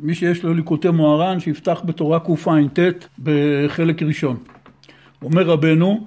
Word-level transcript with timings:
מי 0.00 0.14
שיש 0.14 0.42
לו 0.42 0.54
ליקוטי 0.54 0.90
מוהר"ן 0.90 1.40
שיפתח 1.40 1.82
בתורה 1.84 2.20
קע"ט 2.20 3.04
בחלק 3.22 4.02
ראשון. 4.02 4.36
אומר 5.22 5.42
רבנו, 5.42 6.06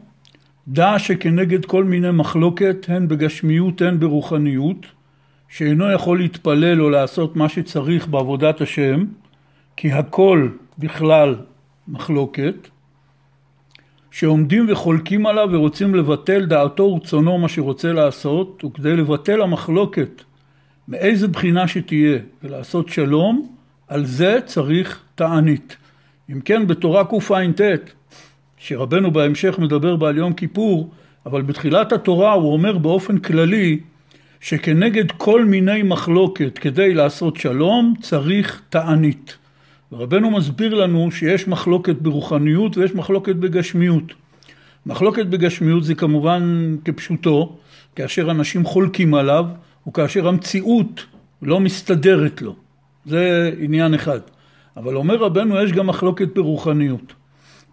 דע 0.68 1.00
שכנגד 1.00 1.66
כל 1.66 1.84
מיני 1.84 2.12
מחלוקת 2.12 2.86
הן 2.90 3.08
בגשמיות 3.08 3.82
הן 3.82 4.00
ברוחניות 4.00 4.86
שאינו 5.50 5.92
יכול 5.92 6.20
להתפלל 6.20 6.82
או 6.82 6.90
לעשות 6.90 7.36
מה 7.36 7.50
שצריך 7.50 8.08
בעבודת 8.08 8.62
השם 8.62 9.06
כי 9.78 9.92
הכל 9.92 10.50
בכלל 10.78 11.36
מחלוקת 11.88 12.56
שעומדים 14.12 14.66
וחולקים 14.70 15.26
עליו 15.26 15.50
ורוצים 15.52 15.96
לבטל 15.96 16.46
דעתו 16.46 16.84
ורצונו 16.84 17.38
מה 17.38 17.50
שרוצה 17.50 17.94
לעשות 17.94 18.64
וכדי 18.66 18.96
לבטל 18.96 19.42
המחלוקת 19.42 20.22
מאיזה 20.88 21.28
בחינה 21.28 21.68
שתהיה 21.68 22.20
ולעשות 22.44 22.90
שלום 22.90 23.61
על 23.92 24.06
זה 24.06 24.40
צריך 24.46 25.00
תענית. 25.16 25.78
אם 26.32 26.42
כן 26.42 26.68
בתורה 26.68 27.04
קע"ט 27.06 27.62
שרבנו 28.58 29.12
בהמשך 29.12 29.60
מדבר 29.60 29.96
בה 29.96 30.10
על 30.10 30.18
יום 30.18 30.34
כיפור 30.34 30.92
אבל 31.26 31.42
בתחילת 31.42 31.92
התורה 31.92 32.34
הוא 32.34 32.54
אומר 32.54 32.78
באופן 32.78 33.18
כללי 33.18 33.80
שכנגד 34.40 35.12
כל 35.12 35.46
מיני 35.46 35.84
מחלוקת 35.84 36.60
כדי 36.60 36.94
לעשות 36.94 37.38
שלום 37.38 37.94
צריך 38.02 38.62
תענית. 38.70 39.38
ורבנו 39.92 40.32
מסביר 40.32 40.74
לנו 40.74 41.12
שיש 41.12 41.48
מחלוקת 41.48 41.96
ברוחניות 41.96 42.78
ויש 42.78 42.96
מחלוקת 42.96 43.36
בגשמיות. 43.36 44.14
מחלוקת 44.86 45.26
בגשמיות 45.26 45.84
זה 45.84 45.96
כמובן 45.96 46.76
כפשוטו, 46.86 47.56
כאשר 47.96 48.32
אנשים 48.32 48.66
חולקים 48.66 49.14
עליו 49.14 49.46
וכאשר 49.88 50.28
המציאות 50.28 51.06
לא 51.42 51.60
מסתדרת 51.60 52.42
לו. 52.42 52.56
זה 53.06 53.52
עניין 53.60 53.94
אחד. 53.94 54.20
אבל 54.78 54.96
אומר 54.96 55.16
רבנו 55.16 55.64
יש 55.64 55.72
גם 55.72 55.88
מחלוקת 55.88 56.36
ברוחניות. 56.36 57.14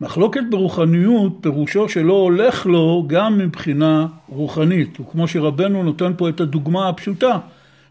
מחלוקת 0.00 0.40
ברוחניות 0.50 1.32
פירושו 1.40 1.88
שלא 1.88 2.12
הולך 2.12 2.66
לו 2.66 3.04
גם 3.06 3.38
מבחינה 3.38 4.06
רוחנית, 4.28 5.00
וכמו 5.00 5.28
שרבנו 5.28 5.82
נותן 5.82 6.12
פה 6.16 6.28
את 6.28 6.40
הדוגמה 6.40 6.88
הפשוטה, 6.88 7.38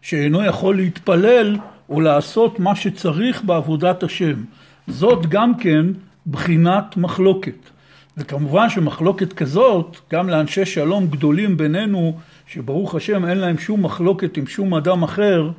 שאינו 0.02 0.44
יכול 0.44 0.76
להתפלל 0.76 1.56
או 1.88 2.00
לעשות 2.00 2.60
מה 2.60 2.76
שצריך 2.76 3.44
בעבודת 3.44 4.02
השם. 4.02 4.34
זאת 4.86 5.26
גם 5.26 5.58
כן 5.58 5.86
בחינת 6.26 6.96
מחלוקת. 6.96 7.70
וכמובן 8.16 8.70
שמחלוקת 8.70 9.32
כזאת, 9.32 9.96
גם 10.12 10.28
לאנשי 10.28 10.64
שלום 10.64 11.06
גדולים 11.06 11.56
בינינו, 11.56 12.18
שברוך 12.46 12.94
השם 12.94 13.24
אין 13.24 13.38
להם 13.38 13.58
שום 13.58 13.84
מחלוקת 13.84 14.36
עם 14.36 14.46
שום 14.46 14.74
אדם 14.74 15.02
אחר, 15.02 15.50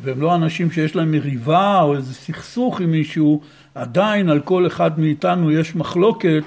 והם 0.00 0.20
לא 0.20 0.34
אנשים 0.34 0.70
שיש 0.70 0.96
להם 0.96 1.12
מריבה 1.12 1.82
או 1.82 1.94
איזה 1.94 2.14
סכסוך 2.14 2.80
עם 2.80 2.90
מישהו, 2.90 3.40
עדיין 3.74 4.28
על 4.28 4.40
כל 4.40 4.66
אחד 4.66 5.00
מאיתנו 5.00 5.50
יש 5.50 5.76
מחלוקת 5.76 6.44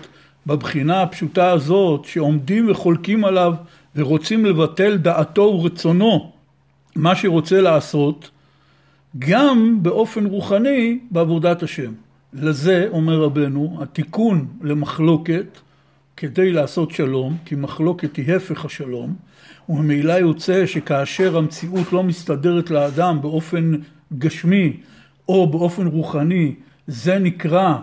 בבחינה 0.47 1.01
הפשוטה 1.01 1.51
הזאת, 1.51 2.05
שעומדים 2.05 2.71
וחולקים 2.71 3.25
עליו 3.25 3.53
ורוצים 3.95 4.45
לבטל 4.45 4.97
דעתו 4.97 5.41
ורצונו, 5.41 6.31
מה 6.95 7.15
שרוצה 7.15 7.61
לעשות, 7.61 8.29
גם 9.19 9.77
באופן 9.81 10.25
רוחני 10.25 10.99
בעבודת 11.11 11.63
השם. 11.63 11.91
לזה, 12.33 12.87
אומר 12.91 13.21
רבנו, 13.21 13.77
התיקון 13.81 14.47
למחלוקת 14.61 15.59
כדי 16.19 16.51
לעשות 16.51 16.91
שלום, 16.91 17.37
כי 17.45 17.55
מחלוקת 17.55 18.15
היא 18.15 18.33
הפך 18.35 18.65
השלום, 18.65 19.15
וממילא 19.69 20.13
יוצא 20.13 20.65
שכאשר 20.65 21.37
המציאות 21.37 21.93
לא 21.93 22.03
מסתדרת 22.03 22.71
לאדם 22.71 23.21
באופן 23.21 23.71
גשמי 24.17 24.77
או 25.27 25.47
באופן 25.47 25.87
רוחני, 25.87 26.55
זה 26.87 27.19
נקרא 27.19 27.75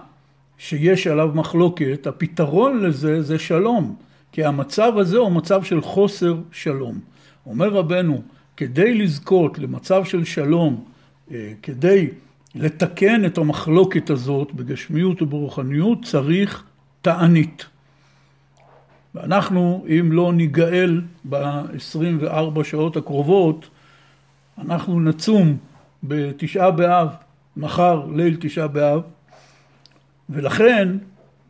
שיש 0.58 1.06
עליו 1.06 1.30
מחלוקת, 1.34 2.06
הפתרון 2.06 2.82
לזה 2.82 3.22
זה 3.22 3.38
שלום, 3.38 3.96
כי 4.32 4.44
המצב 4.44 4.92
הזה 4.96 5.16
הוא 5.16 5.32
מצב 5.32 5.62
של 5.62 5.80
חוסר 5.80 6.36
שלום. 6.52 7.00
אומר 7.46 7.68
רבנו, 7.68 8.22
כדי 8.56 8.94
לזכות 8.94 9.58
למצב 9.58 10.04
של 10.04 10.24
שלום, 10.24 10.84
אה, 11.30 11.52
כדי 11.62 12.08
לתקן 12.54 13.24
את 13.24 13.38
המחלוקת 13.38 14.10
הזאת 14.10 14.52
בגשמיות 14.52 15.22
וברוחניות, 15.22 16.04
צריך 16.04 16.64
תענית. 17.02 17.75
ואנחנו, 19.16 19.84
אם 19.88 20.12
לא 20.12 20.32
ניגאל 20.32 21.00
ב-24 21.28 22.64
שעות 22.64 22.96
הקרובות, 22.96 23.68
אנחנו 24.58 25.00
נצום 25.00 25.56
בתשעה 26.02 26.70
באב, 26.70 27.08
מחר 27.56 28.06
ליל 28.14 28.36
תשעה 28.40 28.68
באב, 28.68 29.00
ולכן 30.30 30.88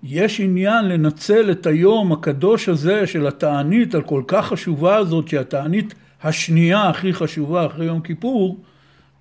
יש 0.02 0.40
עניין 0.40 0.88
לנצל 0.88 1.50
את 1.50 1.66
היום 1.66 2.12
הקדוש 2.12 2.68
הזה 2.68 3.06
של 3.06 3.26
התענית 3.26 3.94
הכל 3.94 4.22
כך 4.26 4.46
חשובה 4.46 4.96
הזאת, 4.96 5.28
שהיא 5.28 5.40
התענית 5.40 5.94
השנייה 6.22 6.88
הכי 6.88 7.12
חשובה 7.12 7.66
אחרי 7.66 7.86
יום 7.86 8.00
כיפור, 8.00 8.58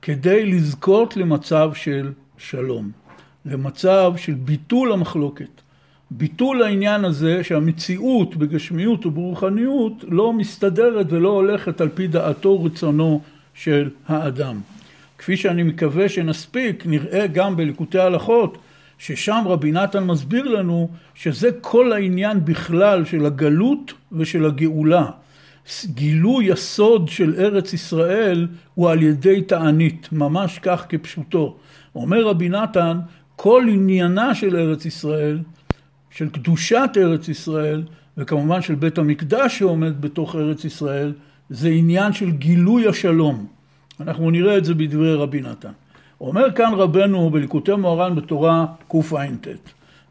כדי 0.02 0.46
לזכות 0.46 1.18
למצב 1.18 1.72
של 1.74 2.12
שלום, 2.38 2.92
למצב 3.46 4.14
של 4.18 4.34
ביטול 4.34 4.92
המחלוקת. 4.92 5.62
ביטול 6.12 6.64
העניין 6.64 7.06
הזה 7.06 7.44
שהמציאות 7.44 8.36
בגשמיות 8.36 9.06
וברוחניות 9.06 10.04
לא 10.08 10.34
מסתדרת 10.34 11.06
ולא 11.10 11.30
הולכת 11.30 11.82
על 11.82 11.90
פי 11.90 12.08
דעתו 12.08 12.50
ורצונו 12.50 13.22
של 13.54 13.90
האדם. 14.08 14.60
כפי 15.18 15.38
שאני 15.38 15.64
מקווה 15.64 16.10
שנספיק, 16.10 16.86
נראה 16.86 17.28
גם 17.28 17.56
בליקוטי 17.56 18.00
ההלכות, 18.00 18.58
ששם 18.98 19.44
רבי 19.46 19.72
נתן 19.72 20.04
מסביר 20.04 20.48
לנו 20.48 20.90
שזה 21.16 21.50
כל 21.62 21.94
העניין 21.94 22.46
בכלל 22.46 23.06
של 23.06 23.26
הגלות 23.26 23.94
ושל 24.12 24.46
הגאולה. 24.46 25.06
גילוי 25.86 26.52
הסוד 26.52 27.10
של 27.10 27.36
ארץ 27.38 27.74
ישראל 27.74 28.48
הוא 28.74 28.90
על 28.90 29.04
ידי 29.04 29.42
תענית, 29.42 30.10
ממש 30.12 30.60
כך 30.60 30.86
כפשוטו. 30.90 31.56
אומר 31.96 32.24
רבי 32.28 32.50
נתן, 32.50 33.00
כל 33.36 33.66
עניינה 33.70 34.36
של 34.36 34.56
ארץ 34.56 34.86
ישראל, 34.86 35.40
של 36.16 36.30
קדושת 36.30 36.90
ארץ 36.98 37.28
ישראל, 37.28 37.84
וכמובן 38.18 38.62
של 38.62 38.76
בית 38.76 38.98
המקדש 38.98 39.60
שעומד 39.60 40.02
בתוך 40.02 40.36
ארץ 40.36 40.66
ישראל, 40.66 41.14
זה 41.50 41.70
עניין 41.70 42.14
של 42.14 42.32
גילוי 42.32 42.88
השלום. 42.88 43.46
אנחנו 44.00 44.32
נראה 44.32 44.58
את 44.58 44.66
זה 44.66 44.74
בדברי 44.74 45.14
רבי 45.14 45.42
נתן. 45.42 45.72
אומר 46.22 46.52
כאן 46.52 46.74
רבנו 46.74 47.30
בליקוטי 47.30 47.76
מוהר"ן 47.76 48.16
בתורה 48.16 48.66
קע"ט 48.88 49.48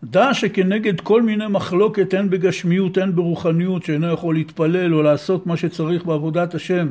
דע 0.05 0.35
שכנגד 0.35 1.01
כל 1.01 1.23
מיני 1.23 1.47
מחלוקת 1.49 2.15
הן 2.15 2.31
בגשמיות 2.31 2.99
הן 2.99 3.15
ברוחניות 3.15 3.85
שאינו 3.85 4.13
יכול 4.13 4.35
להתפלל 4.35 4.95
או 4.95 5.03
לעשות 5.03 5.47
מה 5.47 5.57
שצריך 5.57 6.05
בעבודת 6.05 6.55
השם 6.55 6.89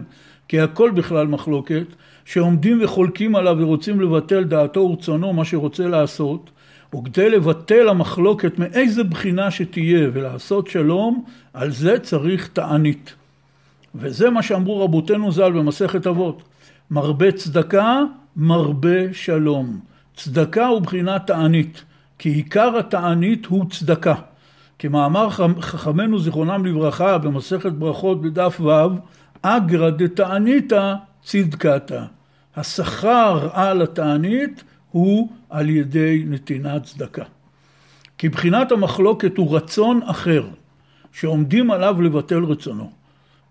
כי 0.47 0.59
הכל 0.59 0.91
בכלל 0.91 1.28
מחלוקת 1.28 1.85
שעומדים 2.25 2.80
וחולקים 2.84 3.35
עליו 3.35 3.56
ורוצים 3.59 4.01
לבטל 4.01 4.44
דעתו 4.44 4.80
ורצונו 4.80 5.34
מה 5.34 5.45
שרוצה 5.45 5.88
לעשות 5.88 6.50
וכדי 6.96 7.30
לבטל 7.30 7.90
המחלוקת 7.90 8.59
מאיזה 8.59 9.04
בחינה 9.04 9.52
שתהיה 9.52 10.09
ולעשות 10.14 10.68
שלום 10.68 11.24
על 11.54 11.72
זה 11.72 12.00
צריך 12.00 12.48
תענית 12.48 13.14
וזה 13.96 14.30
מה 14.30 14.44
שאמרו 14.44 14.84
רבותינו 14.86 15.31
ז"ל 15.31 15.52
במסכת 15.52 16.08
אבות 16.08 16.44
מרבה 16.92 17.31
צדקה 17.31 18.02
מרבה 18.36 19.14
שלום 19.14 19.80
צדקה 20.16 20.68
הוא 20.68 20.81
בחינת 20.81 21.28
תענית 21.28 21.84
כי 22.20 22.30
עיקר 22.30 22.78
התענית 22.78 23.46
הוא 23.46 23.66
צדקה. 23.70 24.16
כמאמר 24.80 25.30
חכמינו 25.60 26.20
זיכרונם 26.20 26.66
לברכה 26.66 27.18
במסכת 27.18 27.72
ברכות 27.72 28.22
בדף 28.22 28.62
ו', 28.62 28.72
אגרא 29.42 29.90
דתעניתא 29.90 30.94
צדקתא. 31.24 32.04
השכר 32.56 33.50
על 33.54 33.81
התענית 33.81 34.64
הוא 34.94 35.30
על 35.50 35.70
ידי 35.70 36.24
נתינת 36.28 36.84
צדקה. 36.84 37.24
כי 38.18 38.30
בחינת 38.30 38.72
המחלוקת 38.72 39.38
הוא 39.38 39.56
רצון 39.56 40.00
אחר, 40.06 40.45
שעומדים 41.12 41.72
עליו 41.72 42.01
לבטל 42.01 42.44
רצונו. 42.44 42.92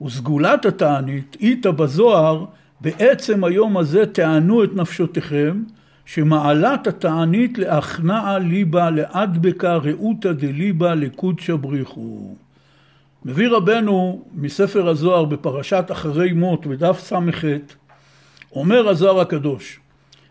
וסגולת 0.02 0.66
התענית, 0.66 1.36
איתא 1.40 1.70
בזוהר, 1.70 2.44
בעצם 2.80 3.44
היום 3.44 3.76
הזה 3.76 4.06
תענו 4.06 4.64
את 4.64 4.70
נפשותיכם, 4.74 5.62
שמעלת 6.06 6.86
התענית 6.86 7.58
להכנעה 7.58 8.38
ליבה 8.38 8.90
לאדבקה 8.90 9.76
ראותא 9.76 10.32
דליבה 10.32 10.94
לקודשא 10.94 11.56
בריחו. 11.56 12.34
מביא 13.24 13.48
רבנו 13.48 14.24
מספר 14.34 14.88
הזוהר 14.88 15.24
בפרשת 15.24 15.84
אחרי 15.92 16.32
מות 16.32 16.66
בדף 16.66 17.00
ס"ח, 17.00 17.44
אומר 18.52 18.88
הזוהר 18.88 19.20
הקדוש 19.20 19.81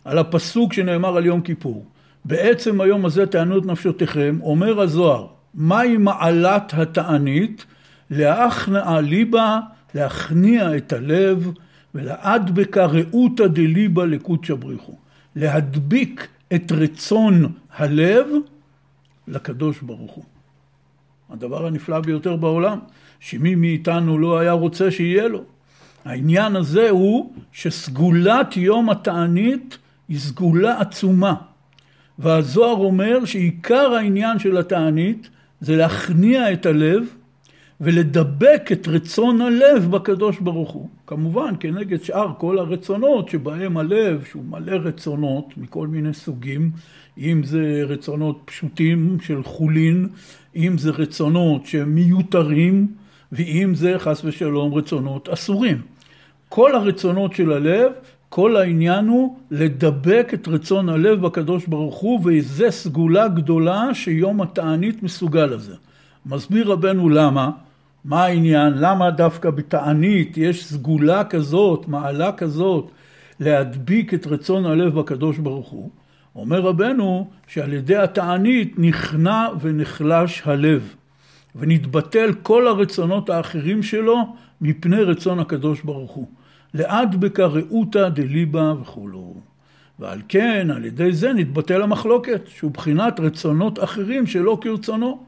על 0.05 0.17
הפסוק 0.17 0.73
שנאמר 0.73 1.17
על 1.17 1.25
יום 1.25 1.41
כיפור, 1.41 1.85
בעצם 2.25 2.81
היום 2.81 3.05
הזה 3.05 3.25
תענו 3.25 3.57
את 3.57 3.65
נפשותיכם, 3.65 4.37
אומר 4.41 4.81
הזוהר, 4.81 5.27
מהי 5.53 5.97
מעלת 5.97 6.73
התענית? 6.73 7.65
להכנעה 8.09 9.01
ליבה, 9.01 9.59
להכניע 9.95 10.77
את 10.77 10.93
הלב, 10.93 11.51
ולאדבקה 11.95 12.85
ראותא 12.85 13.47
דליבה 13.47 14.05
לקודשא 14.05 14.53
בריחו. 14.53 14.95
להדביק 15.35 16.27
את 16.55 16.71
רצון 16.71 17.51
הלב 17.75 18.27
לקדוש 19.27 19.81
ברוך 19.81 20.11
הוא. 20.11 20.23
הדבר 21.29 21.65
הנפלא 21.65 21.99
ביותר 21.99 22.35
בעולם, 22.35 22.79
שמי 23.19 23.55
מאיתנו 23.55 24.17
לא 24.17 24.39
היה 24.39 24.51
רוצה 24.51 24.91
שיהיה 24.91 25.27
לו. 25.27 25.43
העניין 26.05 26.55
הזה 26.55 26.89
הוא 26.89 27.33
שסגולת 27.51 28.57
יום 28.57 28.89
התענית 28.89 29.77
היא 30.11 30.19
סגולה 30.19 30.81
עצומה. 30.81 31.33
והזוהר 32.19 32.77
אומר 32.77 33.25
שעיקר 33.25 33.93
העניין 33.93 34.39
של 34.39 34.57
התענית 34.57 35.29
זה 35.61 35.75
להכניע 35.75 36.53
את 36.53 36.65
הלב 36.65 37.03
ולדבק 37.81 38.69
את 38.71 38.87
רצון 38.87 39.41
הלב 39.41 39.91
בקדוש 39.91 40.39
ברוך 40.39 40.71
הוא. 40.71 40.89
כמובן 41.07 41.53
כנגד 41.59 42.03
שאר 42.03 42.33
כל 42.37 42.59
הרצונות 42.59 43.29
שבהם 43.29 43.77
הלב, 43.77 44.23
שהוא 44.29 44.43
מלא 44.45 44.71
רצונות 44.71 45.57
מכל 45.57 45.87
מיני 45.87 46.13
סוגים, 46.13 46.71
אם 47.17 47.41
זה 47.43 47.81
רצונות 47.87 48.41
פשוטים 48.45 49.17
של 49.21 49.43
חולין, 49.43 50.09
אם 50.55 50.77
זה 50.77 50.89
רצונות 50.89 51.65
שהם 51.65 51.95
מיותרים, 51.95 52.87
ואם 53.31 53.75
זה 53.75 53.95
חס 53.97 54.21
ושלום 54.25 54.73
רצונות 54.73 55.29
אסורים. 55.29 55.81
כל 56.49 56.75
הרצונות 56.75 57.33
של 57.33 57.51
הלב, 57.51 57.91
כל 58.33 58.55
העניין 58.55 59.07
הוא 59.07 59.37
לדבק 59.51 60.31
את 60.33 60.47
רצון 60.47 60.89
הלב 60.89 61.21
בקדוש 61.21 61.67
ברוך 61.67 61.97
הוא, 61.97 62.19
וזו 62.25 62.65
סגולה 62.69 63.27
גדולה 63.27 63.93
שיום 63.93 64.41
התענית 64.41 65.03
מסוגל 65.03 65.45
לזה. 65.45 65.75
מסביר 66.25 66.71
רבנו 66.71 67.09
למה, 67.09 67.51
מה 68.05 68.23
העניין, 68.23 68.73
למה 68.75 69.11
דווקא 69.11 69.49
בתענית 69.49 70.37
יש 70.37 70.65
סגולה 70.65 71.23
כזאת, 71.23 71.87
מעלה 71.87 72.31
כזאת, 72.31 72.91
להדביק 73.39 74.13
את 74.13 74.27
רצון 74.27 74.65
הלב 74.65 74.99
בקדוש 74.99 75.37
ברוך 75.37 75.69
הוא. 75.69 75.89
אומר 76.35 76.61
רבנו 76.61 77.29
שעל 77.47 77.73
ידי 77.73 77.97
התענית 77.97 78.75
נכנע 78.77 79.47
ונחלש 79.61 80.41
הלב, 80.45 80.95
ונתבטל 81.55 82.33
כל 82.43 82.67
הרצונות 82.67 83.29
האחרים 83.29 83.83
שלו 83.83 84.35
מפני 84.61 85.03
רצון 85.03 85.39
הקדוש 85.39 85.81
ברוך 85.81 86.11
הוא. 86.11 86.40
לעד 86.73 87.15
בקראותא 87.21 88.09
דליבה 88.09 88.73
וכולו. 88.81 89.35
ועל 89.99 90.21
כן, 90.27 90.67
על 90.75 90.85
ידי 90.85 91.13
זה 91.13 91.33
נתבטל 91.33 91.81
המחלוקת, 91.81 92.41
שהוא 92.47 92.71
בחינת 92.71 93.19
רצונות 93.19 93.83
אחרים 93.83 94.27
שלא 94.27 94.57
כרצונו. 94.61 95.23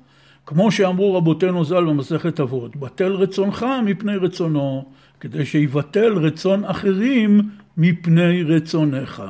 כמו 0.45 0.71
שאמרו 0.71 1.15
רבותינו 1.15 1.65
ז"ל 1.65 1.85
במסכת 1.85 2.39
אבות, 2.39 2.75
בטל 2.75 3.11
רצונך 3.11 3.65
מפני 3.85 4.15
רצונו, 4.15 4.85
כדי 5.19 5.45
שיבטל 5.45 6.13
רצון 6.13 6.65
אחרים 6.65 7.41
מפני 7.77 8.43
רצונך. 8.43 9.23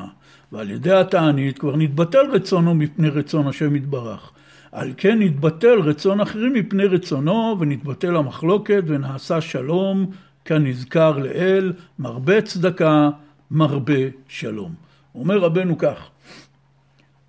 ועל 0.51 0.69
ידי 0.69 0.93
התענית 0.93 1.57
כבר 1.57 1.75
נתבטל 1.75 2.31
רצונו 2.31 2.75
מפני 2.75 3.09
רצון 3.09 3.47
השם 3.47 3.75
יתברך. 3.75 4.31
על 4.71 4.93
כן 4.97 5.19
נתבטל 5.19 5.79
רצון 5.79 6.21
אחרים 6.21 6.53
מפני 6.53 6.85
רצונו, 6.85 7.57
ונתבטל 7.59 8.15
המחלוקת, 8.15 8.83
ונעשה 8.87 9.41
שלום, 9.41 10.05
כנזכר 10.45 11.17
לאל, 11.17 11.73
מרבה 11.99 12.41
צדקה, 12.41 13.09
מרבה 13.51 14.01
שלום. 14.27 14.73
אומר 15.15 15.37
רבנו 15.37 15.77
כך, 15.77 16.09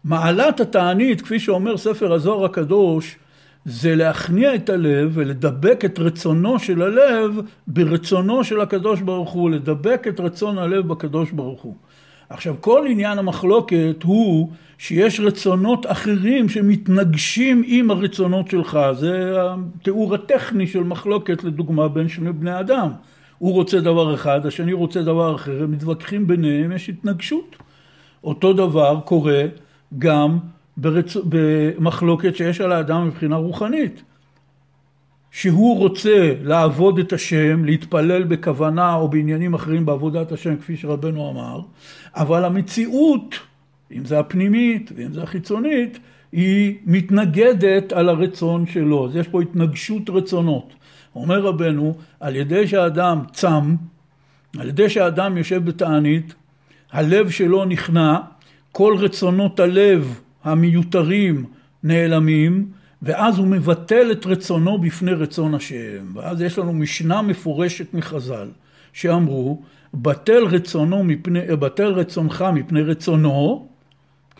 מעלת 0.05 0.61
התענית, 0.61 1.21
כפי 1.21 1.41
שאומר 1.41 1.77
ספר 1.77 2.13
הזוהר 2.13 2.45
הקדוש, 2.45 3.17
זה 3.65 3.95
להכניע 3.95 4.55
את 4.55 4.71
הלב 4.71 5.11
ולדבק 5.15 5.85
את 5.85 5.99
רצונו 5.99 6.59
של 6.59 6.83
הלב 6.83 7.41
ברצונו 7.67 8.45
של 8.45 8.61
הקדוש 8.61 9.01
ברוך 9.01 9.31
הוא, 9.31 9.51
לדבק 9.51 10.05
את 10.09 10.21
רצון 10.21 10.59
הלב 10.59 10.89
בקדוש 10.89 11.31
ברוך 11.31 11.63
הוא. 11.63 11.75
עכשיו 12.31 12.55
כל 12.61 12.87
עניין 12.89 13.19
המחלוקת 13.19 14.03
הוא 14.03 14.51
שיש 14.85 15.21
רצונות 15.21 15.87
אחרים 15.89 16.49
שמתנגשים 16.49 17.63
עם 17.67 17.91
הרצונות 17.91 18.51
שלך, 18.51 18.79
זה 18.93 19.33
התיאור 19.37 20.15
הטכני 20.15 20.67
של 20.67 20.83
מחלוקת 20.83 21.45
לדוגמה 21.45 21.89
בין 21.89 22.09
שני 22.09 22.33
בני 22.33 22.61
אדם. 22.61 22.91
הוא 23.39 23.53
רוצה 23.53 23.81
דבר 23.81 24.15
אחד, 24.15 24.47
השני 24.47 24.73
רוצה 24.73 25.03
דבר 25.03 25.35
אחר, 25.35 25.63
הם 25.63 25.71
מתווכחים 25.71 26.27
ביניהם, 26.27 26.73
יש 26.73 26.89
התנגשות. 26.89 27.57
אותו 28.25 28.53
דבר 28.53 29.01
קורה 29.05 29.43
גם 29.99 30.39
ברצ... 30.77 31.17
במחלוקת 31.25 32.37
שיש 32.37 32.61
על 32.61 32.73
האדם 32.73 33.07
מבחינה 33.07 33.37
רוחנית. 33.37 34.03
שהוא 35.31 35.79
רוצה 35.79 36.35
לעבוד 36.43 36.99
את 36.99 37.13
השם, 37.13 37.65
להתפלל 37.65 38.25
בכוונה 38.25 38.95
או 38.95 39.09
בעניינים 39.09 39.55
אחרים 39.55 39.87
בעבודת 39.87 40.33
השם 40.33 40.57
כפי 40.57 40.77
שרבנו 40.77 41.31
אמר, 41.31 41.61
אבל 42.15 42.45
המציאות, 42.45 43.35
אם 43.93 44.05
זה 44.05 44.19
הפנימית 44.19 44.93
ואם 44.97 45.13
זה 45.13 45.23
החיצונית, 45.23 45.99
היא 46.33 46.75
מתנגדת 46.87 47.93
על 47.93 48.09
הרצון 48.09 48.67
שלו, 48.67 49.09
אז 49.09 49.17
יש 49.17 49.29
פה 49.29 49.43
התנגשות 49.43 50.11
רצונות. 50.11 50.73
אומר 51.15 51.41
רבנו, 51.41 51.95
על 52.21 52.37
ידי 52.37 52.67
שהאדם 52.67 53.23
צם, 53.33 53.77
על 54.59 54.69
ידי 54.69 54.89
שהאדם 54.91 55.37
יושב 55.37 55.65
בתענית, 55.65 56.35
הלב 56.93 57.31
שלו 57.31 57.65
נכנע, 57.65 58.19
כל 58.73 58.97
רצונות 58.99 59.61
הלב 59.61 60.21
המיותרים 60.45 61.45
נעלמים, 61.83 62.69
ואז 63.03 63.39
הוא 63.39 63.47
מבטל 63.47 64.13
את 64.13 64.27
רצונו 64.27 64.79
בפני 64.79 65.13
רצון 65.13 65.55
השם. 65.55 66.07
ואז 66.15 66.43
יש 66.43 66.59
לנו 66.59 66.73
משנה 66.73 67.23
מפורשת 67.23 67.95
מחז"ל, 67.95 68.49
שאמרו, 68.93 69.63
בטל 69.95 70.45
רצונו 70.45 71.05
מפני, 71.05 71.41
בטל 71.47 71.93
רצונך 71.93 72.45
מפני 72.55 72.83
רצונו, 72.83 73.69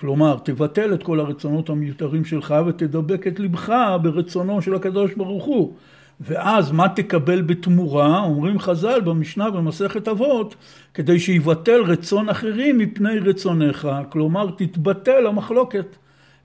כלומר, 0.01 0.37
תבטל 0.45 0.95
את 0.95 1.03
כל 1.03 1.21
הרצונות 1.21 1.71
המיותרים 1.71 2.25
שלך 2.25 2.55
ותדבק 2.67 3.27
את 3.27 3.41
לבך 3.41 3.73
ברצונו 4.03 4.63
של 4.63 4.75
הקדוש 4.75 5.15
ברוך 5.15 5.45
הוא. 5.45 5.75
ואז 6.21 6.73
מה 6.73 6.89
תקבל 6.89 7.43
בתמורה? 7.43 8.21
אומרים 8.21 8.59
חז"ל 8.59 9.01
במשנה 9.01 9.51
במסכת 9.51 10.09
אבות, 10.09 10.55
כדי 10.95 11.19
שיבטל 11.19 11.83
רצון 11.83 12.29
אחרים 12.29 12.79
מפני 12.79 13.19
רצונך, 13.19 13.89
כלומר 14.09 14.51
תתבטל 14.57 15.27
המחלוקת. 15.27 15.97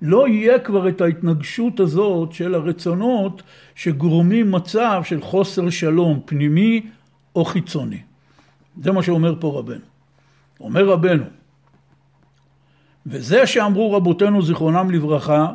לא 0.01 0.27
יהיה 0.27 0.59
כבר 0.59 0.89
את 0.89 1.01
ההתנגשות 1.01 1.79
הזאת 1.79 2.31
של 2.33 2.55
הרצונות 2.55 3.43
שגורמים 3.75 4.51
מצב 4.51 5.01
של 5.05 5.21
חוסר 5.21 5.69
שלום 5.69 6.19
פנימי 6.25 6.81
או 7.35 7.45
חיצוני. 7.45 7.99
זה 8.83 8.91
מה 8.91 9.03
שאומר 9.03 9.35
פה 9.39 9.59
רבנו. 9.59 9.85
אומר 10.59 10.85
רבנו, 10.89 11.23
וזה 13.05 13.47
שאמרו 13.47 13.91
רבותינו 13.91 14.41
זיכרונם 14.41 14.91
לברכה 14.91 15.47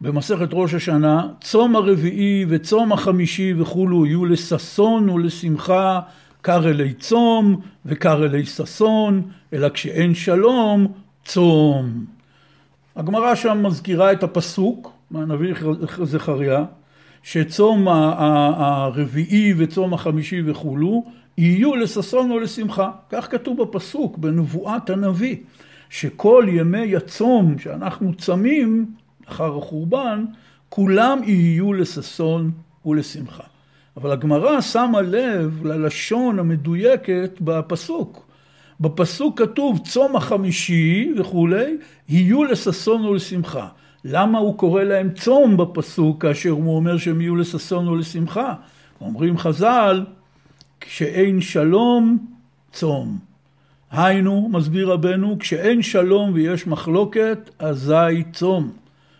במסכת 0.00 0.48
ראש 0.52 0.74
השנה, 0.74 1.28
צום 1.40 1.76
הרביעי 1.76 2.44
וצום 2.48 2.92
החמישי 2.92 3.54
וכולו 3.58 4.06
יהיו 4.06 4.24
לששון 4.24 5.08
ולשמחה, 5.08 6.00
קר 6.40 6.70
אלי 6.70 6.92
צום 6.92 7.60
וקר 7.86 8.24
אלי 8.24 8.44
ששון, 8.46 9.22
אלא 9.52 9.68
כשאין 9.68 10.14
שלום, 10.14 10.86
צום. 11.24 12.04
הגמרא 12.96 13.34
שם 13.34 13.66
מזכירה 13.66 14.12
את 14.12 14.22
הפסוק 14.22 14.92
מהנביא 15.10 15.54
זכריה, 16.02 16.64
שצום 17.22 17.88
הרביעי 17.88 19.54
וצום 19.56 19.94
החמישי 19.94 20.42
וכולו 20.46 21.04
יהיו 21.38 21.76
לששון 21.76 22.30
ולשמחה. 22.30 22.90
כך 23.10 23.30
כתוב 23.30 23.62
בפסוק, 23.62 24.18
בנבואת 24.18 24.90
הנביא, 24.90 25.36
שכל 25.90 26.46
ימי 26.48 26.96
הצום 26.96 27.58
שאנחנו 27.58 28.14
צמים 28.14 28.86
אחר 29.26 29.58
החורבן, 29.58 30.24
כולם 30.68 31.20
יהיו 31.24 31.72
לששון 31.72 32.50
ולשמחה. 32.86 33.42
אבל 33.96 34.10
הגמרא 34.10 34.60
שמה 34.60 35.00
לב 35.00 35.66
ללשון 35.66 36.38
המדויקת 36.38 37.30
בפסוק. 37.40 38.26
בפסוק 38.80 39.38
כתוב 39.42 39.78
צום 39.84 40.16
החמישי 40.16 41.12
וכולי, 41.18 41.76
יהיו 42.08 42.44
לששון 42.44 43.04
ולשמחה. 43.04 43.68
למה 44.04 44.38
הוא 44.38 44.58
קורא 44.58 44.82
להם 44.82 45.10
צום 45.10 45.56
בפסוק 45.56 46.22
כאשר 46.22 46.50
הוא 46.50 46.76
אומר 46.76 46.98
שהם 46.98 47.20
יהיו 47.20 47.36
לששון 47.36 47.88
ולשמחה? 47.88 48.54
אומרים 49.00 49.38
חז"ל, 49.38 50.04
כשאין 50.80 51.40
שלום, 51.40 52.26
צום. 52.72 53.25
היינו, 53.96 54.48
מסביר 54.52 54.92
רבנו, 54.92 55.36
כשאין 55.38 55.82
שלום 55.82 56.30
ויש 56.34 56.66
מחלוקת, 56.66 57.50
אזי 57.58 58.24
צום. 58.32 58.72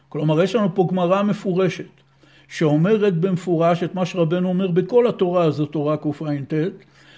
כלומר, 0.09 0.43
יש 0.43 0.55
לנו 0.55 0.75
פה 0.75 0.89
גמרא 0.91 1.23
מפורשת, 1.23 1.85
שאומרת 2.49 3.15
במפורש 3.15 3.83
את 3.83 3.95
מה 3.95 4.07
שרבנו 4.07 4.49
אומר 4.49 4.71
בכל 4.71 5.07
התורה, 5.07 5.51
זו 5.51 5.67
תורה 5.67 5.97
קע"ט, 5.97 6.55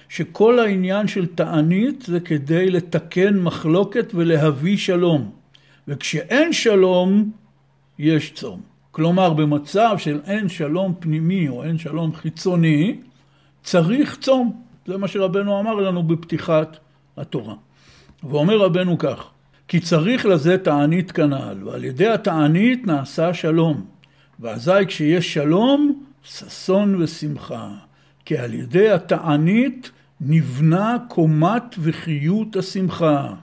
שכל 0.09 0.59
העניין 0.59 1.09
של 1.09 1.27
תענית 1.27 2.03
זה 2.03 2.21
כדי 2.21 2.71
לתקן 2.71 3.39
מחלוקת 3.39 4.13
ולהביא 4.15 4.77
שלום. 4.77 5.31
וכשאין 5.89 6.53
שלום, 6.53 7.31
יש 7.99 8.33
צום. 8.33 8.61
כלומר, 8.91 9.33
במצב 9.33 9.95
של 9.99 10.21
אין 10.27 10.49
שלום 10.49 10.95
פנימי 10.99 11.49
או 11.49 11.65
אין 11.65 11.79
שלום 11.79 12.15
חיצוני, 12.15 12.97
צריך 13.63 14.17
צום. 14.17 14.63
זה 14.87 14.97
מה 14.97 15.09
שרבנו 15.09 15.61
אמר 15.61 15.75
לנו 15.75 16.03
בפתיחת 16.03 16.79
התורה. 17.21 17.55
ואומר 18.23 18.59
רבנו 18.59 18.99
כך, 18.99 19.31
כי 19.69 19.81
צריך 19.81 20.27
לזה 20.27 20.59
תענית 20.59 21.13
כנ"ל, 21.13 21.63
ועל 21.65 21.85
ידי 21.85 22.09
התענית 22.09 22.87
נעשה 22.87 23.35
שלום. 23.35 23.85
ואזי 24.41 24.87
כשיש 24.87 25.35
שלום, 25.35 26.03
ששון 26.23 27.03
ושמחה. 27.03 27.71
כי 28.25 28.39
על 28.39 28.55
ידי 28.55 28.91
התענית 28.91 29.91
נבנה 30.21 30.97
קומת 31.09 31.75
וחיות 31.79 32.57
השמחה. 32.57 33.35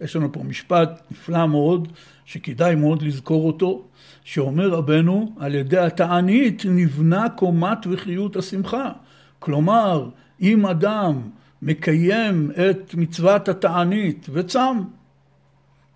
יש 0.00 0.16
לנו 0.16 0.32
פה 0.32 0.42
משפט 0.42 1.02
נפלא 1.10 1.46
מאוד, 1.46 1.88
שכדאי 2.24 2.74
מאוד 2.74 3.02
לזכור 3.02 3.46
אותו, 3.46 3.84
שאומר 4.24 4.68
רבנו, 4.68 5.34
על 5.38 5.54
ידי 5.54 5.78
התענית 5.78 6.62
נבנה 6.68 7.28
קומת 7.28 7.78
וחיות 7.90 8.36
השמחה. 8.36 8.92
כלומר, 9.38 10.08
אם 10.40 10.66
אדם 10.66 11.20
מקיים 11.62 12.50
את 12.50 12.94
מצוות 12.94 13.48
התענית 13.48 14.26
וצם, 14.32 14.78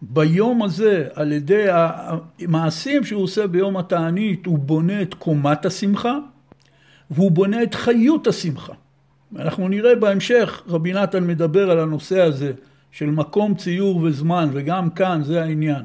ביום 0.03 0.63
הזה, 0.63 1.09
על 1.15 1.33
ידי 1.33 1.67
המעשים 1.71 3.05
שהוא 3.05 3.23
עושה 3.23 3.47
ביום 3.47 3.77
התענית, 3.77 4.47
הוא 4.47 4.59
בונה 4.59 5.03
את 5.03 5.15
קומת 5.15 5.67
השמחה, 5.67 6.19
והוא 7.11 7.31
בונה 7.31 7.63
את 7.63 7.75
חיות 7.75 8.27
השמחה. 8.27 8.73
אנחנו 9.37 9.69
נראה 9.69 9.95
בהמשך, 9.95 10.63
רבי 10.69 10.93
נתן 10.93 11.27
מדבר 11.27 11.71
על 11.71 11.79
הנושא 11.79 12.21
הזה 12.21 12.53
של 12.91 13.07
מקום 13.07 13.55
ציור 13.55 13.97
וזמן, 13.97 14.49
וגם 14.53 14.91
כאן 14.91 15.23
זה 15.25 15.43
העניין. 15.43 15.83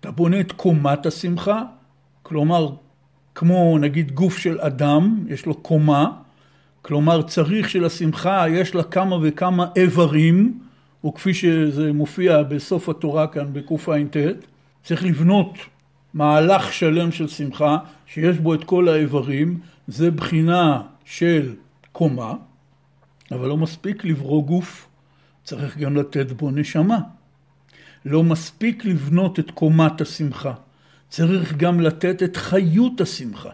אתה 0.00 0.10
בונה 0.10 0.40
את 0.40 0.52
קומת 0.52 1.06
השמחה, 1.06 1.62
כלומר, 2.22 2.70
כמו 3.34 3.78
נגיד 3.78 4.12
גוף 4.12 4.38
של 4.38 4.60
אדם, 4.60 5.24
יש 5.28 5.46
לו 5.46 5.54
קומה, 5.54 6.12
כלומר 6.88 7.22
צריך 7.22 7.70
שלשמחה 7.70 8.44
יש 8.48 8.74
לה 8.74 8.82
כמה 8.82 9.16
וכמה 9.22 9.66
איברים, 9.76 10.58
וכפי 11.06 11.34
שזה 11.34 11.92
מופיע 11.92 12.42
בסוף 12.42 12.88
התורה 12.88 13.26
כאן 13.26 13.52
בקע"ט, 13.52 14.16
צריך 14.82 15.04
לבנות 15.04 15.58
מהלך 16.14 16.72
שלם 16.72 17.12
של 17.12 17.28
שמחה, 17.28 17.78
שיש 18.06 18.38
בו 18.38 18.54
את 18.54 18.64
כל 18.64 18.88
האיברים, 18.88 19.58
זה 19.88 20.10
בחינה 20.10 20.82
של 21.04 21.54
קומה, 21.92 22.34
אבל 23.32 23.48
לא 23.48 23.56
מספיק 23.56 24.04
לברוא 24.04 24.44
גוף, 24.44 24.88
צריך 25.44 25.78
גם 25.78 25.96
לתת 25.96 26.32
בו 26.32 26.50
נשמה. 26.50 26.98
לא 28.04 28.22
מספיק 28.22 28.84
לבנות 28.84 29.38
את 29.38 29.50
קומת 29.50 30.00
השמחה, 30.00 30.52
צריך 31.08 31.56
גם 31.56 31.80
לתת 31.80 32.22
את 32.22 32.36
חיות 32.36 33.00
השמחה. 33.00 33.50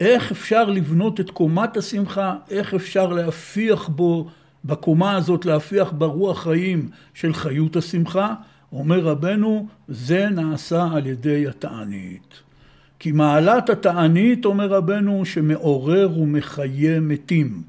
איך 0.00 0.30
אפשר 0.30 0.64
לבנות 0.64 1.20
את 1.20 1.30
קומת 1.30 1.76
השמחה? 1.76 2.34
איך 2.50 2.74
אפשר 2.74 3.06
להפיח 3.12 3.88
בו, 3.88 4.28
בקומה 4.64 5.16
הזאת, 5.16 5.44
להפיח 5.44 5.92
ברוח 5.92 6.42
חיים 6.42 6.88
של 7.14 7.34
חיות 7.34 7.76
השמחה? 7.76 8.34
אומר 8.72 9.00
רבנו, 9.00 9.66
זה 9.88 10.28
נעשה 10.28 10.88
על 10.92 11.06
ידי 11.06 11.48
התענית. 11.48 12.34
כי 12.98 13.12
מעלת 13.12 13.70
התענית, 13.70 14.44
אומר 14.44 14.68
רבנו, 14.68 15.24
שמעורר 15.24 16.18
ומחיה 16.18 17.00
מתים. 17.00 17.62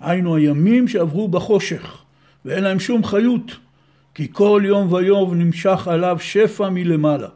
היינו 0.00 0.36
הימים 0.36 0.88
שעברו 0.88 1.28
בחושך, 1.28 2.02
ואין 2.44 2.64
להם 2.64 2.80
שום 2.80 3.04
חיות, 3.04 3.56
כי 4.14 4.28
כל 4.32 4.62
יום 4.64 4.92
ויום 4.92 5.34
נמשך 5.34 5.88
עליו 5.88 6.16
שפע 6.20 6.68
מלמעלה. 6.68 7.28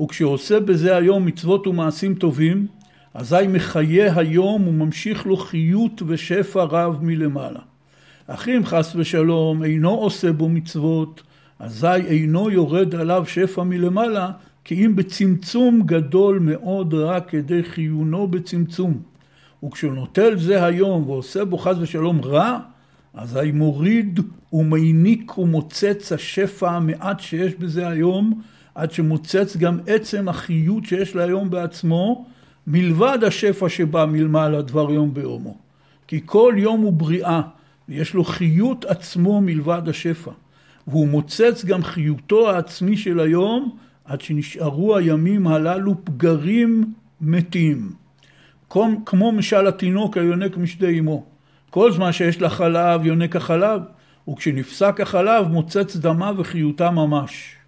וכשעושה 0.00 0.60
בזה 0.60 0.96
היום 0.96 1.26
מצוות 1.26 1.66
ומעשים 1.66 2.14
טובים, 2.14 2.66
אזי 3.14 3.46
מחיה 3.48 4.18
היום 4.18 4.68
וממשיך 4.68 5.26
לו 5.26 5.36
חיות 5.36 6.02
ושפע 6.06 6.62
רב 6.62 6.98
מלמעלה. 7.02 7.60
אך 8.26 8.48
אם 8.48 8.62
חס 8.64 8.92
ושלום 8.96 9.64
אינו 9.64 9.90
עושה 9.90 10.32
בו 10.32 10.48
מצוות, 10.48 11.22
אזי 11.58 11.86
אינו 11.86 12.50
יורד 12.50 12.94
עליו 12.94 13.24
שפע 13.26 13.62
מלמעלה, 13.62 14.30
כי 14.64 14.86
אם 14.86 14.96
בצמצום 14.96 15.82
גדול 15.86 16.38
מאוד 16.38 16.94
רק 16.94 17.28
כדי 17.28 17.62
חיונו 17.62 18.28
בצמצום. 18.28 19.02
וכשהוא 19.64 19.92
נוטל 19.92 20.38
זה 20.38 20.64
היום 20.64 21.10
ועושה 21.10 21.44
בו 21.44 21.58
חס 21.58 21.76
ושלום 21.80 22.20
רע, 22.20 22.58
אזי 23.14 23.50
מוריד 23.52 24.20
ומעניק 24.52 25.38
ומוצץ 25.38 26.12
השפע 26.12 26.70
המעט 26.70 27.20
שיש 27.20 27.54
בזה 27.54 27.88
היום, 27.88 28.40
עד 28.74 28.90
שמוצץ 28.92 29.56
גם 29.56 29.78
עצם 29.86 30.28
החיות 30.28 30.84
שיש 30.84 31.16
להיום 31.16 31.50
בעצמו, 31.50 32.26
מלבד 32.66 33.18
השפע 33.26 33.68
שבא 33.68 34.04
מלמעלה 34.04 34.62
דבר 34.62 34.90
יום 34.90 35.14
ביומו. 35.14 35.56
כי 36.06 36.20
כל 36.26 36.54
יום 36.56 36.80
הוא 36.80 36.92
בריאה, 36.92 37.40
ויש 37.88 38.14
לו 38.14 38.24
חיות 38.24 38.84
עצמו 38.84 39.40
מלבד 39.40 39.82
השפע. 39.88 40.30
והוא 40.86 41.08
מוצץ 41.08 41.64
גם 41.64 41.82
חיותו 41.82 42.50
העצמי 42.50 42.96
של 42.96 43.20
היום, 43.20 43.76
עד 44.04 44.20
שנשארו 44.20 44.96
הימים 44.96 45.46
הללו 45.46 45.94
פגרים 46.04 46.92
מתים. 47.20 47.92
כמו 49.06 49.32
משל 49.32 49.66
התינוק 49.66 50.16
היונק 50.16 50.56
משדה 50.56 50.88
אמו. 50.88 51.24
כל 51.70 51.92
זמן 51.92 52.12
שיש 52.12 52.40
לה 52.40 52.50
חלב, 52.50 53.06
יונק 53.06 53.36
החלב, 53.36 53.82
וכשנפסק 54.28 55.00
החלב, 55.00 55.48
מוצץ 55.48 55.96
דמה 55.96 56.32
וחיותה 56.36 56.90
ממש. 56.90 57.59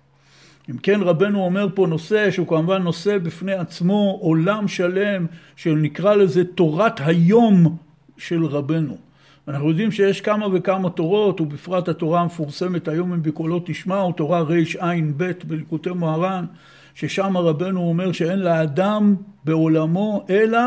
אם 0.71 0.77
כן 0.77 1.01
רבנו 1.03 1.45
אומר 1.45 1.67
פה 1.75 1.87
נושא 1.87 2.31
שהוא 2.31 2.47
כמובן 2.47 2.83
נושא 2.83 3.19
בפני 3.19 3.53
עצמו 3.53 4.19
עולם 4.21 4.69
שלם 4.69 5.27
שנקרא 5.57 6.15
לזה 6.15 6.45
תורת 6.45 7.01
היום 7.05 7.77
של 8.17 8.45
רבנו. 8.45 8.97
אנחנו 9.49 9.69
יודעים 9.69 9.91
שיש 9.91 10.21
כמה 10.21 10.47
וכמה 10.53 10.91
תורות 10.91 11.41
ובפרט 11.41 11.89
התורה 11.89 12.21
המפורסמת 12.21 12.89
היום 12.89 13.13
הם 13.13 13.23
בקולות 13.23 13.67
תשמעו 13.67 14.13
תורה 14.13 14.41
רע"ב 14.41 15.31
בליקוטי 15.47 15.91
מוהר"ן 15.91 16.45
ששם 16.95 17.37
רבנו 17.37 17.81
אומר 17.81 18.13
שאין 18.13 18.39
לאדם 18.39 19.15
בעולמו 19.45 20.27
אלא 20.31 20.61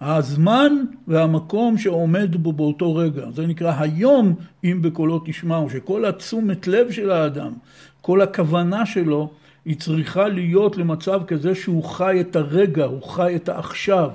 הזמן 0.00 0.72
והמקום 1.08 1.78
שעומד 1.78 2.36
בו 2.36 2.52
באותו 2.52 2.94
רגע. 2.94 3.30
זה 3.34 3.46
נקרא 3.46 3.74
היום 3.78 4.34
אם 4.64 4.78
בקולות 4.82 5.26
תשמעו, 5.26 5.70
שכל 5.70 6.04
התשומת 6.04 6.66
לב 6.66 6.90
של 6.90 7.10
האדם, 7.10 7.52
כל 8.02 8.20
הכוונה 8.20 8.86
שלו, 8.86 9.30
היא 9.64 9.76
צריכה 9.76 10.28
להיות 10.28 10.76
למצב 10.76 11.20
כזה 11.26 11.54
שהוא 11.54 11.84
חי 11.84 12.20
את 12.20 12.36
הרגע, 12.36 12.84
הוא 12.84 13.02
חי 13.02 13.36
את 13.36 13.48
העכשיו, 13.48 14.10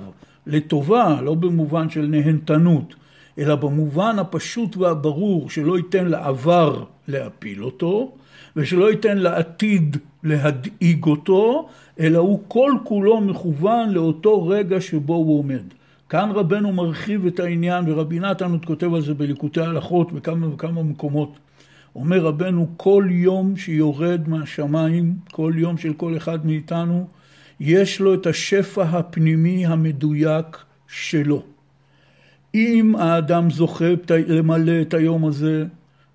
לטובה, 0.46 1.20
לא 1.22 1.34
במובן 1.34 1.90
של 1.90 2.06
נהנתנות, 2.06 2.94
אלא 3.38 3.54
במובן 3.54 4.18
הפשוט 4.18 4.76
והברור 4.76 5.50
שלא 5.50 5.76
ייתן 5.76 6.06
לעבר 6.06 6.84
להפיל 7.08 7.64
אותו, 7.64 8.12
ושלא 8.56 8.90
ייתן 8.90 9.18
לעתיד 9.18 9.96
להדאיג 10.24 11.04
אותו, 11.04 11.68
אלא 12.00 12.18
הוא 12.18 12.40
כל 12.48 12.72
כולו 12.84 13.20
מכוון 13.20 13.90
לאותו 13.90 14.46
רגע 14.46 14.80
שבו 14.80 15.14
הוא 15.14 15.38
עומד. 15.38 15.62
כאן 16.08 16.30
רבנו 16.34 16.72
מרחיב 16.72 17.26
את 17.26 17.40
העניין, 17.40 17.84
ורבי 17.88 18.20
נתן 18.20 18.50
עוד 18.50 18.64
כותב 18.64 18.94
על 18.94 19.00
זה 19.00 19.14
בליקוטי 19.14 19.60
הלכות 19.60 20.12
בכמה 20.12 20.54
וכמה 20.54 20.82
מקומות. 20.82 21.32
אומר 21.96 22.20
רבנו, 22.20 22.68
כל 22.76 23.06
יום 23.10 23.56
שיורד 23.56 24.28
מהשמיים, 24.28 25.14
כל 25.32 25.52
יום 25.56 25.78
של 25.78 25.92
כל 25.92 26.16
אחד 26.16 26.46
מאיתנו, 26.46 27.06
יש 27.60 28.00
לו 28.00 28.14
את 28.14 28.26
השפע 28.26 28.82
הפנימי 28.82 29.66
המדויק 29.66 30.56
שלו. 30.88 31.42
אם 32.54 32.94
האדם 32.98 33.50
זוכה 33.50 33.84
למלא 34.10 34.82
את 34.82 34.94
היום 34.94 35.24
הזה 35.24 35.64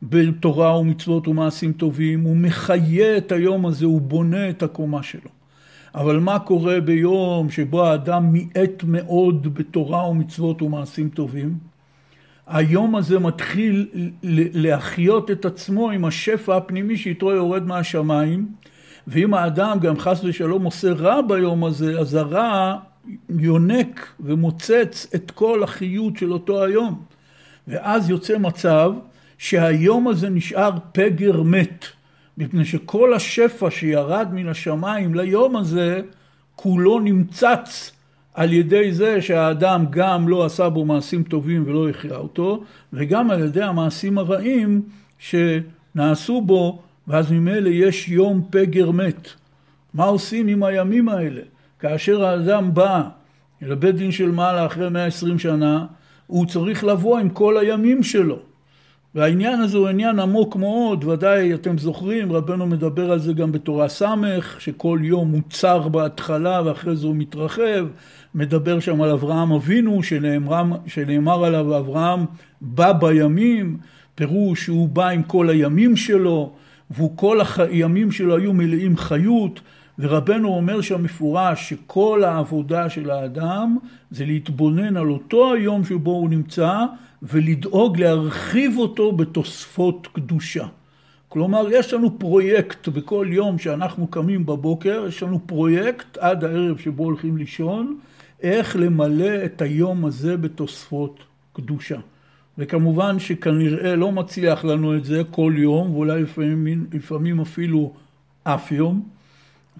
בתורה 0.04 0.80
ומצוות 0.80 1.28
ומעשים 1.28 1.74
טובים, 1.74 2.22
הוא 2.22 2.38
מחיה 2.38 3.18
את 3.18 3.32
היום 3.32 3.66
הזה, 3.66 3.86
הוא 3.86 4.02
בונה 4.02 4.50
את 4.50 4.64
הקומה 4.64 5.04
שלו. 5.04 5.30
אבל 5.96 6.20
מה 6.20 6.40
קורה 6.40 6.82
ביום 6.82 7.50
שבו 7.50 7.86
האדם 7.86 8.32
מיעט 8.32 8.84
מאוד 8.84 9.54
בתורה 9.54 10.10
ומצוות 10.10 10.62
ומעשים 10.62 11.10
טובים? 11.10 11.73
היום 12.48 12.96
הזה 12.96 13.20
מתחיל 13.20 13.88
להחיות 14.54 15.32
את 15.32 15.46
עצמו 15.46 15.90
עם 15.90 16.06
השפע 16.06 16.58
הפנימי 16.58 16.98
שאיתו 16.98 17.32
יורד 17.32 17.64
מהשמיים, 17.68 18.48
ואם 19.08 19.34
האדם 19.34 19.80
גם 19.80 20.00
חס 20.00 20.24
ושלום 20.24 20.64
עושה 20.64 20.92
רע 20.92 21.22
ביום 21.22 21.64
הזה, 21.64 22.00
אז 22.00 22.14
הרע 22.14 22.78
יונק 23.30 24.14
ומוצץ 24.20 25.08
את 25.16 25.32
כל 25.32 25.64
החיות 25.64 26.18
של 26.18 26.34
אותו 26.34 26.64
היום. 26.64 27.02
ואז 27.68 28.10
יוצא 28.10 28.38
מצב 28.38 28.92
שהיום 29.38 30.08
הזה 30.08 30.30
נשאר 30.30 30.72
פגר 30.92 31.44
מת. 31.44 31.86
מפני 32.38 32.66
שכל 32.66 33.14
השפע 33.14 33.72
שירד 33.72 34.28
מן 34.34 34.48
השמיים 34.48 35.16
ליום 35.16 35.56
הזה, 35.56 36.02
כולו 36.56 37.00
נמצץ 37.00 37.92
על 38.34 38.54
ידי 38.54 38.92
זה 38.92 39.22
שהאדם 39.22 39.86
גם 39.90 40.28
לא 40.28 40.46
עשה 40.46 40.70
בו 40.70 40.86
מעשים 40.86 41.24
טובים 41.24 41.64
ולא 41.68 41.90
הכריע 41.90 42.18
אותו, 42.18 42.64
וגם 42.94 43.32
על 43.32 43.44
ידי 43.44 43.64
המעשים 43.64 44.18
הרעים 44.18 44.82
שנעשו 45.20 46.42
בו, 46.42 46.82
ואז 47.08 47.32
ממילא 47.32 47.70
יש 47.70 48.10
יום 48.10 48.42
פגר 48.50 48.92
מת. 48.92 49.30
מה 49.94 50.04
עושים 50.04 50.48
עם 50.48 50.64
הימים 50.64 51.10
האלה? 51.10 51.42
כאשר 51.80 52.26
האדם 52.26 52.74
בא 52.74 53.02
לבית 53.62 53.96
דין 53.96 54.12
של 54.12 54.32
מעלה 54.32 54.66
אחרי 54.66 54.90
120 54.90 55.40
שנה, 55.40 55.86
הוא 56.28 56.46
צריך 56.46 56.84
לבוא 56.84 57.20
עם 57.20 57.30
כל 57.30 57.58
הימים 57.58 58.04
שלו. 58.04 58.40
והעניין 59.16 59.62
הזה 59.62 59.78
הוא 59.78 59.88
עניין 59.88 60.20
עמוק 60.20 60.56
מאוד, 60.56 61.04
ודאי 61.04 61.54
אתם 61.54 61.78
זוכרים, 61.78 62.32
רבנו 62.32 62.68
מדבר 62.68 63.12
על 63.12 63.20
זה 63.20 63.34
גם 63.34 63.52
בתורה 63.52 63.90
ס', 63.90 64.02
שכל 64.60 65.00
יום 65.02 65.32
מוצר 65.32 65.88
בהתחלה 65.88 66.62
ואחרי 66.66 66.96
זה 66.96 67.08
הוא 67.08 67.16
מתרחב, 67.16 67.88
מדבר 68.36 68.80
שם 68.80 69.02
על 69.02 69.10
אברהם 69.10 69.52
אבינו, 69.52 70.04
שנאמר, 70.04 70.64
שנאמר 70.88 71.46
עליו 71.46 71.78
אברהם 71.78 72.26
בא 72.62 72.92
בימים, 72.92 73.78
פירוש 74.16 74.64
שהוא 74.64 74.90
בא 74.90 75.10
עם 75.10 75.24
כל 75.24 75.50
הימים 75.50 75.96
שלו, 75.96 76.54
וכל 76.92 77.40
הימים 77.58 78.12
שלו 78.12 78.38
היו 78.38 78.54
מלאים 78.54 78.98
חיות, 78.98 79.62
ורבנו 80.00 80.48
אומר 80.48 80.82
שם 80.82 81.04
מפורש 81.04 81.70
שכל 81.70 82.24
העבודה 82.24 82.90
של 82.90 83.10
האדם 83.10 83.78
זה 84.12 84.26
להתבונן 84.26 84.98
על 84.98 85.10
אותו 85.10 85.54
היום 85.54 85.86
שבו 85.86 86.12
הוא 86.12 86.30
נמצא 86.30 86.86
ולדאוג 87.24 88.00
להרחיב 88.00 88.78
אותו 88.78 89.12
בתוספות 89.12 90.08
קדושה. 90.14 90.66
כלומר, 91.30 91.68
יש 91.72 91.94
לנו 91.94 92.20
פרויקט 92.20 92.88
בכל 92.88 93.28
יום 93.30 93.58
שאנחנו 93.58 94.08
קמים 94.08 94.46
בבוקר, 94.46 95.06
יש 95.08 95.24
לנו 95.24 95.40
פרויקט 95.46 96.18
עד 96.18 96.44
הערב 96.44 96.78
שבו 96.78 97.04
הולכים 97.04 97.38
לישון, 97.38 97.98
איך 98.42 98.76
למלא 98.76 99.46
את 99.46 99.62
היום 99.62 100.06
הזה 100.06 100.38
בתוספות 100.38 101.24
קדושה. 101.54 102.00
וכמובן 102.58 103.20
שכנראה 103.20 103.96
לא 103.96 104.12
מצליח 104.12 104.66
לנו 104.66 104.98
את 104.98 105.06
זה 105.06 105.22
כל 105.32 105.54
יום, 105.58 105.92
ואולי 105.92 106.22
לפעמים, 106.22 106.86
לפעמים 106.94 107.40
אפילו 107.40 107.94
אף 108.44 108.72
יום, 108.72 109.13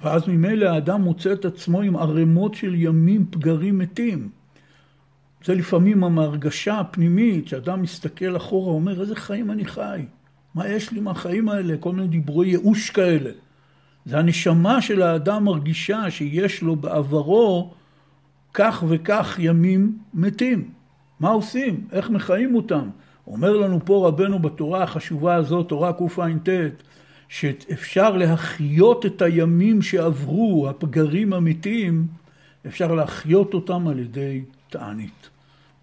ואז 0.02 0.28
ממילא 0.28 0.66
האדם 0.66 1.02
מוצא 1.02 1.34
את 1.34 1.46
עצמו 1.46 1.82
עם 1.82 1.96
ערימות 1.96 2.56
של 2.56 2.76
ימים 2.76 3.26
פגרים 3.30 3.78
מתים. 3.78 4.30
זה 5.46 5.56
לפעמים 5.56 6.04
המהרגשה 6.04 6.80
הפנימית, 6.80 7.48
שאדם 7.48 7.82
מסתכל 7.82 8.38
אחורה, 8.38 8.74
אומר, 8.74 9.02
איזה 9.02 9.16
חיים 9.16 9.52
אני 9.52 9.66
חי? 9.66 10.06
מה 10.56 10.68
יש 10.68 10.92
לי 10.92 11.00
מהחיים 11.00 11.50
האלה? 11.50 11.78
כל 11.80 11.92
מיני 11.92 12.08
דיבורי 12.08 12.48
ייאוש 12.48 12.90
כאלה. 12.90 13.30
זה 14.06 14.20
הנשמה 14.20 14.82
של 14.82 15.02
האדם 15.02 15.44
מרגישה 15.44 16.12
שיש 16.12 16.62
לו 16.62 16.76
בעברו 16.76 17.74
כך 18.54 18.84
וכך 18.88 19.36
ימים 19.40 19.98
מתים. 20.14 20.70
מה 21.20 21.30
עושים? 21.30 21.88
איך 21.92 22.10
מחיים 22.10 22.56
אותם? 22.56 22.90
אומר 23.28 23.58
לנו 23.58 23.80
פה 23.86 24.08
רבנו 24.08 24.40
בתורה 24.40 24.84
החשובה 24.84 25.36
הזאת, 25.36 25.70
תורה 25.70 25.94
קע"ט, 25.94 26.50
שאפשר 27.30 28.18
להחיות 28.18 29.06
את 29.06 29.22
הימים 29.22 29.82
שעברו, 29.82 30.70
הפגרים 30.70 31.34
המתים, 31.34 32.08
אפשר 32.68 32.94
להחיות 32.94 33.54
אותם 33.54 33.88
על 33.88 34.00
ידי 34.00 34.42
תענית. 34.70 35.30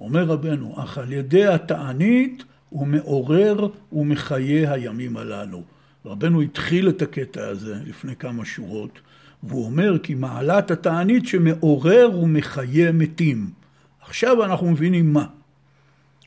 אומר 0.00 0.24
רבנו, 0.24 0.74
אך 0.76 0.98
על 0.98 1.12
ידי 1.12 1.46
התענית 1.46 2.44
הוא 2.68 2.86
מעורר 2.86 3.68
ומחיה 3.92 4.72
הימים 4.72 5.16
הללו. 5.16 5.62
רבנו 6.06 6.40
התחיל 6.40 6.88
את 6.88 7.02
הקטע 7.02 7.48
הזה 7.48 7.74
לפני 7.86 8.16
כמה 8.16 8.44
שורות, 8.44 9.00
והוא 9.42 9.64
אומר 9.64 9.98
כי 9.98 10.14
מעלת 10.14 10.70
התענית 10.70 11.26
שמעורר 11.26 12.18
ומחיה 12.22 12.92
מתים. 12.92 13.50
עכשיו 14.00 14.44
אנחנו 14.44 14.70
מבינים 14.70 15.12
מה. 15.12 15.26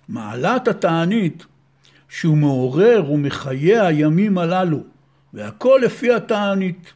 מעלת 0.08 0.68
התענית 0.68 1.46
שהוא 2.10 2.38
מעורר 2.38 3.12
ומחיה 3.12 3.88
הימים 3.88 4.38
הללו, 4.38 4.84
והכל 5.34 5.80
לפי 5.84 6.14
התענית. 6.14 6.94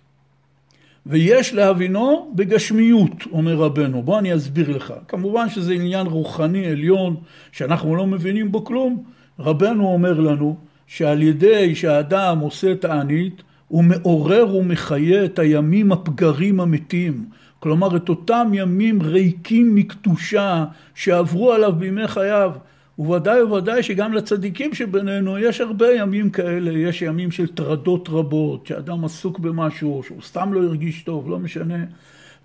ויש 1.06 1.54
להבינו 1.54 2.32
בגשמיות, 2.36 3.12
אומר 3.32 3.56
רבנו. 3.56 4.04
בוא 4.04 4.20
אני 4.20 4.36
אסביר 4.36 4.76
לך. 4.76 4.94
כמובן 5.08 5.50
שזה 5.50 5.74
עניין 5.74 6.08
רוחני 6.08 6.68
עליון, 6.68 7.16
שאנחנו 7.52 7.96
לא 7.96 8.08
מבינים 8.08 8.52
בו 8.52 8.64
כלום. 8.64 9.04
רבנו 9.40 9.88
אומר 9.88 10.20
לנו 10.20 10.58
שעל 10.88 11.22
ידי 11.22 11.76
שהאדם 11.76 12.40
עושה 12.40 12.76
תענית, 12.76 13.42
הוא 13.68 13.84
מעורר 13.84 14.56
ומחיה 14.56 15.26
את 15.26 15.40
הימים 15.40 15.92
הפגרים 15.92 16.60
המתים. 16.60 17.26
כלומר, 17.60 17.98
את 17.98 18.10
אותם 18.10 18.52
ימים 18.54 19.02
ריקים 19.02 19.76
מקדושה 19.76 20.66
שעברו 20.96 21.54
עליו 21.54 21.74
בימי 21.74 22.08
חייו. 22.08 22.52
וודאי 23.00 23.44
וודאי 23.44 23.84
שגם 23.84 24.14
לצדיקים 24.14 24.74
שבינינו 24.74 25.40
יש 25.40 25.62
הרבה 25.62 25.92
ימים 25.94 26.30
כאלה, 26.30 26.72
יש 26.72 27.02
ימים 27.02 27.32
של 27.32 27.48
טרדות 27.48 28.10
רבות, 28.10 28.68
שאדם 28.68 29.06
עסוק 29.06 29.40
במשהו, 29.40 30.02
שהוא 30.04 30.22
סתם 30.22 30.54
לא 30.54 30.64
הרגיש 30.64 31.04
טוב, 31.04 31.30
לא 31.30 31.40
משנה. 31.40 31.84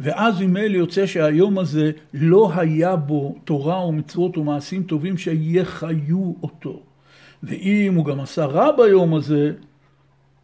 ואז 0.01 0.41
ממילא 0.41 0.77
יוצא 0.77 1.07
שהיום 1.07 1.59
הזה 1.59 1.91
לא 2.15 2.53
היה 2.55 2.97
בו 2.97 3.37
תורה 3.45 3.87
ומצוות 3.87 4.39
ומעשים 4.39 4.83
טובים 4.83 5.19
שיחיו 5.19 6.33
אותו. 6.43 6.83
ואם 7.43 7.95
הוא 7.95 8.05
גם 8.05 8.21
עשה 8.21 8.45
רע 8.45 8.77
ביום 8.77 9.15
הזה, 9.15 9.53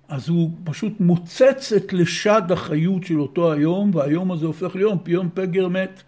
אז 0.08 0.28
הוא 0.28 0.50
פשוט 0.64 0.92
מוצץ 1.00 1.72
את 1.76 1.92
לשד 1.92 2.42
החיות 2.50 3.04
של 3.04 3.20
אותו 3.20 3.52
היום, 3.52 3.90
והיום 3.94 4.32
הזה 4.32 4.46
הופך 4.46 4.76
ליום 4.76 4.98
פיום 5.02 5.28
פגר 5.34 5.68
מת. 5.68 6.02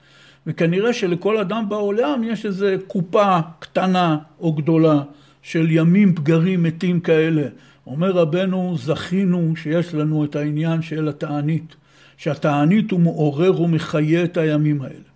וכנראה 0.46 0.92
שלכל 0.92 1.38
אדם 1.38 1.68
בעולם 1.68 2.22
יש 2.24 2.46
איזו 2.46 2.66
קופה 2.86 3.38
קטנה 3.58 4.18
או 4.40 4.52
גדולה 4.52 5.02
של 5.42 5.70
ימים 5.70 6.14
פגרים 6.14 6.62
מתים 6.62 7.00
כאלה. 7.00 7.42
אומר 7.86 8.10
רבנו, 8.10 8.74
זכינו 8.78 9.52
שיש 9.56 9.94
לנו 9.94 10.24
את 10.24 10.36
העניין 10.36 10.82
של 10.82 11.08
התענית, 11.08 11.76
שהתענית 12.16 12.90
הוא 12.90 13.00
מעורר 13.00 13.60
ומחיה 13.60 14.24
את 14.24 14.36
הימים 14.36 14.82
האלה. 14.82 15.10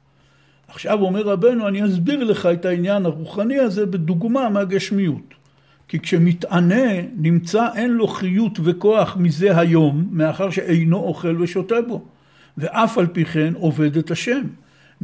עכשיו 0.69 1.01
אומר 1.01 1.23
רבנו, 1.23 1.69
אני 1.69 1.85
אסביר 1.87 2.25
לך 2.25 2.47
את 2.47 2.65
העניין 2.65 3.07
הרוחני 3.07 3.59
הזה 3.59 3.87
בדוגמה 3.87 4.49
מהגשמיות. 4.49 5.35
כי 5.89 6.01
כשמתענה 6.01 6.93
נמצא 7.17 7.69
אין 7.75 7.91
לו 7.91 8.09
חיות 8.09 8.59
וכוח 8.65 9.17
מזה 9.17 9.59
היום, 9.59 10.09
מאחר 10.11 10.51
שאינו 10.51 10.97
אוכל 10.97 11.43
ושותה 11.43 11.83
בו, 11.89 12.03
ואף 12.59 12.99
על 12.99 13.07
פי 13.07 13.25
כן 13.25 13.53
עובד 13.57 13.97
את 13.97 14.11
השם. 14.11 14.43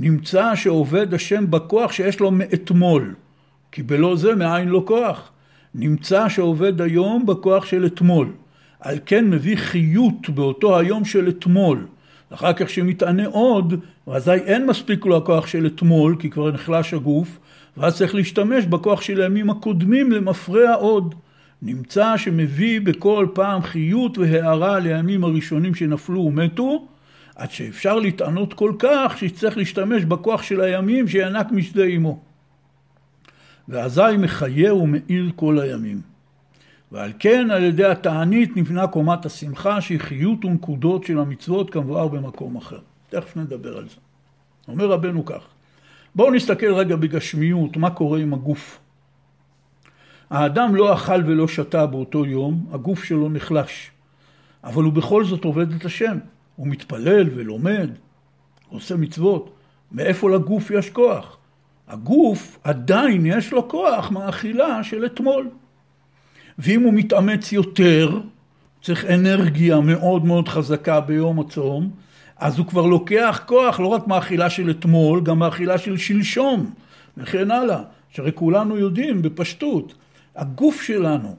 נמצא 0.03 0.55
שעובד 0.55 1.15
השם 1.15 1.51
בכוח 1.51 1.93
שיש 1.93 2.21
לו 2.21 2.31
מאתמול, 2.31 3.15
כי 3.73 3.83
בלא 3.83 4.17
זה 4.17 4.35
מאין 4.35 4.69
לו 4.69 4.87
כוח. 4.87 5.31
נמצא 5.75 6.29
שעובד 6.29 6.81
היום 6.81 7.27
בכוח 7.27 7.67
של 7.67 7.87
אתמול. 7.87 8.33
על 8.81 8.99
כן 9.07 9.31
מביא 9.31 9.57
חיות 9.57 10.31
באותו 10.31 10.79
היום 10.79 11.05
של 11.05 11.29
אתמול. 11.29 11.87
אחר 12.31 12.53
כך 12.53 12.71
שמתענה 12.71 13.27
עוד, 13.27 13.75
ואזי 14.07 14.31
אין 14.31 14.67
מספיק 14.67 15.07
לו 15.07 15.17
הכוח 15.17 15.47
של 15.47 15.67
אתמול, 15.67 16.17
כי 16.19 16.31
כבר 16.31 16.51
נחלש 16.51 16.95
הגוף, 16.95 17.39
ואז 17.77 17.97
צריך 17.97 18.15
להשתמש 18.15 18.65
בכוח 18.65 19.01
של 19.01 19.21
הימים 19.21 19.51
הקודמים 19.51 20.13
למפרע 20.13 20.75
עוד. 20.75 21.15
נמצא 21.63 22.17
שמביא 22.17 22.81
בכל 22.81 23.27
פעם 23.35 23.63
חיות 23.63 24.19
והארה 24.19 24.79
לימים 24.79 25.25
הראשונים 25.25 25.75
שנפלו 25.75 26.21
ומתו, 26.21 26.87
עד 27.41 27.51
שאפשר 27.51 27.99
לטענות 27.99 28.55
כל 28.55 28.73
כך 28.79 29.19
שיצטרך 29.19 29.57
להשתמש 29.57 30.05
בכוח 30.05 30.43
של 30.43 30.61
הימים 30.61 31.09
שינק 31.09 31.51
משדה 31.51 31.85
עמו. 31.85 32.21
ואזי 33.69 34.17
מחיה 34.19 34.75
ומאיר 34.75 35.31
כל 35.37 35.59
הימים. 35.59 36.01
ועל 36.93 37.13
כן 37.19 37.51
על 37.51 37.65
ידי 37.65 37.85
התענית 37.85 38.57
נבנה 38.57 38.87
קומת 38.87 39.27
השמחה 39.27 39.81
שהיא 39.81 40.01
חיות 40.01 40.45
ונקודות 40.45 41.05
של 41.05 41.19
המצוות 41.19 41.71
כמבואר 41.71 42.09
במקום 42.09 42.57
אחר. 42.57 42.79
תכף 43.09 43.37
נדבר 43.37 43.77
על 43.77 43.89
זה. 43.89 43.97
אומר 44.69 44.87
רבנו 44.87 45.25
כך, 45.25 45.43
בואו 46.15 46.31
נסתכל 46.31 46.75
רגע 46.75 46.97
בגשמיות 46.97 47.77
מה 47.77 47.91
קורה 47.91 48.19
עם 48.19 48.35
הגוף. 48.35 48.79
האדם 50.31 50.75
לא 50.75 50.95
אכל 50.95 51.23
ולא 51.27 51.49
שתה 51.49 51.87
באותו 51.87 52.27
יום, 52.27 52.67
הגוף 52.73 53.05
שלו 53.05 53.29
נחלש, 53.29 53.91
אבל 54.65 54.83
הוא 54.83 54.93
בכל 54.93 55.25
זאת 55.25 55.45
עובד 55.45 55.73
את 55.73 55.85
השם. 55.85 56.19
הוא 56.61 56.69
מתפלל 56.69 57.29
ולומד, 57.35 57.91
עושה 58.69 58.97
מצוות. 58.97 59.51
מאיפה 59.93 60.31
לגוף 60.31 60.71
יש 60.71 60.91
כוח? 60.91 61.37
הגוף 61.89 62.59
עדיין 62.65 63.27
יש 63.27 63.53
לו 63.53 63.69
כוח 63.69 64.11
מהאכילה 64.11 64.85
של 64.85 65.05
אתמול. 65.07 65.49
ואם 66.59 66.83
הוא 66.83 66.93
מתאמץ 66.95 67.53
יותר, 67.53 68.21
צריך 68.83 69.05
אנרגיה 69.05 69.81
מאוד 69.81 70.25
מאוד 70.25 70.49
חזקה 70.49 71.01
ביום 71.01 71.41
הצום, 71.41 71.91
אז 72.37 72.59
הוא 72.59 72.67
כבר 72.67 72.87
לוקח 72.87 73.43
כוח 73.47 73.81
לא 73.81 73.87
רק 73.87 74.07
מהאכילה 74.07 74.51
של 74.51 74.71
אתמול, 74.71 75.21
גם 75.21 75.39
מהאכילה 75.39 75.79
של 75.79 75.97
שלשום, 75.97 76.71
וכן 77.17 77.51
הלאה. 77.51 77.83
שהרי 78.11 78.33
כולנו 78.35 78.79
יודעים 78.79 79.23
בפשטות, 79.23 79.95
הגוף 80.37 80.83
שלנו, 80.83 81.37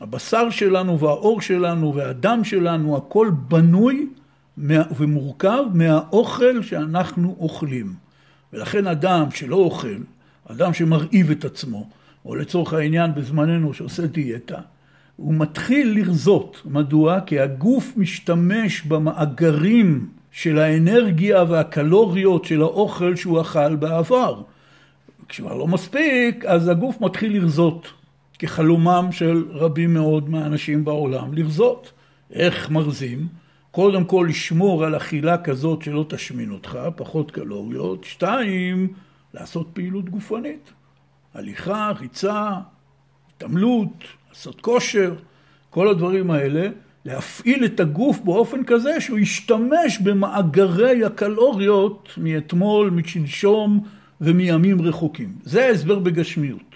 הבשר 0.00 0.50
שלנו 0.50 0.98
והאור 0.98 1.40
שלנו 1.40 1.94
והדם 1.94 2.44
שלנו, 2.44 2.96
הכל 2.96 3.30
בנוי 3.48 4.06
ומורכב 4.96 5.62
מהאוכל 5.74 6.62
שאנחנו 6.62 7.36
אוכלים. 7.38 7.94
ולכן 8.52 8.86
אדם 8.86 9.30
שלא 9.30 9.56
אוכל, 9.56 9.98
אדם 10.48 10.74
שמרעיב 10.74 11.30
את 11.30 11.44
עצמו, 11.44 11.88
או 12.24 12.34
לצורך 12.34 12.72
העניין 12.72 13.14
בזמננו 13.14 13.74
שעושה 13.74 14.06
דיאטה, 14.06 14.58
הוא 15.16 15.34
מתחיל 15.34 15.92
לרזות. 15.98 16.62
מדוע? 16.64 17.20
כי 17.20 17.40
הגוף 17.40 17.92
משתמש 17.96 18.82
במאגרים 18.82 20.08
של 20.30 20.58
האנרגיה 20.58 21.44
והקלוריות 21.48 22.44
של 22.44 22.62
האוכל 22.62 23.16
שהוא 23.16 23.40
אכל 23.40 23.76
בעבר. 23.76 24.42
כשכבר 25.28 25.54
לא 25.54 25.66
מספיק, 25.66 26.44
אז 26.44 26.68
הגוף 26.68 27.00
מתחיל 27.00 27.32
לרזות. 27.36 27.88
כחלומם 28.38 29.08
של 29.10 29.44
רבים 29.50 29.94
מאוד 29.94 30.30
מהאנשים 30.30 30.84
בעולם, 30.84 31.34
לרזות. 31.34 31.92
איך 32.32 32.70
מרזים? 32.70 33.39
קודם 33.70 34.04
כל 34.04 34.26
לשמור 34.28 34.84
על 34.84 34.96
אכילה 34.96 35.38
כזאת 35.38 35.82
שלא 35.82 36.06
תשמין 36.08 36.50
אותך, 36.50 36.78
פחות 36.96 37.30
קלוריות. 37.30 38.04
שתיים, 38.04 38.92
לעשות 39.34 39.68
פעילות 39.72 40.08
גופנית. 40.08 40.72
הליכה, 41.34 41.92
ריצה, 42.00 42.50
התעמלות, 43.36 44.04
לעשות 44.28 44.60
כושר, 44.60 45.14
כל 45.70 45.88
הדברים 45.88 46.30
האלה, 46.30 46.68
להפעיל 47.04 47.64
את 47.64 47.80
הגוף 47.80 48.20
באופן 48.20 48.64
כזה 48.64 49.00
שהוא 49.00 49.18
ישתמש 49.18 49.98
במאגרי 50.04 51.04
הקלוריות 51.04 52.08
מאתמול, 52.16 52.90
משלשום 52.90 53.86
ומימים 54.20 54.82
רחוקים. 54.82 55.34
זה 55.42 55.66
ההסבר 55.66 55.98
בגשמיות. 55.98 56.74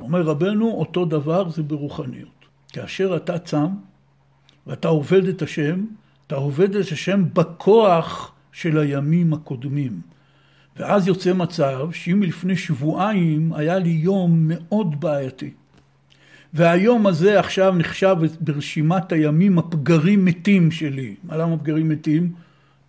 אומר 0.00 0.22
רבנו, 0.22 0.70
אותו 0.70 1.04
דבר 1.04 1.48
זה 1.48 1.62
ברוחניות. 1.62 2.46
כאשר 2.72 3.16
אתה 3.16 3.38
צם 3.38 3.68
ואתה 4.66 4.88
עובד 4.88 5.28
את 5.28 5.42
השם, 5.42 5.84
אתה 6.26 6.34
עובד 6.34 6.76
את 6.76 6.92
השם 6.92 7.24
בכוח 7.32 8.32
של 8.52 8.78
הימים 8.78 9.32
הקודמים. 9.32 10.00
ואז 10.76 11.08
יוצא 11.08 11.32
מצב 11.32 11.88
שאם 11.92 12.22
לפני 12.22 12.56
שבועיים 12.56 13.52
היה 13.52 13.78
לי 13.78 13.90
יום 13.90 14.44
מאוד 14.48 15.00
בעייתי, 15.00 15.50
והיום 16.54 17.06
הזה 17.06 17.40
עכשיו 17.40 17.74
נחשב 17.76 18.16
ברשימת 18.40 19.12
הימים 19.12 19.58
הפגרים 19.58 20.24
מתים 20.24 20.70
שלי. 20.70 21.14
מה 21.24 21.36
למה 21.36 21.56
פגרים 21.56 21.88
מתים? 21.88 22.32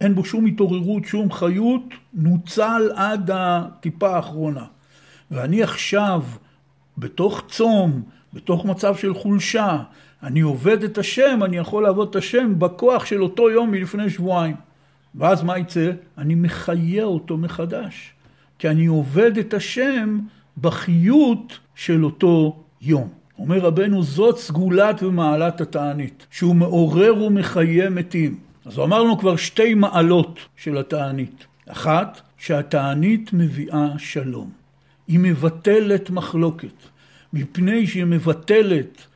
אין 0.01 0.15
בו 0.15 0.25
שום 0.25 0.45
התעוררות, 0.45 1.05
שום 1.05 1.31
חיות, 1.31 1.83
נוצל 2.13 2.89
עד 2.95 3.29
הטיפה 3.33 4.15
האחרונה. 4.15 4.65
ואני 5.31 5.63
עכשיו, 5.63 6.23
בתוך 6.97 7.43
צום, 7.47 8.01
בתוך 8.33 8.65
מצב 8.65 8.95
של 8.95 9.13
חולשה, 9.13 9.77
אני 10.23 10.41
עובד 10.41 10.83
את 10.83 10.97
השם, 10.97 11.39
אני 11.43 11.57
יכול 11.57 11.83
לעבוד 11.83 12.09
את 12.09 12.15
השם 12.15 12.59
בכוח 12.59 13.05
של 13.05 13.23
אותו 13.23 13.49
יום 13.49 13.71
מלפני 13.71 14.09
שבועיים. 14.09 14.55
ואז 15.15 15.43
מה 15.43 15.57
יצא? 15.57 15.91
אני 16.17 16.36
מחיה 16.36 17.03
אותו 17.03 17.38
מחדש. 17.38 18.13
כי 18.59 18.69
אני 18.69 18.86
עובד 18.86 19.38
את 19.38 19.53
השם 19.53 20.19
בחיות 20.62 21.59
של 21.75 22.05
אותו 22.05 22.63
יום. 22.81 23.09
אומר 23.39 23.59
רבנו, 23.59 24.03
זאת 24.03 24.38
סגולת 24.38 25.03
ומעלת 25.03 25.62
התענית, 25.62 26.27
שהוא 26.31 26.55
מעורר 26.55 27.23
ומחיה 27.23 27.89
מתים. 27.89 28.38
אז 28.65 28.79
אמרנו 28.79 29.17
כבר 29.17 29.36
שתי 29.36 29.73
מעלות 29.73 30.39
של 30.57 30.77
התענית. 30.77 31.45
אחת, 31.67 32.21
שהתענית 32.38 33.33
מביאה 33.33 33.88
שלום. 33.97 34.49
היא 35.07 35.19
מבטלת 35.19 36.09
מחלוקת. 36.09 36.75
מפני 37.33 37.88
שהיא 37.88 38.05
מבטלת 38.05 39.07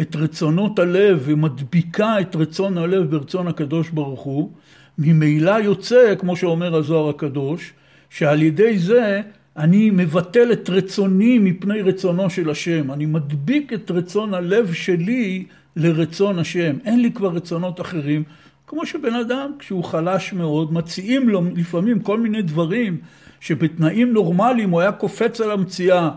את 0.00 0.16
רצונות 0.16 0.78
הלב 0.78 1.22
ומדביקה 1.24 2.20
את 2.20 2.36
רצון 2.36 2.78
הלב 2.78 3.10
ברצון 3.10 3.48
הקדוש 3.48 3.90
ברוך 3.90 4.20
הוא, 4.20 4.50
ממילא 4.98 5.50
יוצא, 5.50 6.14
כמו 6.18 6.36
שאומר 6.36 6.76
הזוהר 6.76 7.08
הקדוש, 7.08 7.72
שעל 8.10 8.42
ידי 8.42 8.78
זה 8.78 9.20
אני 9.56 9.90
מבטל 9.90 10.52
את 10.52 10.70
רצוני 10.70 11.38
מפני 11.38 11.82
רצונו 11.82 12.30
של 12.30 12.50
השם. 12.50 12.90
אני 12.90 13.06
מדביק 13.06 13.72
את 13.72 13.90
רצון 13.90 14.34
הלב 14.34 14.72
שלי 14.72 15.44
לרצון 15.76 16.38
השם. 16.38 16.76
אין 16.84 17.02
לי 17.02 17.12
כבר 17.12 17.28
רצונות 17.28 17.80
אחרים. 17.80 18.22
כמו 18.66 18.86
שבן 18.86 19.14
אדם, 19.14 19.50
כשהוא 19.58 19.84
חלש 19.84 20.32
מאוד, 20.32 20.72
מציעים 20.72 21.28
לו 21.28 21.42
לפעמים 21.54 22.00
כל 22.00 22.20
מיני 22.20 22.42
דברים 22.42 22.96
שבתנאים 23.40 24.12
נורמליים 24.12 24.70
הוא 24.70 24.80
היה 24.80 24.92
קופץ 24.92 25.40
על 25.40 25.50
המציאה, 25.50 26.10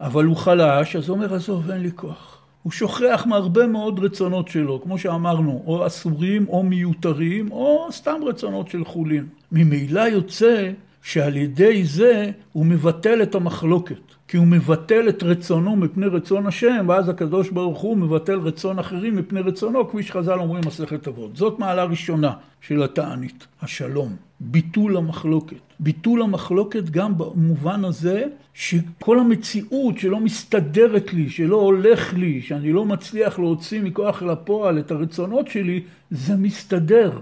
אבל 0.00 0.24
הוא 0.24 0.36
חלש, 0.36 0.96
אז 0.96 1.08
הוא 1.08 1.16
אומר, 1.16 1.34
עזוב, 1.34 1.70
אין 1.70 1.80
לי 1.80 1.90
כוח. 1.94 2.39
הוא 2.62 2.72
שוכח 2.72 3.24
מהרבה 3.26 3.66
מאוד 3.66 3.98
רצונות 3.98 4.48
שלו, 4.48 4.82
כמו 4.82 4.98
שאמרנו, 4.98 5.62
או 5.66 5.86
אסורים 5.86 6.48
או 6.48 6.62
מיותרים, 6.62 7.52
או 7.52 7.88
סתם 7.90 8.20
רצונות 8.26 8.68
של 8.68 8.84
חולין. 8.84 9.26
ממילא 9.52 10.00
יוצא 10.00 10.70
שעל 11.02 11.36
ידי 11.36 11.84
זה 11.84 12.30
הוא 12.52 12.66
מבטל 12.66 13.22
את 13.22 13.34
המחלוקת. 13.34 14.00
כי 14.30 14.36
הוא 14.36 14.46
מבטל 14.46 15.08
את 15.08 15.22
רצונו 15.22 15.76
מפני 15.76 16.06
רצון 16.06 16.46
השם, 16.46 16.86
ואז 16.88 17.08
הקדוש 17.08 17.50
ברוך 17.50 17.80
הוא 17.80 17.96
מבטל 17.96 18.38
רצון 18.38 18.78
אחרים 18.78 19.16
מפני 19.16 19.40
רצונו, 19.40 19.88
כפי 19.88 20.02
שחז"ל 20.02 20.38
אומרים 20.38 20.62
מסכת 20.66 21.08
אבות. 21.08 21.36
זאת 21.36 21.58
מעלה 21.58 21.84
ראשונה 21.84 22.32
של 22.60 22.82
התענית, 22.82 23.46
השלום, 23.62 24.16
ביטול 24.40 24.96
המחלוקת. 24.96 25.56
ביטול 25.80 26.22
המחלוקת 26.22 26.90
גם 26.90 27.18
במובן 27.18 27.84
הזה 27.84 28.24
שכל 28.54 29.18
המציאות 29.18 29.98
שלא 29.98 30.20
מסתדרת 30.20 31.12
לי, 31.12 31.30
שלא 31.30 31.56
הולך 31.56 32.14
לי, 32.14 32.42
שאני 32.42 32.72
לא 32.72 32.84
מצליח 32.84 33.38
להוציא 33.38 33.82
מכוח 33.82 34.22
אל 34.22 34.30
הפועל 34.30 34.78
את 34.78 34.90
הרצונות 34.90 35.48
שלי, 35.48 35.82
זה 36.10 36.36
מסתדר. 36.36 37.20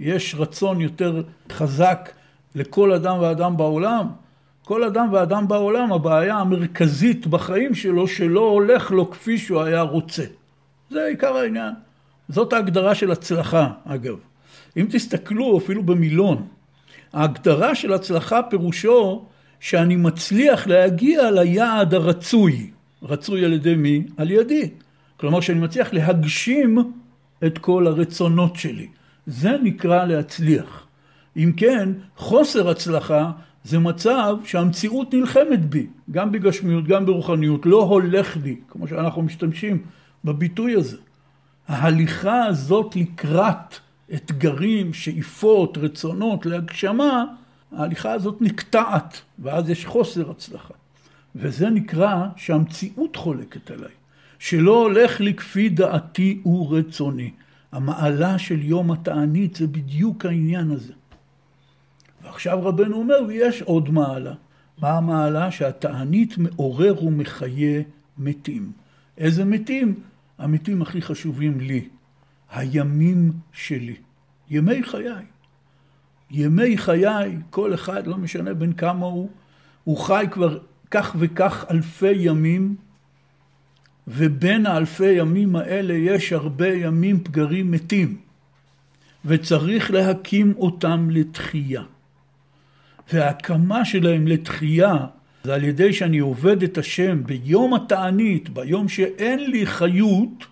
יש 0.00 0.34
רצון 0.38 0.80
יותר 0.80 1.22
חזק 1.52 2.10
לכל 2.54 2.92
אדם 2.92 3.16
ואדם 3.20 3.56
בעולם. 3.56 4.06
כל 4.70 4.84
אדם 4.84 5.08
ואדם 5.12 5.48
בעולם, 5.48 5.92
הבעיה 5.92 6.36
המרכזית 6.36 7.26
בחיים 7.26 7.74
שלו, 7.74 8.08
שלא 8.08 8.40
הולך 8.40 8.90
לו 8.90 9.10
כפי 9.10 9.38
שהוא 9.38 9.60
היה 9.60 9.82
רוצה. 9.82 10.24
זה 10.90 11.04
עיקר 11.04 11.36
העניין. 11.36 11.74
זאת 12.28 12.52
ההגדרה 12.52 12.94
של 12.94 13.10
הצלחה, 13.10 13.70
אגב. 13.84 14.16
אם 14.76 14.86
תסתכלו 14.90 15.58
אפילו 15.58 15.82
במילון, 15.82 16.46
ההגדרה 17.12 17.74
של 17.74 17.92
הצלחה 17.92 18.42
פירושו 18.42 19.24
שאני 19.60 19.96
מצליח 19.96 20.66
להגיע 20.66 21.30
ליעד 21.30 21.94
הרצוי. 21.94 22.70
רצוי 23.02 23.44
על 23.44 23.52
ידי 23.52 23.74
מי? 23.74 24.04
על 24.16 24.30
ידי. 24.30 24.70
כלומר 25.16 25.40
שאני 25.40 25.60
מצליח 25.60 25.92
להגשים 25.92 26.92
את 27.46 27.58
כל 27.58 27.86
הרצונות 27.86 28.56
שלי. 28.56 28.88
זה 29.26 29.50
נקרא 29.62 30.04
להצליח. 30.04 30.86
אם 31.36 31.52
כן, 31.56 31.88
חוסר 32.16 32.70
הצלחה 32.70 33.30
זה 33.64 33.78
מצב 33.78 34.36
שהמציאות 34.44 35.14
נלחמת 35.14 35.70
בי, 35.70 35.86
גם 36.10 36.32
בגשמיות, 36.32 36.84
גם 36.84 37.06
ברוחניות, 37.06 37.66
לא 37.66 37.82
הולך 37.82 38.36
לי, 38.36 38.56
כמו 38.68 38.88
שאנחנו 38.88 39.22
משתמשים 39.22 39.82
בביטוי 40.24 40.74
הזה. 40.74 40.96
ההליכה 41.68 42.44
הזאת 42.44 42.96
לקראת 42.96 43.76
אתגרים, 44.14 44.92
שאיפות, 44.92 45.78
רצונות 45.78 46.46
להגשמה, 46.46 47.24
ההליכה 47.72 48.12
הזאת 48.12 48.42
נקטעת, 48.42 49.20
ואז 49.38 49.70
יש 49.70 49.86
חוסר 49.86 50.30
הצלחה. 50.30 50.74
וזה 51.36 51.70
נקרא 51.70 52.26
שהמציאות 52.36 53.16
חולקת 53.16 53.70
עליי, 53.70 53.92
שלא 54.38 54.82
הולך 54.82 55.20
לי 55.20 55.34
כפי 55.34 55.68
דעתי 55.68 56.40
ורצוני. 56.46 57.30
המעלה 57.72 58.38
של 58.38 58.62
יום 58.62 58.90
התענית 58.90 59.54
זה 59.54 59.66
בדיוק 59.66 60.26
העניין 60.26 60.70
הזה. 60.70 60.92
ועכשיו 62.24 62.64
רבנו 62.64 62.96
אומר, 62.96 63.16
ויש 63.28 63.62
עוד 63.62 63.90
מעלה. 63.90 64.34
מה 64.78 64.90
המעלה? 64.90 65.50
שהתענית 65.50 66.38
מעורר 66.38 67.04
ומחיה 67.04 67.82
מתים. 68.18 68.72
איזה 69.18 69.44
מתים? 69.44 69.94
המתים 70.38 70.82
הכי 70.82 71.02
חשובים 71.02 71.60
לי. 71.60 71.88
הימים 72.52 73.32
שלי. 73.52 73.96
ימי 74.50 74.82
חיי. 74.82 75.24
ימי 76.30 76.78
חיי, 76.78 77.38
כל 77.50 77.74
אחד, 77.74 78.06
לא 78.06 78.16
משנה 78.16 78.54
בין 78.54 78.72
כמה 78.72 79.06
הוא, 79.06 79.30
הוא 79.84 79.98
חי 79.98 80.26
כבר 80.30 80.58
כך 80.90 81.16
וכך 81.18 81.64
אלפי 81.70 82.12
ימים, 82.12 82.76
ובין 84.08 84.66
האלפי 84.66 85.12
ימים 85.12 85.56
האלה 85.56 85.94
יש 85.94 86.32
הרבה 86.32 86.68
ימים 86.68 87.24
פגרים 87.24 87.70
מתים, 87.70 88.16
וצריך 89.24 89.90
להקים 89.90 90.54
אותם 90.56 91.08
לתחייה. 91.10 91.82
וההקמה 93.12 93.84
שלהם 93.84 94.26
לתחייה 94.26 94.96
זה 95.44 95.54
על 95.54 95.64
ידי 95.64 95.92
שאני 95.92 96.18
עובד 96.18 96.62
את 96.62 96.78
השם 96.78 97.22
ביום 97.24 97.74
התענית, 97.74 98.48
ביום 98.48 98.88
שאין 98.88 99.50
לי 99.50 99.66
חיות, 99.66 100.44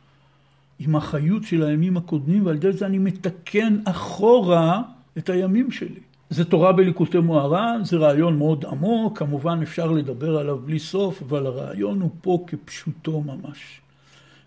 עם 0.78 0.96
החיות 0.96 1.44
של 1.44 1.62
הימים 1.62 1.96
הקודמים, 1.96 2.46
ועל 2.46 2.56
ידי 2.56 2.72
זה 2.72 2.86
אני 2.86 2.98
מתקן 2.98 3.78
אחורה 3.84 4.82
את 5.18 5.30
הימים 5.30 5.70
שלי. 5.70 6.00
זה 6.30 6.44
תורה 6.44 6.72
בליקוטי 6.72 7.18
מוהר"ן, 7.18 7.80
זה 7.84 7.96
רעיון 7.96 8.38
מאוד 8.38 8.64
עמוק, 8.64 9.18
כמובן 9.18 9.62
אפשר 9.62 9.92
לדבר 9.92 10.38
עליו 10.38 10.58
בלי 10.58 10.78
סוף, 10.78 11.22
אבל 11.22 11.46
הרעיון 11.46 12.00
הוא 12.00 12.10
פה 12.20 12.44
כפשוטו 12.46 13.20
ממש. 13.20 13.80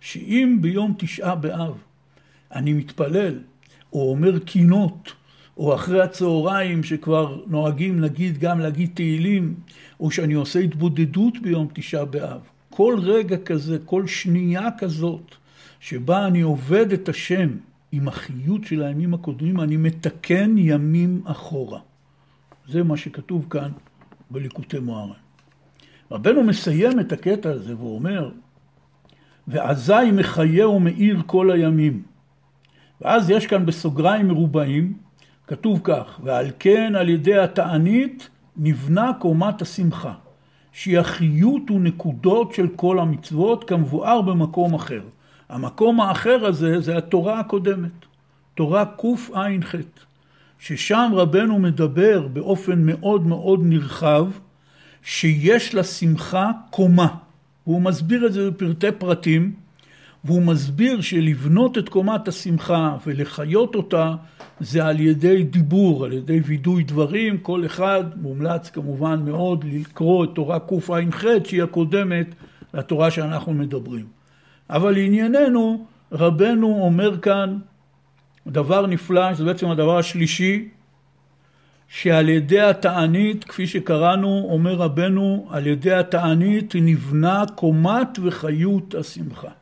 שאם 0.02 0.58
ביום 0.62 0.94
תשעה 0.98 1.36
באב 1.36 1.74
אני 2.52 2.74
מתפלל, 2.74 3.40
או 3.94 4.12
אומר 4.12 4.40
קינות, 4.40 5.14
או 5.58 5.76
אחרי 5.76 6.02
הצהריים 6.02 6.84
שכבר 6.84 7.42
נוהגים 7.48 8.00
נגיד 8.02 8.38
גם 8.38 8.60
להגיד 8.60 8.90
תהילים, 8.94 9.56
או 10.00 10.12
שאני 10.12 10.34
עושה 10.34 10.60
התבודדות 10.60 11.42
ביום 11.42 11.68
תשעה 11.74 12.06
באב. 12.06 12.42
כל 12.70 13.00
רגע 13.02 13.38
כזה, 13.38 13.78
כל 13.86 14.08
שנייה 14.08 14.68
כזאת, 14.78 15.36
שבה 15.80 16.28
אני 16.28 16.42
עובד 16.42 16.92
את 16.92 17.10
השם 17.10 17.50
עם 17.92 18.08
החיות 18.08 18.64
של 18.64 18.84
הימים 18.84 19.14
הקודמים, 19.14 19.60
אני 19.60 19.78
מתקן 19.78 20.58
ימים 20.58 21.22
אחורה. 21.26 21.80
זה 22.68 22.84
מה 22.84 22.98
שכתוב 22.98 23.46
כאן 23.50 23.72
בליקוטי 24.32 24.80
מוהר"ן. 24.80 25.14
רבנו 26.12 26.44
מסיים 26.44 27.00
את 27.00 27.12
הקטע 27.12 27.50
הזה 27.50 27.76
והוא 27.76 27.96
אומר 27.96 28.30
ואזי 29.48 30.12
מחיה 30.14 30.68
ומאיר 30.68 31.22
כל 31.26 31.52
הימים. 31.52 32.04
ואז 33.02 33.30
יש 33.30 33.48
כאן 33.48 33.66
בסוגריים 33.66 34.28
מרובעים, 34.28 34.94
כתוב 35.52 35.80
כך, 35.84 36.20
ועל 36.24 36.48
כן 36.60 36.94
על 36.96 37.10
ידי 37.10 37.38
התענית 37.38 38.30
נבנה 38.58 39.12
קומת 39.20 39.62
השמחה, 39.62 40.14
שהיא 40.72 41.00
החיות 41.00 41.72
ונקודות 41.72 42.54
של 42.54 42.68
כל 42.76 43.00
המצוות 43.00 43.64
כמבואר 43.64 44.22
במקום 44.22 44.74
אחר. 44.74 45.02
המקום 45.50 46.02
האחר 46.02 46.46
הזה 46.46 46.80
זה 46.80 46.98
התורה 46.98 47.40
הקודמת, 47.40 47.92
תורה 48.56 48.86
קע"ח, 48.86 49.76
ששם 50.60 51.12
רבנו 51.14 51.60
מדבר 51.60 52.28
באופן 52.28 52.86
מאוד 52.86 53.28
מאוד 53.28 53.60
נרחב, 53.64 54.28
שיש 55.04 55.76
לשמחה 55.76 56.52
קומה. 56.70 57.08
והוא 57.68 57.82
מסביר 57.82 58.26
את 58.26 58.34
זה 58.34 58.52
בפרטי 58.52 58.92
פרטים, 58.92 59.54
והוא 60.26 60.42
מסביר 60.42 61.02
שלבנות 61.02 61.78
את 61.78 61.90
קומת 61.90 62.28
השמחה 62.28 62.98
ולחיות 63.06 63.76
אותה 63.76 64.14
זה 64.60 64.86
על 64.86 65.00
ידי 65.00 65.44
דיבור, 65.44 66.06
על 66.06 66.14
ידי 66.14 66.40
וידוי 66.40 66.84
דברים, 66.84 67.38
כל 67.38 67.66
אחד 67.66 68.04
מומלץ 68.22 68.70
כמובן 68.70 69.22
מאוד 69.26 69.66
לקרוא 69.72 70.24
את 70.24 70.30
תורה 70.36 70.60
קע"ח 70.60 71.24
שהיא 71.44 71.64
הקודמת 71.64 72.28
לתורה 72.74 73.12
שאנחנו 73.12 73.54
מדברים. 73.54 74.06
אבל 74.70 74.92
לענייננו 74.92 75.86
רבנו 76.12 76.82
אומר 76.82 77.20
כאן 77.20 77.58
דבר 78.48 78.88
נפלא, 78.88 79.34
שזה 79.34 79.46
בעצם 79.46 79.70
הדבר 79.70 79.98
השלישי, 79.98 80.70
שעל 81.88 82.30
ידי 82.30 82.62
התענית, 82.62 83.44
כפי 83.44 83.68
שקראנו, 83.68 84.48
אומר 84.50 84.74
רבנו, 84.74 85.48
על 85.50 85.68
ידי 85.68 85.94
התענית 85.94 86.74
נבנה 86.76 87.44
קומת 87.56 88.20
וחיות 88.22 88.96
השמחה. 88.96 89.61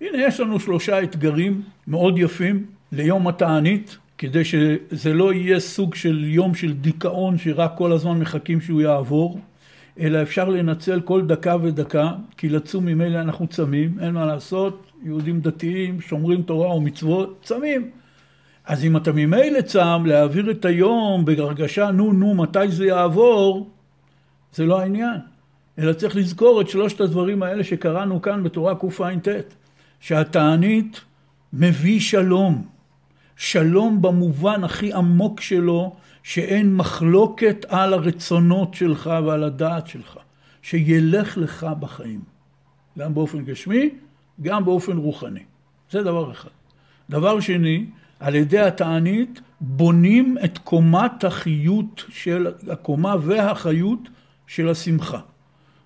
הנה 0.00 0.18
יש 0.18 0.40
לנו 0.40 0.60
שלושה 0.60 1.02
אתגרים 1.02 1.62
מאוד 1.86 2.18
יפים 2.18 2.66
ליום 2.92 3.28
התענית, 3.28 3.98
כדי 4.18 4.44
שזה 4.44 5.12
לא 5.12 5.32
יהיה 5.32 5.60
סוג 5.60 5.94
של 5.94 6.24
יום 6.24 6.54
של 6.54 6.72
דיכאון 6.72 7.38
שרק 7.38 7.72
כל 7.76 7.92
הזמן 7.92 8.18
מחכים 8.18 8.60
שהוא 8.60 8.80
יעבור, 8.80 9.40
אלא 10.00 10.22
אפשר 10.22 10.48
לנצל 10.48 11.00
כל 11.00 11.26
דקה 11.26 11.56
ודקה, 11.62 12.12
כי 12.36 12.48
לצום 12.48 12.86
ממילא 12.86 13.20
אנחנו 13.20 13.46
צמים, 13.46 13.98
אין 14.00 14.14
מה 14.14 14.26
לעשות, 14.26 14.92
יהודים 15.04 15.40
דתיים 15.40 16.00
שומרים 16.00 16.42
תורה 16.42 16.74
ומצוות, 16.74 17.38
צמים. 17.42 17.90
אז 18.66 18.84
אם 18.84 18.96
אתה 18.96 19.12
ממילא 19.12 19.60
צם, 19.60 20.02
להעביר 20.06 20.50
את 20.50 20.64
היום 20.64 21.24
בהרגשה 21.24 21.90
נו 21.90 22.12
נו 22.12 22.34
מתי 22.34 22.68
זה 22.68 22.86
יעבור, 22.86 23.70
זה 24.54 24.66
לא 24.66 24.80
העניין. 24.80 25.16
אלא 25.78 25.92
צריך 25.92 26.16
לזכור 26.16 26.60
את 26.60 26.68
שלושת 26.68 27.00
הדברים 27.00 27.42
האלה 27.42 27.64
שקראנו 27.64 28.22
כאן 28.22 28.42
בתורה 28.42 28.74
קע"ט, 28.74 29.28
שהתענית 30.00 31.00
מביא 31.52 32.00
שלום. 32.00 32.66
שלום 33.36 34.02
במובן 34.02 34.64
הכי 34.64 34.92
עמוק 34.92 35.40
שלו, 35.40 35.96
שאין 36.22 36.76
מחלוקת 36.76 37.66
על 37.68 37.94
הרצונות 37.94 38.74
שלך 38.74 39.10
ועל 39.26 39.44
הדעת 39.44 39.86
שלך, 39.86 40.18
שילך 40.62 41.38
לך 41.38 41.66
בחיים, 41.80 42.20
גם 42.98 43.14
באופן 43.14 43.44
גשמי, 43.44 43.90
גם 44.42 44.64
באופן 44.64 44.96
רוחני. 44.96 45.42
זה 45.90 46.02
דבר 46.02 46.32
אחד. 46.32 46.48
דבר 47.10 47.40
שני, 47.40 47.86
על 48.20 48.34
ידי 48.34 48.58
התענית 48.58 49.40
בונים 49.60 50.36
את 50.44 50.58
קומת 50.58 51.24
החיות 51.24 52.04
של, 52.08 52.46
הקומה 52.70 53.14
והחיות 53.22 54.08
של 54.46 54.68
השמחה. 54.68 55.20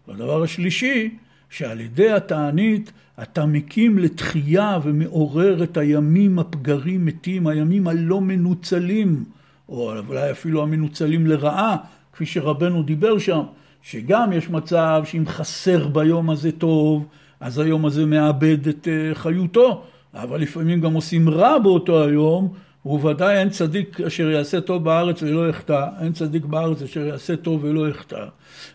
והדבר 0.09 0.43
השלישי, 0.43 1.17
שעל 1.51 1.81
ידי 1.81 2.11
התענית 2.11 2.93
אתה 3.23 3.47
מקים 3.47 3.99
לתחייה 3.99 4.79
ומעורר 4.83 5.63
את 5.63 5.77
הימים 5.77 6.39
הפגרים 6.39 7.07
מתים, 7.07 7.47
הימים 7.47 7.89
הלא 7.89 8.21
מנוצלים, 8.21 9.25
או 9.69 9.93
אולי 10.09 10.31
אפילו 10.31 10.63
המנוצלים 10.63 11.27
לרעה, 11.27 11.77
כפי 12.13 12.27
שרבנו 12.27 12.83
דיבר 12.83 13.19
שם, 13.19 13.43
שגם 13.83 14.33
יש 14.33 14.51
מצב 14.51 15.03
שאם 15.05 15.25
חסר 15.27 15.89
ביום 15.89 16.31
הזה 16.31 16.53
טוב, 16.53 17.07
אז 17.41 17.59
היום 17.59 17.87
הזה 17.87 18.07
מאבד 18.07 18.69
את 18.69 18.89
אה, 18.89 19.15
חיותו, 19.15 19.83
אבל 20.15 20.41
לפעמים 20.41 20.81
גם 20.81 20.93
עושים 20.93 21.29
רע 21.29 21.59
באותו 21.59 22.05
היום, 22.05 22.49
וודאי 22.87 23.39
אין 23.39 23.51
צדיק 23.51 24.01
אשר 24.01 24.31
יעשה 24.31 24.61
טוב 24.61 24.85
בארץ 24.85 25.23
ולא 25.23 25.49
יחטא, 25.49 25.87
אין 26.01 26.13
צדיק 26.13 26.45
בארץ 26.45 26.83
אשר 26.83 27.07
יעשה 27.07 27.37
טוב 27.37 27.65
ולא 27.65 27.89
יחטא. 27.89 28.25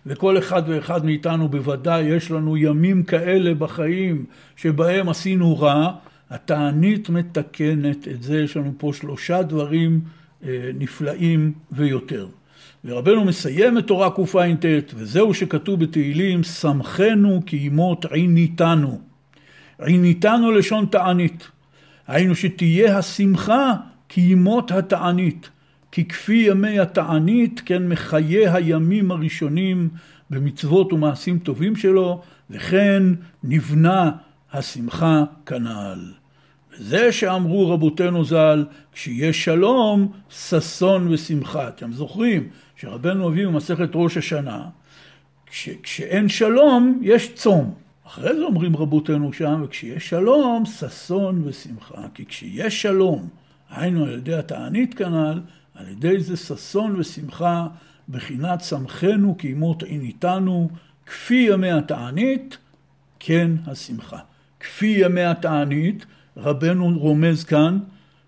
וכל 0.05 0.37
אחד 0.37 0.61
ואחד 0.67 1.05
מאיתנו 1.05 1.49
בוודאי 1.49 2.01
יש 2.01 2.31
לנו 2.31 2.57
ימים 2.57 3.03
כאלה 3.03 3.53
בחיים 3.53 4.25
שבהם 4.55 5.09
עשינו 5.09 5.59
רע, 5.59 5.91
התענית 6.29 7.09
מתקנת 7.09 8.07
את 8.07 8.23
זה, 8.23 8.39
יש 8.39 8.57
לנו 8.57 8.73
פה 8.77 8.91
שלושה 8.93 9.41
דברים 9.41 10.01
אה, 10.43 10.71
נפלאים 10.79 11.53
ויותר. 11.71 12.27
ורבנו 12.85 13.25
מסיים 13.25 13.77
את 13.77 13.87
תורה 13.87 14.09
קע"ט, 14.09 14.93
וזהו 14.95 15.33
שכתוב 15.33 15.79
בתהילים, 15.79 16.43
שמחנו 16.43 17.41
כי 17.45 17.57
ימות 17.57 18.05
עיניתנו. 18.05 19.01
עיניתנו 19.79 20.51
לשון 20.51 20.85
תענית. 20.85 21.47
היינו 22.07 22.35
שתהיה 22.35 22.97
השמחה 22.97 23.73
כי 24.09 24.21
ימות 24.21 24.71
התענית. 24.71 25.49
כי 25.91 26.05
כפי 26.05 26.33
ימי 26.33 26.79
התענית, 26.79 27.61
כן 27.65 27.89
מחיי 27.89 28.49
הימים 28.49 29.11
הראשונים 29.11 29.89
במצוות 30.29 30.93
ומעשים 30.93 31.39
טובים 31.39 31.75
שלו, 31.75 32.21
וכן 32.49 33.03
נבנה 33.43 34.11
השמחה 34.53 35.23
כנ"ל. 35.45 36.11
וזה 36.71 37.11
שאמרו 37.11 37.69
רבותינו 37.69 38.25
ז"ל, 38.25 38.65
כשיש 38.93 39.45
שלום, 39.45 40.11
ששון 40.29 41.07
ושמחה. 41.07 41.67
אתם 41.67 41.91
זוכרים 41.91 42.49
שרבנו 42.75 43.27
אביב 43.27 43.49
במסכת 43.49 43.89
ראש 43.93 44.17
השנה, 44.17 44.65
כש, 45.45 45.69
כשאין 45.83 46.29
שלום, 46.29 46.99
יש 47.01 47.33
צום. 47.33 47.73
אחרי 48.07 48.35
זה 48.35 48.43
אומרים 48.43 48.75
רבותינו 48.75 49.33
שם, 49.33 49.61
וכשיש 49.63 50.09
שלום, 50.09 50.65
ששון 50.65 51.41
ושמחה. 51.45 52.01
כי 52.13 52.25
כשיש 52.25 52.81
שלום, 52.81 53.27
היינו 53.69 54.03
על 54.03 54.13
ידי 54.13 54.33
התענית 54.33 54.93
כנ"ל, 54.93 55.41
על 55.75 55.87
ידי 55.87 56.19
זה 56.19 56.37
ששון 56.37 56.95
ושמחה, 56.99 57.67
בחינת 58.09 58.61
שמחנו 58.61 59.35
כי 59.37 59.47
ימות 59.47 59.83
עיניתנו, 59.83 60.69
כפי 61.05 61.47
ימי 61.51 61.71
התענית, 61.71 62.57
כן 63.19 63.51
השמחה. 63.67 64.19
כפי 64.59 64.95
ימי 64.97 65.23
התענית, 65.23 66.05
רבנו 66.37 66.99
רומז 66.99 67.43
כאן 67.43 67.79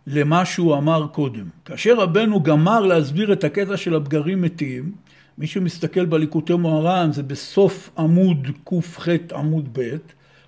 למה 0.08 0.45
שהוא 0.45 0.78
אמר 0.78 1.08
קודם. 1.08 1.45
כאשר 1.65 1.97
רבנו 1.97 2.43
גמר 2.43 2.80
להסביר 2.80 3.34
את 3.34 3.43
הקטע 3.43 3.78
של 3.78 3.95
הבגרים 3.95 4.41
מתים, 4.41 4.91
מי 5.38 5.47
שמסתכל 5.47 6.06
בליקוטי 6.06 6.54
מוהר"ן, 6.54 7.12
זה 7.12 7.23
בסוף 7.23 7.89
עמוד 7.97 8.47
ק"ח 8.63 9.08
עמוד 9.36 9.69
ב', 9.73 9.97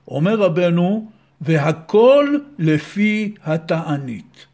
אומר 0.08 0.40
רבנו, 0.40 1.10
והכל 1.42 2.36
לפי 2.60 3.34
התענית. 3.44 4.46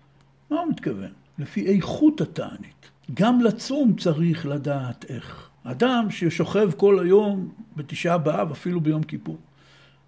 מה 0.52 0.60
הוא 0.60 0.70
מתכוון? 0.70 1.12
לפי 1.40 1.66
איכות 1.66 2.22
התענית. 2.22 2.90
גם 3.14 3.42
לצום 3.42 3.94
צריך 3.94 4.46
לדעת 4.46 5.06
איך. 5.10 5.50
אדם 5.64 6.08
ששוכב 6.10 6.72
כל 6.78 7.00
היום 7.00 7.50
בתשעה 7.76 8.18
באב, 8.18 8.52
אפילו 8.52 8.82
ביום 8.82 9.04
כיפור, 9.04 9.38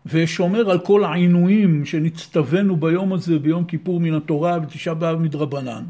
ושומר 0.06 0.72
על 0.72 0.80
כל 0.80 1.04
העינויים 1.04 1.86
שנצטווינו 1.86 2.76
ביום 2.76 3.14
הזה, 3.14 3.40
ביום 3.40 3.66
כיפור 3.66 4.00
מן 4.00 4.14
התורה 4.14 4.58
ותשעה 4.64 4.94
באב 4.94 5.20
מדרבנן, 5.20 5.84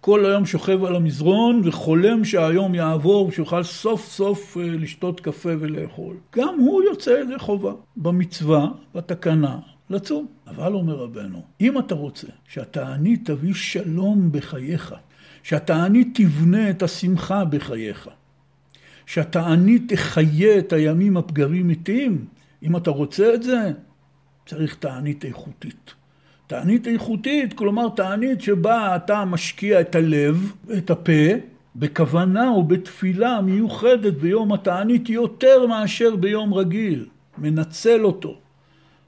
כל 0.00 0.26
היום 0.26 0.46
שוכב 0.46 0.84
על 0.84 0.96
המזרון 0.96 1.60
וחולם 1.64 2.24
שהיום 2.24 2.74
יעבור 2.74 3.26
ושיוכל 3.26 3.62
סוף 3.62 4.08
סוף 4.08 4.56
אה, 4.56 4.62
לשתות 4.66 5.20
קפה 5.20 5.50
ולאכול. 5.58 6.16
גם 6.36 6.54
הוא 6.58 6.82
יוצא 6.82 7.10
ידי 7.10 7.38
חובה 7.38 7.72
במצווה, 7.96 8.66
בתקנה, 8.94 9.58
לצום. 9.90 10.26
אבל 10.46 10.72
אומר 10.72 10.94
רבנו, 10.94 11.42
אם 11.60 11.78
אתה 11.78 11.94
רוצה 11.94 12.26
שהתענית 12.48 13.30
תביא 13.30 13.54
שלום 13.54 14.32
בחייך, 14.32 14.94
שהתענית 15.42 16.08
תבנה 16.14 16.70
את 16.70 16.82
השמחה 16.82 17.44
בחייך, 17.44 18.08
שהתענית 19.06 19.92
תחיה 19.92 20.58
את 20.58 20.72
הימים 20.72 21.16
הפגרים 21.16 21.68
מתים, 21.68 22.24
אם 22.62 22.76
אתה 22.76 22.90
רוצה 22.90 23.34
את 23.34 23.42
זה, 23.42 23.72
צריך 24.46 24.74
תענית 24.74 25.24
איכותית. 25.24 25.94
תענית 26.46 26.86
איכותית, 26.86 27.54
כלומר 27.54 27.88
תענית 27.88 28.40
שבה 28.40 28.96
אתה 28.96 29.24
משקיע 29.24 29.80
את 29.80 29.94
הלב, 29.94 30.52
את 30.78 30.90
הפה, 30.90 31.32
בכוונה 31.76 32.48
או 32.48 32.64
בתפילה 32.64 33.40
מיוחדת 33.40 34.14
ביום 34.14 34.52
התענית 34.52 35.08
יותר 35.08 35.66
מאשר 35.66 36.16
ביום 36.16 36.54
רגיל, 36.54 37.06
מנצל 37.38 38.04
אותו. 38.04 38.40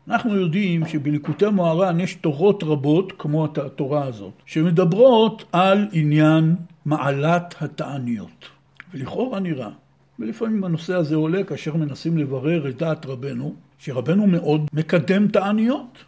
אנחנו 0.08 0.36
יודעים 0.36 0.86
שבליקוטי 0.86 1.46
מוהר"ן 1.46 2.00
יש 2.00 2.14
תורות 2.14 2.62
רבות, 2.62 3.12
כמו 3.18 3.44
התורה 3.44 4.04
הזאת, 4.04 4.32
שמדברות 4.46 5.44
על 5.52 5.88
עניין 5.92 6.54
מעלת 6.84 7.54
התעניות. 7.60 8.48
ולכאורה 8.94 9.40
נראה, 9.40 9.70
ולפעמים 10.18 10.64
הנושא 10.64 10.94
הזה 10.94 11.16
עולה 11.16 11.44
כאשר 11.44 11.76
מנסים 11.76 12.18
לברר 12.18 12.68
את 12.68 12.76
דעת 12.76 13.06
רבנו, 13.06 13.54
שרבנו 13.78 14.26
מאוד 14.26 14.66
מקדם 14.72 15.28
תעניות, 15.28 15.98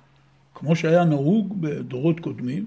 כמו 0.54 0.76
שהיה 0.76 1.04
נהוג 1.04 1.60
בדורות 1.60 2.20
קודמים, 2.20 2.66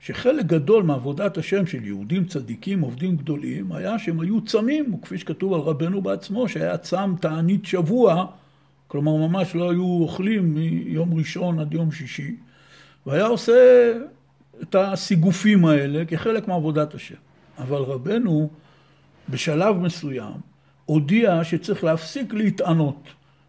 שחלק 0.00 0.46
גדול 0.46 0.82
מעבודת 0.82 1.38
השם 1.38 1.66
של 1.66 1.84
יהודים 1.84 2.24
צדיקים, 2.24 2.80
עובדים 2.80 3.16
גדולים, 3.16 3.72
היה 3.72 3.98
שהם 3.98 4.20
היו 4.20 4.40
צמים, 4.44 4.94
וכפי 4.94 5.18
שכתוב 5.18 5.54
על 5.54 5.60
רבנו 5.60 6.02
בעצמו, 6.02 6.48
שהיה 6.48 6.76
צם 6.76 7.14
תענית 7.20 7.66
שבוע, 7.66 8.26
כלומר 8.94 9.16
ממש 9.16 9.54
לא 9.54 9.70
היו 9.70 9.84
אוכלים 9.84 10.54
מיום 10.54 11.14
ראשון 11.14 11.58
עד 11.58 11.74
יום 11.74 11.92
שישי, 11.92 12.36
והיה 13.06 13.26
עושה 13.26 13.92
את 14.62 14.74
הסיגופים 14.78 15.64
האלה 15.64 16.04
כחלק 16.04 16.48
מעבודת 16.48 16.94
השם. 16.94 17.14
אבל 17.58 17.76
רבנו 17.76 18.50
בשלב 19.28 19.76
מסוים 19.76 20.32
הודיע 20.86 21.44
שצריך 21.44 21.84
להפסיק 21.84 22.34
להתענות. 22.34 23.08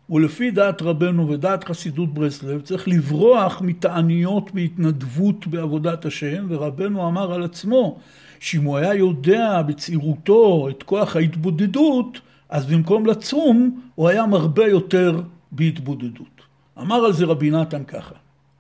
ולפי 0.09 0.51
דעת 0.51 0.81
רבנו 0.81 1.29
ודעת 1.29 1.63
חסידות 1.63 2.13
ברסלב 2.13 2.61
צריך 2.61 2.87
לברוח 2.87 3.61
מתעניות 3.61 4.51
בהתנדבות 4.53 5.47
בעבודת 5.47 6.05
השם 6.05 6.45
ורבנו 6.49 7.07
אמר 7.07 7.33
על 7.33 7.43
עצמו 7.43 7.99
שאם 8.39 8.63
הוא 8.63 8.77
היה 8.77 8.93
יודע 8.93 9.61
בצעירותו 9.61 10.69
את 10.69 10.83
כוח 10.83 11.15
ההתבודדות 11.15 12.19
אז 12.49 12.65
במקום 12.65 13.05
לצום 13.05 13.81
הוא 13.95 14.09
היה 14.09 14.25
מרבה 14.25 14.67
יותר 14.67 15.21
בהתבודדות. 15.55 16.41
אמר 16.79 16.95
על 16.95 17.13
זה 17.13 17.25
רבי 17.25 17.51
נתן 17.51 17.83
ככה 17.83 18.15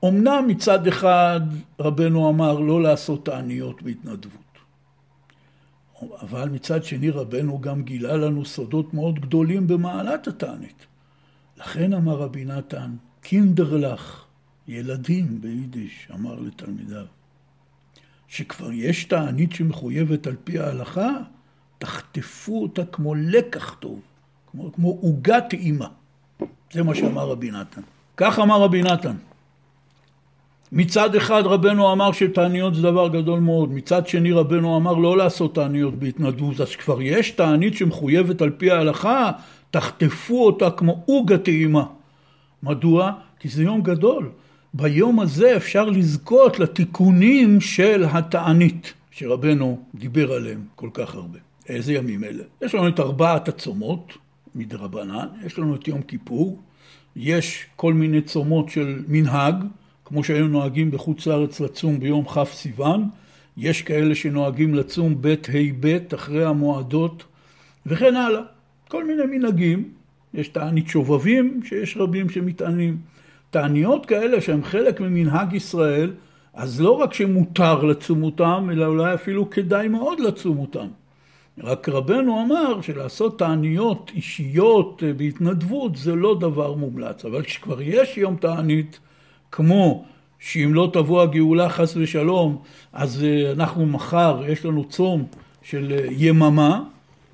אמנם 0.05 0.43
מצד 0.47 0.87
אחד 0.87 1.41
רבנו 1.79 2.29
אמר 2.29 2.59
לא 2.59 2.81
לעשות 2.81 3.25
תעניות 3.25 3.81
בהתנדבות 3.81 4.45
אבל 6.21 6.49
מצד 6.49 6.83
שני 6.83 7.09
רבנו 7.09 7.61
גם 7.61 7.83
גילה 7.83 8.17
לנו 8.17 8.45
סודות 8.45 8.93
מאוד 8.93 9.19
גדולים 9.19 9.67
במעלת 9.67 10.27
התענית. 10.27 10.85
לכן 11.57 11.93
אמר 11.93 12.17
רבי 12.17 12.45
נתן, 12.45 12.95
קינדרלך, 13.21 14.25
ילדים 14.67 15.41
ביידיש, 15.41 16.07
אמר 16.13 16.39
לתלמידיו, 16.39 17.05
שכבר 18.27 18.71
יש 18.71 19.05
תענית 19.05 19.51
שמחויבת 19.51 20.27
על 20.27 20.35
פי 20.43 20.59
ההלכה, 20.59 21.09
תחטפו 21.77 22.61
אותה 22.61 22.85
כמו 22.85 23.15
לקח 23.15 23.75
טוב, 23.79 24.01
כמו, 24.73 24.89
עוגה 25.01 25.41
טעימה. 25.41 25.87
זה 26.75 26.83
מה 26.83 26.95
שאמר 26.95 27.27
רבי 27.29 27.51
נתן. 27.51 27.81
כך 28.17 28.39
אמר 28.39 28.61
רבי 28.61 28.81
נתן. 28.83 29.15
מצד 30.71 31.15
אחד 31.15 31.43
רבנו 31.45 31.91
אמר 31.91 32.11
שתעניות 32.11 32.75
זה 32.75 32.81
דבר 32.81 33.07
גדול 33.07 33.39
מאוד, 33.39 33.71
מצד 33.71 34.07
שני 34.07 34.31
רבנו 34.31 34.77
אמר 34.77 34.93
לא 34.93 35.17
לעשות 35.17 35.55
תעניות 35.55 35.95
בהתנדבות, 35.95 36.61
אז 36.61 36.75
כבר 36.75 37.01
יש 37.01 37.31
תענית 37.31 37.73
שמחויבת 37.77 38.41
על 38.41 38.49
פי 38.49 38.71
ההלכה, 38.71 39.31
תחטפו 39.71 40.45
אותה 40.45 40.71
כמו 40.71 41.03
עוגה 41.05 41.37
טעימה. 41.37 41.85
מדוע? 42.63 43.11
כי 43.39 43.49
זה 43.49 43.63
יום 43.63 43.81
גדול. 43.81 44.29
ביום 44.73 45.19
הזה 45.19 45.55
אפשר 45.55 45.85
לזכות 45.85 46.59
לתיקונים 46.59 47.61
של 47.61 48.05
התענית 48.11 48.93
שרבנו 49.11 49.79
דיבר 49.95 50.33
עליהם 50.33 50.61
כל 50.75 50.89
כך 50.93 51.15
הרבה. 51.15 51.39
איזה 51.69 51.93
ימים 51.93 52.23
אלה? 52.23 52.43
יש 52.61 52.75
לנו 52.75 52.87
את 52.87 52.99
ארבעת 52.99 53.47
הצומות 53.47 54.13
מדרבנן, 54.55 55.27
יש 55.45 55.59
לנו 55.59 55.75
את 55.75 55.87
יום 55.87 56.01
כיפור, 56.01 56.59
יש 57.15 57.65
כל 57.75 57.93
מיני 57.93 58.21
צומות 58.21 58.69
של 58.69 59.03
מנהג, 59.07 59.55
כמו 60.05 60.23
שהיו 60.23 60.47
נוהגים 60.47 60.91
בחוץ 60.91 61.27
לארץ 61.27 61.59
לצום 61.59 61.99
ביום 61.99 62.25
כ' 62.25 62.43
סיוון, 62.43 63.09
יש 63.57 63.81
כאלה 63.81 64.15
שנוהגים 64.15 64.75
לצום 64.75 65.15
ב' 65.21 65.27
ה' 65.27 66.15
אחרי 66.15 66.45
המועדות 66.45 67.23
וכן 67.85 68.15
הלאה. 68.15 68.41
כל 68.87 69.07
מיני 69.07 69.37
מנהגים, 69.37 69.89
יש 70.33 70.47
תענית 70.47 70.87
שובבים 70.87 71.59
שיש 71.63 71.97
רבים 71.97 72.29
שמטענים. 72.29 72.97
תעניות 73.49 74.05
כאלה 74.05 74.41
שהן 74.41 74.63
חלק 74.63 75.01
ממנהג 75.01 75.53
ישראל, 75.53 76.13
אז 76.53 76.81
לא 76.81 76.91
רק 76.91 77.13
שמותר 77.13 77.83
לצום 77.83 78.23
אותם, 78.23 78.69
אלא 78.71 78.85
אולי 78.85 79.13
אפילו 79.13 79.49
כדאי 79.49 79.87
מאוד 79.87 80.19
לצום 80.19 80.57
אותם. 80.57 80.87
רק 81.63 81.89
רבנו 81.89 82.41
אמר 82.41 82.81
שלעשות 82.81 83.39
תעניות 83.39 84.11
אישיות 84.15 85.03
אה, 85.05 85.13
בהתנדבות 85.13 85.95
זה 85.95 86.15
לא 86.15 86.37
דבר 86.39 86.73
מומלץ, 86.73 87.25
אבל 87.25 87.43
כשכבר 87.43 87.81
יש 87.81 88.17
יום 88.17 88.35
תענית, 88.35 88.99
כמו 89.51 90.05
שאם 90.39 90.73
לא 90.73 90.89
תבוא 90.93 91.21
הגאולה 91.21 91.69
חס 91.69 91.97
ושלום, 91.97 92.57
אז 92.93 93.23
אה, 93.23 93.51
אנחנו 93.51 93.85
מחר, 93.85 94.41
יש 94.47 94.65
לנו 94.65 94.83
צום 94.85 95.25
של 95.61 95.93
אה, 95.97 96.05
יממה, 96.11 96.83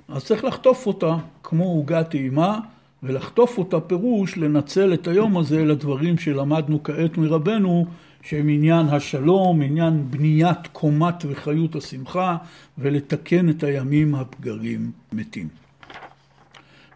אז 0.10 0.26
צריך 0.26 0.44
לחטוף 0.46 0.88
אותה 0.88 1.16
כמו 1.44 1.64
עוגה 1.64 2.04
טעימה, 2.04 2.60
ולחטוף 3.04 3.58
אותה 3.58 3.80
פירוש 3.80 4.38
לנצל 4.38 4.94
את 4.94 5.08
היום 5.08 5.38
הזה 5.38 5.66
לדברים 5.66 6.18
שלמדנו 6.18 6.84
כעת 6.84 7.18
מרבנו, 7.18 7.86
שהם 8.22 8.50
עניין 8.50 8.88
השלום, 8.88 9.62
עניין 9.62 10.12
בניית 10.12 10.68
קומת 10.72 11.26
וחיות 11.30 11.76
השמחה, 11.76 12.38
ולתקן 12.78 13.50
את 13.50 13.64
הימים 13.64 14.16
הפגרים 14.16 14.92
מתים. 15.12 15.48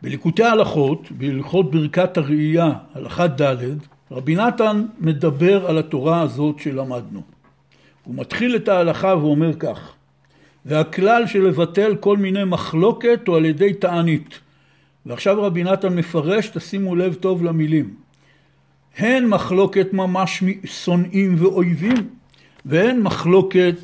בליקוטי 0.02 0.44
ההלכות, 0.44 1.12
בהלכות 1.12 1.72
ברכת 1.72 2.18
הראייה, 2.18 2.72
הלכה 2.94 3.28
ד', 3.28 3.78
רבי 4.12 4.36
נתן 4.36 4.86
מדבר 5.00 5.66
על 5.66 5.78
התורה 5.78 6.22
הזאת 6.22 6.60
שלמדנו. 6.60 7.22
הוא 8.04 8.16
מתחיל 8.16 8.56
את 8.56 8.68
ההלכה 8.68 9.16
ואומר 9.18 9.54
כך: 9.54 9.94
והכלל 10.66 11.28
של 11.28 11.42
לבטל 11.48 11.96
כל 11.96 12.18
מיני 12.18 12.44
מחלוקת 12.44 13.20
הוא 13.28 13.38
על 13.38 13.46
ידי 13.46 13.74
תענית. 13.74 14.40
ועכשיו 15.06 15.42
רבי 15.44 15.64
נתן 15.64 15.96
מפרש, 15.96 16.48
תשימו 16.48 16.96
לב 16.96 17.14
טוב 17.14 17.44
למילים. 17.44 18.05
הן 18.98 19.26
מחלוקת 19.26 19.94
ממש 19.94 20.44
משונאים 20.44 21.36
ואויבים, 21.38 22.10
והן 22.66 23.00
מחלוקת 23.00 23.76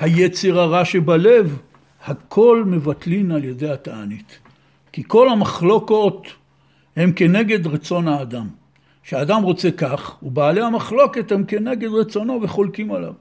היצר 0.00 0.60
הרע 0.60 0.84
שבלב, 0.84 1.58
הכל 2.04 2.64
מבטלין 2.66 3.30
על 3.30 3.44
ידי 3.44 3.70
התענית. 3.70 4.38
כי 4.92 5.02
כל 5.06 5.28
המחלוקות 5.28 6.26
הם 6.96 7.12
כנגד 7.12 7.66
רצון 7.66 8.08
האדם. 8.08 8.48
כשאדם 9.02 9.42
רוצה 9.42 9.70
כך, 9.70 10.22
ובעלי 10.22 10.62
המחלוקת 10.62 11.32
הם 11.32 11.44
כנגד 11.44 11.88
רצונו 11.88 12.40
וחולקים 12.42 12.92
עליו. 12.92 13.12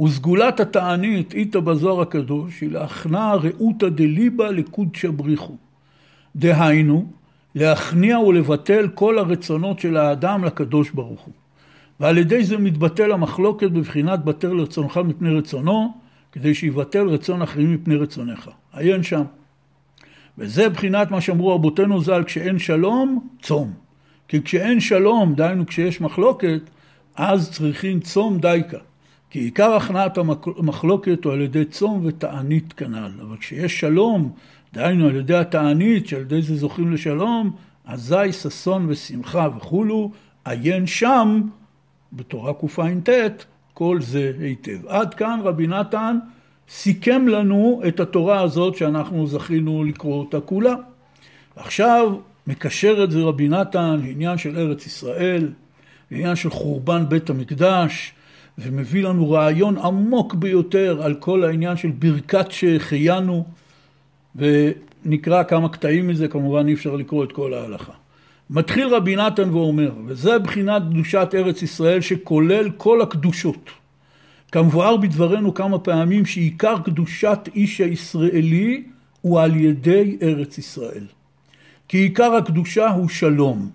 וסגולת 0.00 0.60
התענית 0.60 1.34
איתא 1.34 1.60
בזוהר 1.60 2.00
הקדוש 2.00 2.60
היא 2.60 2.70
להכנע 2.70 3.34
ראותא 3.34 3.88
דליבה 3.88 4.50
לקודשא 4.50 5.10
בריחו. 5.10 5.56
דהיינו, 6.36 7.12
להכניע 7.54 8.18
ולבטל 8.18 8.88
כל 8.94 9.18
הרצונות 9.18 9.80
של 9.80 9.96
האדם 9.96 10.44
לקדוש 10.44 10.90
ברוך 10.90 11.20
הוא. 11.20 11.34
ועל 12.00 12.18
ידי 12.18 12.44
זה 12.44 12.58
מתבטל 12.58 13.12
המחלוקת 13.12 13.70
בבחינת 13.70 14.24
בטל 14.24 14.60
רצונך 14.60 15.00
מפני 15.04 15.30
רצונו, 15.30 15.94
כדי 16.32 16.54
שיבטל 16.54 17.08
רצון 17.08 17.42
אחרים 17.42 17.74
מפני 17.74 17.96
רצונך. 17.96 18.50
עיין 18.72 19.02
שם. 19.02 19.22
וזה 20.38 20.68
בחינת 20.68 21.10
מה 21.10 21.20
שאמרו 21.20 21.54
רבותינו 21.54 22.00
ז"ל, 22.00 22.24
כשאין 22.24 22.58
שלום, 22.58 23.28
צום. 23.42 23.72
כי 24.28 24.42
כשאין 24.42 24.80
שלום, 24.80 25.34
דהיינו 25.34 25.66
כשיש 25.66 26.00
מחלוקת, 26.00 26.60
אז 27.16 27.50
צריכים 27.50 28.00
צום 28.00 28.38
דייקה. 28.38 28.78
כי 29.30 29.38
עיקר 29.38 29.72
הכנעת 29.72 30.18
המחלוקת 30.58 31.24
הוא 31.24 31.32
על 31.32 31.40
ידי 31.40 31.64
צום 31.64 32.00
ותענית 32.04 32.72
כנ"ל. 32.72 33.10
אבל 33.22 33.36
כשיש 33.36 33.80
שלום, 33.80 34.32
דהיינו 34.72 35.06
על 35.06 35.16
ידי 35.16 35.34
התענית 35.34 36.06
שעל 36.06 36.20
ידי 36.20 36.42
זה 36.42 36.56
זוכים 36.56 36.92
לשלום, 36.92 37.56
אזי 37.84 38.32
ששון 38.32 38.86
ושמחה 38.88 39.48
וכולו, 39.56 40.10
עיין 40.44 40.86
שם, 40.86 41.40
בתורה 42.12 42.52
קע"ט, 42.54 43.44
כל 43.74 43.98
זה 44.00 44.32
היטב. 44.40 44.86
עד 44.86 45.14
כאן 45.14 45.40
רבי 45.42 45.66
נתן 45.66 46.18
סיכם 46.68 47.28
לנו 47.28 47.82
את 47.88 48.00
התורה 48.00 48.40
הזאת 48.40 48.76
שאנחנו 48.76 49.26
זכינו 49.26 49.84
לקרוא 49.84 50.18
אותה 50.18 50.40
כולה. 50.40 50.74
עכשיו 51.56 52.16
מקשר 52.46 53.04
את 53.04 53.10
זה 53.10 53.20
רבי 53.20 53.48
נתן 53.48 54.00
לעניין 54.04 54.38
של 54.38 54.58
ארץ 54.58 54.86
ישראל, 54.86 55.48
לעניין 56.10 56.36
של 56.36 56.50
חורבן 56.50 57.04
בית 57.08 57.30
המקדש, 57.30 58.12
ומביא 58.58 59.04
לנו 59.04 59.30
רעיון 59.30 59.78
עמוק 59.78 60.34
ביותר 60.34 61.02
על 61.02 61.14
כל 61.14 61.44
העניין 61.44 61.76
של 61.76 61.90
ברכת 61.90 62.50
שהחיינו, 62.50 63.44
ונקרא 64.36 65.42
כמה 65.42 65.68
קטעים 65.68 66.08
מזה, 66.08 66.28
כמובן 66.28 66.68
אי 66.68 66.74
אפשר 66.74 66.96
לקרוא 66.96 67.24
את 67.24 67.32
כל 67.32 67.54
ההלכה. 67.54 67.92
מתחיל 68.50 68.94
רבי 68.94 69.16
נתן 69.16 69.50
ואומר, 69.50 69.92
וזה 70.06 70.38
בחינת 70.38 70.82
קדושת 70.90 71.28
ארץ 71.34 71.62
ישראל 71.62 72.00
שכולל 72.00 72.70
כל 72.76 73.02
הקדושות. 73.02 73.70
כמבואר 74.52 74.96
בדברנו 74.96 75.54
כמה 75.54 75.78
פעמים 75.78 76.26
שעיקר 76.26 76.78
קדושת 76.84 77.38
איש 77.54 77.80
הישראלי 77.80 78.82
הוא 79.20 79.40
על 79.40 79.56
ידי 79.56 80.16
ארץ 80.22 80.58
ישראל. 80.58 81.04
כי 81.88 81.98
עיקר 81.98 82.34
הקדושה 82.34 82.90
הוא 82.90 83.08
שלום. 83.08 83.70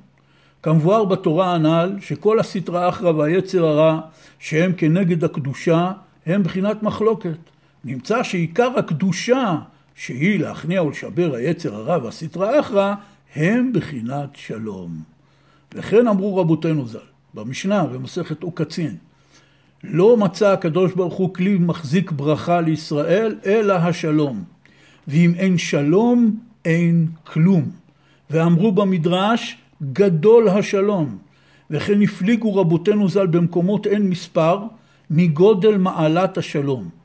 כמבואר 0.64 1.06
בתורה 1.06 1.56
הנ"ל 1.56 1.96
שכל 2.02 2.40
הסטרא 2.40 2.90
אחרא 2.90 3.12
והיצר 3.12 3.66
הרע 3.66 4.00
שהם 4.40 4.74
כנגד 4.78 5.24
הקדושה 5.24 5.92
הם 6.26 6.44
בחינת 6.44 6.84
מחלוקת. 6.84 7.38
נמצא 7.86 8.24
שעיקר 8.24 8.70
הקדושה 8.78 9.56
שהיא 9.98 10.40
להכניע 10.40 10.84
ולשבר 10.84 11.36
היצר 11.36 11.76
הרע 11.76 12.04
והסטרא 12.04 12.60
אחרא 12.60 12.94
הם 13.36 13.74
בחינת 13.74 14.30
שלום. 14.36 15.02
וכן 15.74 16.08
אמרו 16.08 16.38
רבותינו 16.38 16.88
ז"ל, 16.88 16.98
במשנה 17.34 17.86
במסכת 17.86 18.44
עוקצין, 18.44 18.96
לא 19.84 20.18
מצא 20.18 20.52
הקדוש 20.52 20.94
ברוך 20.94 21.14
הוא 21.14 21.34
כלי 21.34 21.58
מחזיק 21.58 22.12
ברכה 22.12 22.62
לישראל, 22.62 23.36
אלא 23.46 23.74
השלום. 23.74 24.44
ואם 25.08 25.34
אין 25.38 25.58
שלום, 25.58 26.40
אין 26.66 27.08
כלום. 27.24 27.70
ואמרו 28.30 28.72
במדרש, 28.72 29.58
גדול 29.94 30.50
השלום. 30.50 31.18
וכן 31.70 32.02
הפליגו 32.02 32.56
רבותינו 32.56 33.10
ז"ל 33.10 33.28
במקומות 33.28 33.88
אין 33.88 34.10
מספר, 34.10 34.60
מגודל 35.10 35.78
מעלת 35.78 36.38
השלום. 36.38 36.97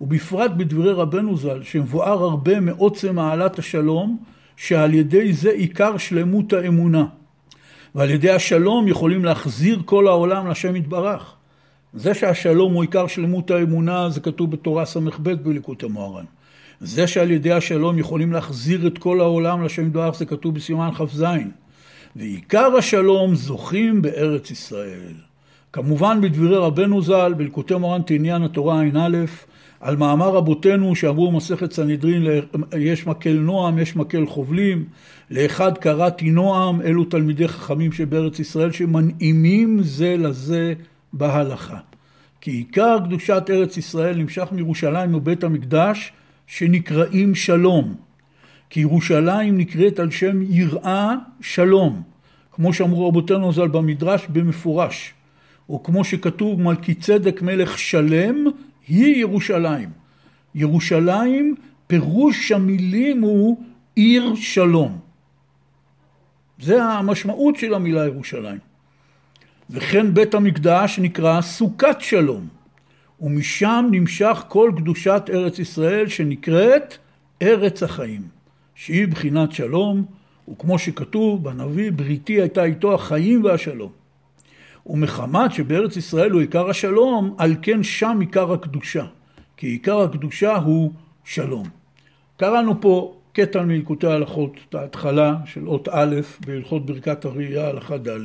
ובפרט 0.00 0.50
בדברי 0.56 0.92
רבנו 0.92 1.36
ז"ל, 1.36 1.62
שמבואר 1.62 2.22
הרבה 2.22 2.60
מעוצם 2.60 3.14
מעלת 3.14 3.58
השלום, 3.58 4.18
שעל 4.56 4.94
ידי 4.94 5.32
זה 5.32 5.50
עיקר 5.50 5.98
שלמות 5.98 6.52
האמונה. 6.52 7.06
ועל 7.94 8.10
ידי 8.10 8.30
השלום 8.30 8.88
יכולים 8.88 9.24
להחזיר 9.24 9.82
כל 9.84 10.08
העולם 10.08 10.50
לשם 10.50 10.76
יתברך. 10.76 11.34
זה 11.94 12.14
שהשלום 12.14 12.72
הוא 12.72 12.82
עיקר 12.82 13.06
שלמות 13.06 13.50
האמונה, 13.50 14.10
זה 14.10 14.20
כתוב 14.20 14.50
בתורה 14.50 14.84
ס"ב 14.84 15.30
בליקוטי 15.32 15.86
מוהר"ן. 15.86 16.24
זה 16.80 17.06
שעל 17.06 17.30
ידי 17.30 17.52
השלום 17.52 17.98
יכולים 17.98 18.32
להחזיר 18.32 18.86
את 18.86 18.98
כל 18.98 19.20
העולם 19.20 19.64
לשם 19.64 19.86
יתברך, 19.86 20.14
זה 20.14 20.26
כתוב 20.26 20.54
בסימן 20.54 20.90
כ"ז. 20.94 21.24
ועיקר 22.16 22.76
השלום 22.78 23.34
זוכים 23.34 24.02
בארץ 24.02 24.50
ישראל. 24.50 25.14
כמובן 25.72 26.20
בדברי 26.20 26.56
רבנו 26.56 27.02
ז"ל, 27.02 27.34
בליקוטי 27.36 27.74
מוהר"ן 27.74 28.02
תעניין 28.02 28.42
התורה 28.42 28.80
ע"א, 28.80 29.16
על 29.80 29.96
מאמר 29.96 30.28
רבותינו 30.28 30.96
שאמרו 30.96 31.30
במסכת 31.30 31.72
סנהדרין, 31.72 32.26
יש 32.78 33.06
מקל 33.06 33.32
נועם, 33.32 33.78
יש 33.78 33.96
מקל 33.96 34.26
חובלים, 34.26 34.84
לאחד 35.30 35.78
קראתי 35.78 36.30
נועם, 36.30 36.82
אלו 36.82 37.04
תלמידי 37.04 37.48
חכמים 37.48 37.92
שבארץ 37.92 38.38
ישראל 38.38 38.72
שמנעימים 38.72 39.82
זה 39.82 40.16
לזה 40.18 40.74
בהלכה. 41.12 41.78
כי 42.40 42.50
עיקר 42.50 42.98
קדושת 43.04 43.42
ארץ 43.50 43.76
ישראל 43.76 44.16
נמשך 44.16 44.48
מירושלים 44.52 45.14
ובית 45.14 45.44
המקדש 45.44 46.12
שנקראים 46.46 47.34
שלום. 47.34 47.94
כי 48.70 48.80
ירושלים 48.80 49.58
נקראת 49.58 49.98
על 49.98 50.10
שם 50.10 50.42
יראה 50.42 51.14
שלום, 51.40 52.02
כמו 52.52 52.72
שאמרו 52.72 53.08
רבותינו 53.08 53.52
ז"ל 53.52 53.68
במדרש 53.68 54.26
במפורש, 54.32 55.12
או 55.68 55.82
כמו 55.82 56.04
שכתוב 56.04 56.60
מלכי 56.62 56.94
צדק 56.94 57.42
מלך 57.42 57.78
שלם 57.78 58.44
היא 58.88 59.16
ירושלים. 59.16 59.90
ירושלים, 60.54 61.54
פירוש 61.86 62.52
המילים 62.52 63.20
הוא 63.20 63.62
עיר 63.94 64.34
שלום. 64.34 64.98
זה 66.60 66.84
המשמעות 66.84 67.56
של 67.56 67.74
המילה 67.74 68.06
ירושלים. 68.06 68.58
וכן 69.70 70.14
בית 70.14 70.34
המקדש 70.34 70.98
נקרא 70.98 71.40
סוכת 71.40 71.96
שלום, 72.00 72.48
ומשם 73.20 73.88
נמשך 73.90 74.44
כל 74.48 74.72
קדושת 74.76 75.22
ארץ 75.32 75.58
ישראל 75.58 76.08
שנקראת 76.08 76.94
ארץ 77.42 77.82
החיים, 77.82 78.22
שהיא 78.74 79.08
בחינת 79.08 79.52
שלום, 79.52 80.04
וכמו 80.50 80.78
שכתוב 80.78 81.44
בנביא, 81.44 81.92
בריתי 81.92 82.40
הייתה 82.40 82.64
איתו 82.64 82.94
החיים 82.94 83.44
והשלום. 83.44 83.92
ומחמת 84.88 85.52
שבארץ 85.52 85.96
ישראל 85.96 86.30
הוא 86.30 86.40
עיקר 86.40 86.70
השלום, 86.70 87.34
על 87.38 87.54
כן 87.62 87.82
שם 87.82 88.16
עיקר 88.20 88.52
הקדושה. 88.52 89.06
כי 89.56 89.66
עיקר 89.66 90.00
הקדושה 90.00 90.56
הוא 90.56 90.92
שלום. 91.24 91.68
קראנו 92.36 92.80
פה 92.80 93.14
קטע 93.32 93.62
מלקוטי 93.62 94.06
ההלכות, 94.06 94.52
את 94.68 94.74
ההתחלה 94.74 95.36
של 95.44 95.68
אות 95.68 95.88
א' 95.92 96.20
בהלכות 96.46 96.86
ברכת 96.86 97.24
הראייה, 97.24 97.68
הלכה 97.68 97.98
ד'. 97.98 98.18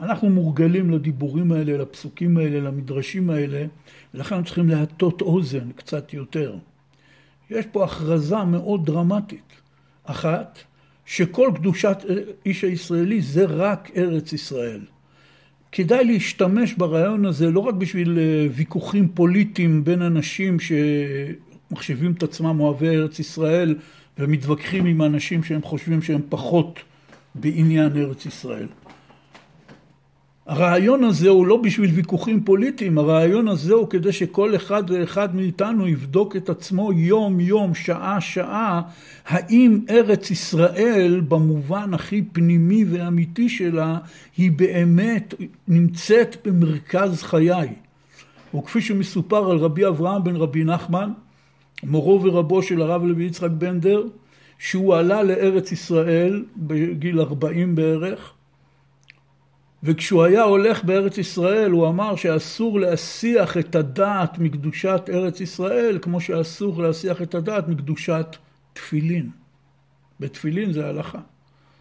אנחנו 0.00 0.30
מורגלים 0.30 0.90
לדיבורים 0.90 1.52
האלה, 1.52 1.76
לפסוקים 1.78 2.36
האלה, 2.36 2.60
למדרשים 2.60 3.30
האלה, 3.30 3.66
ולכן 4.14 4.44
צריכים 4.44 4.68
להטות 4.68 5.22
אוזן 5.22 5.72
קצת 5.76 6.12
יותר. 6.14 6.56
יש 7.50 7.66
פה 7.72 7.84
הכרזה 7.84 8.44
מאוד 8.44 8.86
דרמטית. 8.86 9.52
אחת, 10.04 10.58
שכל 11.04 11.50
קדושת 11.54 11.96
איש 12.46 12.64
הישראלי 12.64 13.22
זה 13.22 13.44
רק 13.44 13.90
ארץ 13.96 14.32
ישראל. 14.32 14.80
כדאי 15.72 16.04
להשתמש 16.04 16.74
ברעיון 16.74 17.24
הזה 17.24 17.50
לא 17.50 17.60
רק 17.60 17.74
בשביל 17.74 18.18
אה, 18.18 18.46
ויכוחים 18.54 19.08
פוליטיים 19.08 19.84
בין 19.84 20.02
אנשים 20.02 20.56
שמחשיבים 20.60 22.12
את 22.12 22.22
עצמם 22.22 22.60
אוהבי 22.60 22.88
ארץ 22.88 23.18
ישראל 23.18 23.74
ומתווכחים 24.18 24.86
עם 24.86 25.02
אנשים 25.02 25.42
שהם 25.42 25.62
חושבים 25.62 26.02
שהם 26.02 26.20
פחות 26.28 26.80
בעניין 27.34 27.96
ארץ 27.96 28.26
ישראל. 28.26 28.66
הרעיון 30.50 31.04
הזה 31.04 31.28
הוא 31.28 31.46
לא 31.46 31.56
בשביל 31.56 31.90
ויכוחים 31.90 32.44
פוליטיים, 32.44 32.98
הרעיון 32.98 33.48
הזה 33.48 33.74
הוא 33.74 33.88
כדי 33.88 34.12
שכל 34.12 34.56
אחד 34.56 34.82
ואחד 34.90 35.36
מאיתנו 35.36 35.88
יבדוק 35.88 36.36
את 36.36 36.48
עצמו 36.48 36.92
יום 36.92 37.40
יום, 37.40 37.74
שעה 37.74 38.20
שעה, 38.20 38.82
האם 39.26 39.80
ארץ 39.90 40.30
ישראל 40.30 41.20
במובן 41.28 41.94
הכי 41.94 42.22
פנימי 42.32 42.84
ואמיתי 42.84 43.48
שלה 43.48 43.98
היא 44.36 44.52
באמת 44.52 45.34
נמצאת 45.68 46.36
במרכז 46.44 47.22
חיי. 47.22 47.68
וכפי 48.54 48.80
שמסופר 48.80 49.50
על 49.50 49.56
רבי 49.56 49.86
אברהם 49.86 50.24
בן 50.24 50.36
רבי 50.36 50.64
נחמן, 50.64 51.12
מורו 51.82 52.22
ורבו 52.22 52.62
של 52.62 52.82
הרב 52.82 53.04
לוי 53.04 53.24
יצחק 53.24 53.50
בנדר, 53.50 54.02
שהוא 54.58 54.94
עלה 54.94 55.22
לארץ 55.22 55.72
ישראל 55.72 56.44
בגיל 56.56 57.20
40 57.20 57.74
בערך, 57.74 58.32
וכשהוא 59.82 60.22
היה 60.22 60.42
הולך 60.42 60.84
בארץ 60.84 61.18
ישראל 61.18 61.70
הוא 61.70 61.88
אמר 61.88 62.16
שאסור 62.16 62.80
להסיח 62.80 63.56
את 63.56 63.74
הדעת 63.74 64.38
מקדושת 64.38 65.02
ארץ 65.08 65.40
ישראל 65.40 65.98
כמו 66.02 66.20
שאסור 66.20 66.82
להסיח 66.82 67.22
את 67.22 67.34
הדעת 67.34 67.68
מקדושת 67.68 68.36
תפילין. 68.72 69.30
בתפילין 70.20 70.72
זה 70.72 70.86
הלכה. 70.86 71.18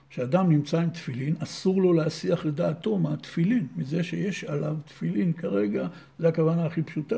כשאדם 0.10 0.50
נמצא 0.50 0.80
עם 0.80 0.90
תפילין 0.90 1.36
אסור 1.40 1.82
לו 1.82 1.94
להסיח 1.94 2.46
את 2.46 2.56
דעתו 2.56 2.98
מהתפילין, 2.98 3.68
מזה 3.76 4.04
שיש 4.04 4.44
עליו 4.44 4.76
תפילין 4.86 5.34
כרגע, 5.34 5.88
זה 6.20 6.28
הכוונה 6.28 6.66
הכי 6.66 6.82
פשוטה. 6.82 7.16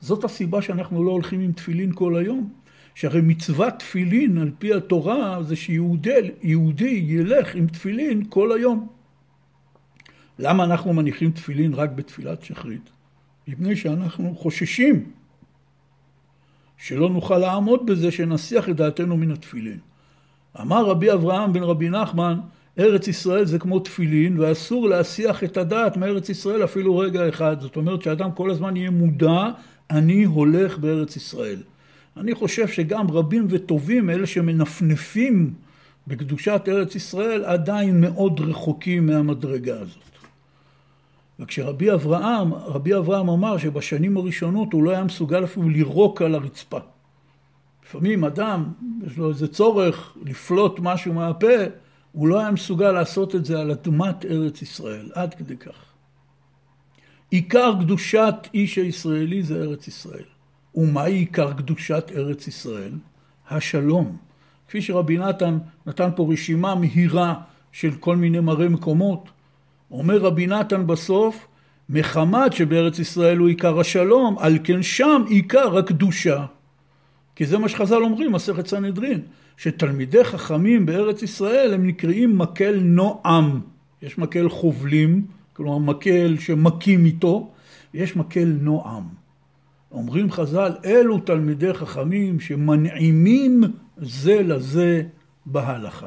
זאת 0.00 0.24
הסיבה 0.24 0.62
שאנחנו 0.62 1.04
לא 1.04 1.10
הולכים 1.10 1.40
עם 1.40 1.52
תפילין 1.52 1.92
כל 1.94 2.16
היום. 2.16 2.52
שהרי 2.94 3.20
מצוות 3.20 3.74
תפילין 3.78 4.38
על 4.38 4.50
פי 4.58 4.74
התורה 4.74 5.42
זה 5.42 5.56
שיהודי 5.56 7.04
ילך 7.06 7.54
עם 7.54 7.66
תפילין 7.66 8.24
כל 8.28 8.52
היום. 8.52 8.88
למה 10.38 10.64
אנחנו 10.64 10.92
מניחים 10.92 11.30
תפילין 11.30 11.74
רק 11.74 11.90
בתפילת 11.90 12.42
שחרית? 12.42 12.90
מפני 13.48 13.76
שאנחנו 13.76 14.34
חוששים 14.36 15.04
שלא 16.78 17.10
נוכל 17.10 17.38
לעמוד 17.38 17.86
בזה 17.86 18.10
שנסיח 18.10 18.68
את 18.68 18.76
דעתנו 18.76 19.16
מן 19.16 19.30
התפילין. 19.30 19.78
אמר 20.60 20.86
רבי 20.86 21.12
אברהם 21.12 21.52
בן 21.52 21.62
רבי 21.62 21.90
נחמן, 21.90 22.38
ארץ 22.78 23.08
ישראל 23.08 23.44
זה 23.44 23.58
כמו 23.58 23.80
תפילין 23.80 24.40
ואסור 24.40 24.88
להסיח 24.88 25.44
את 25.44 25.56
הדעת 25.56 25.96
מארץ 25.96 26.28
ישראל 26.28 26.64
אפילו 26.64 26.98
רגע 26.98 27.28
אחד. 27.28 27.60
זאת 27.60 27.76
אומרת 27.76 28.02
שאדם 28.02 28.32
כל 28.32 28.50
הזמן 28.50 28.76
יהיה 28.76 28.90
מודע, 28.90 29.50
אני 29.90 30.24
הולך 30.24 30.78
בארץ 30.78 31.16
ישראל. 31.16 31.62
אני 32.16 32.34
חושב 32.34 32.68
שגם 32.68 33.10
רבים 33.10 33.46
וטובים, 33.50 34.10
אלה 34.10 34.26
שמנפנפים 34.26 35.54
בקדושת 36.06 36.62
ארץ 36.68 36.94
ישראל, 36.94 37.44
עדיין 37.44 38.00
מאוד 38.00 38.40
רחוקים 38.40 39.06
מהמדרגה 39.06 39.80
הזאת. 39.80 40.07
וכשרבי 41.40 41.92
אברהם, 41.92 42.54
רבי 42.54 42.96
אברהם 42.96 43.28
אמר 43.28 43.58
שבשנים 43.58 44.16
הראשונות 44.16 44.72
הוא 44.72 44.82
לא 44.82 44.90
היה 44.90 45.04
מסוגל 45.04 45.44
אפילו 45.44 45.68
לירוק 45.68 46.22
על 46.22 46.34
הרצפה. 46.34 46.78
לפעמים 47.84 48.24
אדם, 48.24 48.72
יש 49.06 49.18
לו 49.18 49.28
איזה 49.28 49.48
צורך 49.48 50.16
לפלוט 50.24 50.78
משהו 50.78 51.14
מהפה, 51.14 51.56
הוא 52.12 52.28
לא 52.28 52.40
היה 52.40 52.50
מסוגל 52.50 52.92
לעשות 52.92 53.34
את 53.34 53.44
זה 53.44 53.60
על 53.60 53.70
אדמת 53.70 54.24
ארץ 54.24 54.62
ישראל, 54.62 55.10
עד 55.14 55.34
כדי 55.34 55.56
כך. 55.56 55.88
עיקר 57.30 57.72
קדושת 57.80 58.34
איש 58.54 58.76
הישראלי 58.76 59.42
זה 59.42 59.62
ארץ 59.62 59.88
ישראל. 59.88 60.24
ומהי 60.74 61.14
עיקר 61.14 61.52
קדושת 61.52 62.12
ארץ 62.14 62.48
ישראל? 62.48 62.92
השלום. 63.50 64.16
כפי 64.68 64.82
שרבי 64.82 65.18
נתן 65.18 65.58
נתן 65.86 66.08
פה 66.16 66.28
רשימה 66.32 66.74
מהירה 66.74 67.34
של 67.72 67.94
כל 67.94 68.16
מיני 68.16 68.40
מראי 68.40 68.68
מקומות, 68.68 69.28
אומר 69.90 70.18
רבי 70.18 70.46
נתן 70.46 70.86
בסוף, 70.86 71.46
מחמת 71.88 72.52
שבארץ 72.52 72.98
ישראל 72.98 73.38
הוא 73.38 73.48
עיקר 73.48 73.80
השלום, 73.80 74.38
על 74.38 74.58
כן 74.64 74.82
שם 74.82 75.22
עיקר 75.28 75.78
הקדושה. 75.78 76.46
כי 77.36 77.46
זה 77.46 77.58
מה 77.58 77.68
שחז"ל 77.68 78.02
אומרים, 78.02 78.32
מסכת 78.32 78.66
סנהדרין, 78.66 79.20
שתלמידי 79.56 80.24
חכמים 80.24 80.86
בארץ 80.86 81.22
ישראל 81.22 81.74
הם 81.74 81.86
נקראים 81.86 82.38
מקל 82.38 82.80
נועם. 82.80 83.60
יש 84.02 84.18
מקל 84.18 84.48
חובלים, 84.48 85.26
כלומר 85.52 85.78
מקל 85.78 86.36
שמכים 86.38 87.04
איתו, 87.04 87.50
ויש 87.94 88.16
מקל 88.16 88.44
נועם. 88.60 89.04
אומרים 89.92 90.30
חז"ל, 90.30 90.72
אלו 90.84 91.18
תלמידי 91.18 91.74
חכמים 91.74 92.40
שמנעימים 92.40 93.64
זה 93.96 94.42
לזה 94.42 95.02
בהלכה. 95.46 96.06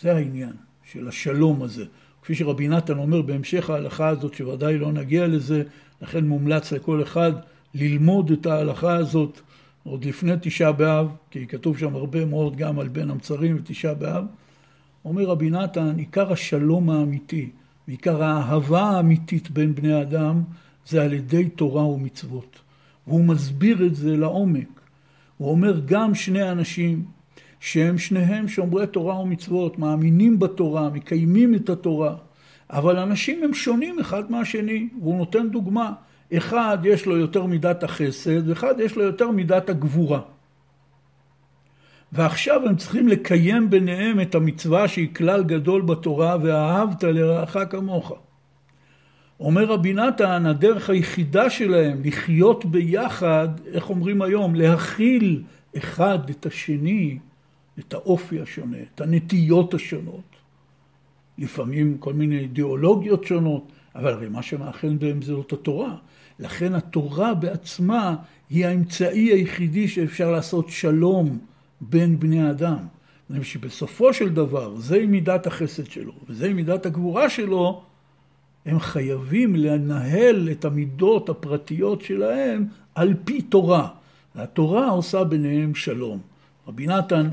זה 0.00 0.14
העניין 0.16 0.52
של 0.82 1.08
השלום 1.08 1.62
הזה. 1.62 1.84
כפי 2.22 2.34
שרבי 2.34 2.68
נתן 2.68 2.98
אומר 2.98 3.22
בהמשך 3.22 3.70
ההלכה 3.70 4.08
הזאת, 4.08 4.34
שוודאי 4.34 4.78
לא 4.78 4.92
נגיע 4.92 5.26
לזה, 5.26 5.62
לכן 6.02 6.24
מומלץ 6.24 6.72
לכל 6.72 7.02
אחד 7.02 7.32
ללמוד 7.74 8.30
את 8.30 8.46
ההלכה 8.46 8.94
הזאת 8.94 9.40
עוד 9.84 10.04
לפני 10.04 10.32
תשעה 10.40 10.72
באב, 10.72 11.08
כי 11.30 11.46
כתוב 11.46 11.78
שם 11.78 11.94
הרבה 11.94 12.24
מאוד 12.24 12.56
גם 12.56 12.78
על 12.78 12.88
בין 12.88 13.10
המצרים 13.10 13.56
ותשעה 13.56 13.94
באב. 13.94 14.24
אומר 15.04 15.24
רבי 15.24 15.50
נתן, 15.50 15.98
עיקר 15.98 16.32
השלום 16.32 16.90
האמיתי, 16.90 17.50
ועיקר 17.88 18.22
האהבה 18.22 18.82
האמיתית 18.82 19.50
בין 19.50 19.74
בני 19.74 20.02
אדם, 20.02 20.42
זה 20.86 21.02
על 21.02 21.12
ידי 21.12 21.48
תורה 21.48 21.86
ומצוות. 21.86 22.58
והוא 23.06 23.24
מסביר 23.24 23.86
את 23.86 23.94
זה 23.94 24.16
לעומק. 24.16 24.80
הוא 25.36 25.50
אומר 25.50 25.80
גם 25.86 26.14
שני 26.14 26.50
אנשים 26.50 27.04
שהם 27.62 27.98
שניהם 27.98 28.48
שומרי 28.48 28.86
תורה 28.86 29.20
ומצוות, 29.20 29.78
מאמינים 29.78 30.38
בתורה, 30.38 30.90
מקיימים 30.90 31.54
את 31.54 31.68
התורה, 31.68 32.14
אבל 32.70 32.98
אנשים 32.98 33.44
הם 33.44 33.54
שונים 33.54 33.98
אחד 33.98 34.30
מהשני, 34.30 34.88
והוא 35.00 35.16
נותן 35.16 35.48
דוגמה. 35.48 35.92
אחד 36.36 36.78
יש 36.84 37.06
לו 37.06 37.16
יותר 37.16 37.46
מידת 37.46 37.82
החסד, 37.82 38.48
ואחד 38.48 38.74
יש 38.80 38.96
לו 38.96 39.02
יותר 39.02 39.30
מידת 39.30 39.70
הגבורה. 39.70 40.20
ועכשיו 42.12 42.68
הם 42.68 42.76
צריכים 42.76 43.08
לקיים 43.08 43.70
ביניהם 43.70 44.20
את 44.20 44.34
המצווה 44.34 44.88
שהיא 44.88 45.14
כלל 45.14 45.44
גדול 45.44 45.82
בתורה, 45.82 46.36
ואהבת 46.42 47.04
לרעך 47.04 47.56
כמוך. 47.70 48.12
אומר 49.40 49.64
רבי 49.64 49.92
נתן, 49.92 50.46
הדרך 50.46 50.90
היחידה 50.90 51.50
שלהם 51.50 52.00
לחיות 52.04 52.64
ביחד, 52.64 53.48
איך 53.72 53.90
אומרים 53.90 54.22
היום, 54.22 54.54
להכיל 54.54 55.42
אחד 55.76 56.30
את 56.30 56.46
השני, 56.46 57.18
את 57.78 57.94
האופי 57.94 58.40
השונה, 58.40 58.76
את 58.94 59.00
הנטיות 59.00 59.74
השונות. 59.74 60.32
לפעמים 61.38 61.98
כל 61.98 62.12
מיני 62.12 62.38
אידיאולוגיות 62.38 63.24
שונות, 63.24 63.72
אבל 63.94 64.12
הרי 64.12 64.28
מה 64.28 64.42
שמאחד 64.42 64.98
בהם 64.98 65.22
זאת 65.22 65.52
התורה. 65.52 65.96
לכן 66.38 66.74
התורה 66.74 67.34
בעצמה 67.34 68.16
היא 68.50 68.66
האמצעי 68.66 69.32
היחידי 69.32 69.88
שאפשר 69.88 70.30
לעשות 70.30 70.68
שלום 70.68 71.38
בין 71.80 72.18
בני 72.18 72.50
אדם. 72.50 72.86
שבסופו 73.42 74.12
של 74.12 74.28
דבר, 74.28 74.76
זוהי 74.76 75.06
מידת 75.06 75.46
החסד 75.46 75.86
שלו, 75.86 76.12
וזוהי 76.28 76.52
מידת 76.52 76.86
הגבורה 76.86 77.30
שלו, 77.30 77.82
הם 78.66 78.80
חייבים 78.80 79.56
לנהל 79.56 80.48
את 80.50 80.64
המידות 80.64 81.28
הפרטיות 81.28 82.02
שלהם 82.02 82.66
על 82.94 83.14
פי 83.24 83.42
תורה. 83.42 83.88
והתורה 84.34 84.88
עושה 84.88 85.24
ביניהם 85.24 85.74
שלום. 85.74 86.18
רבי 86.68 86.86
נתן 86.86 87.28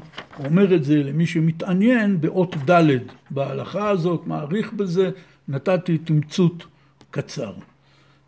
אומר 0.45 0.75
את 0.75 0.84
זה 0.84 1.03
למי 1.03 1.25
שמתעניין 1.25 2.21
באות 2.21 2.55
ד' 2.69 2.97
בהלכה 3.30 3.89
הזאת, 3.89 4.27
מעריך 4.27 4.73
בזה, 4.73 5.09
נתתי 5.47 5.97
תמצות 5.97 6.65
קצר. 7.11 7.53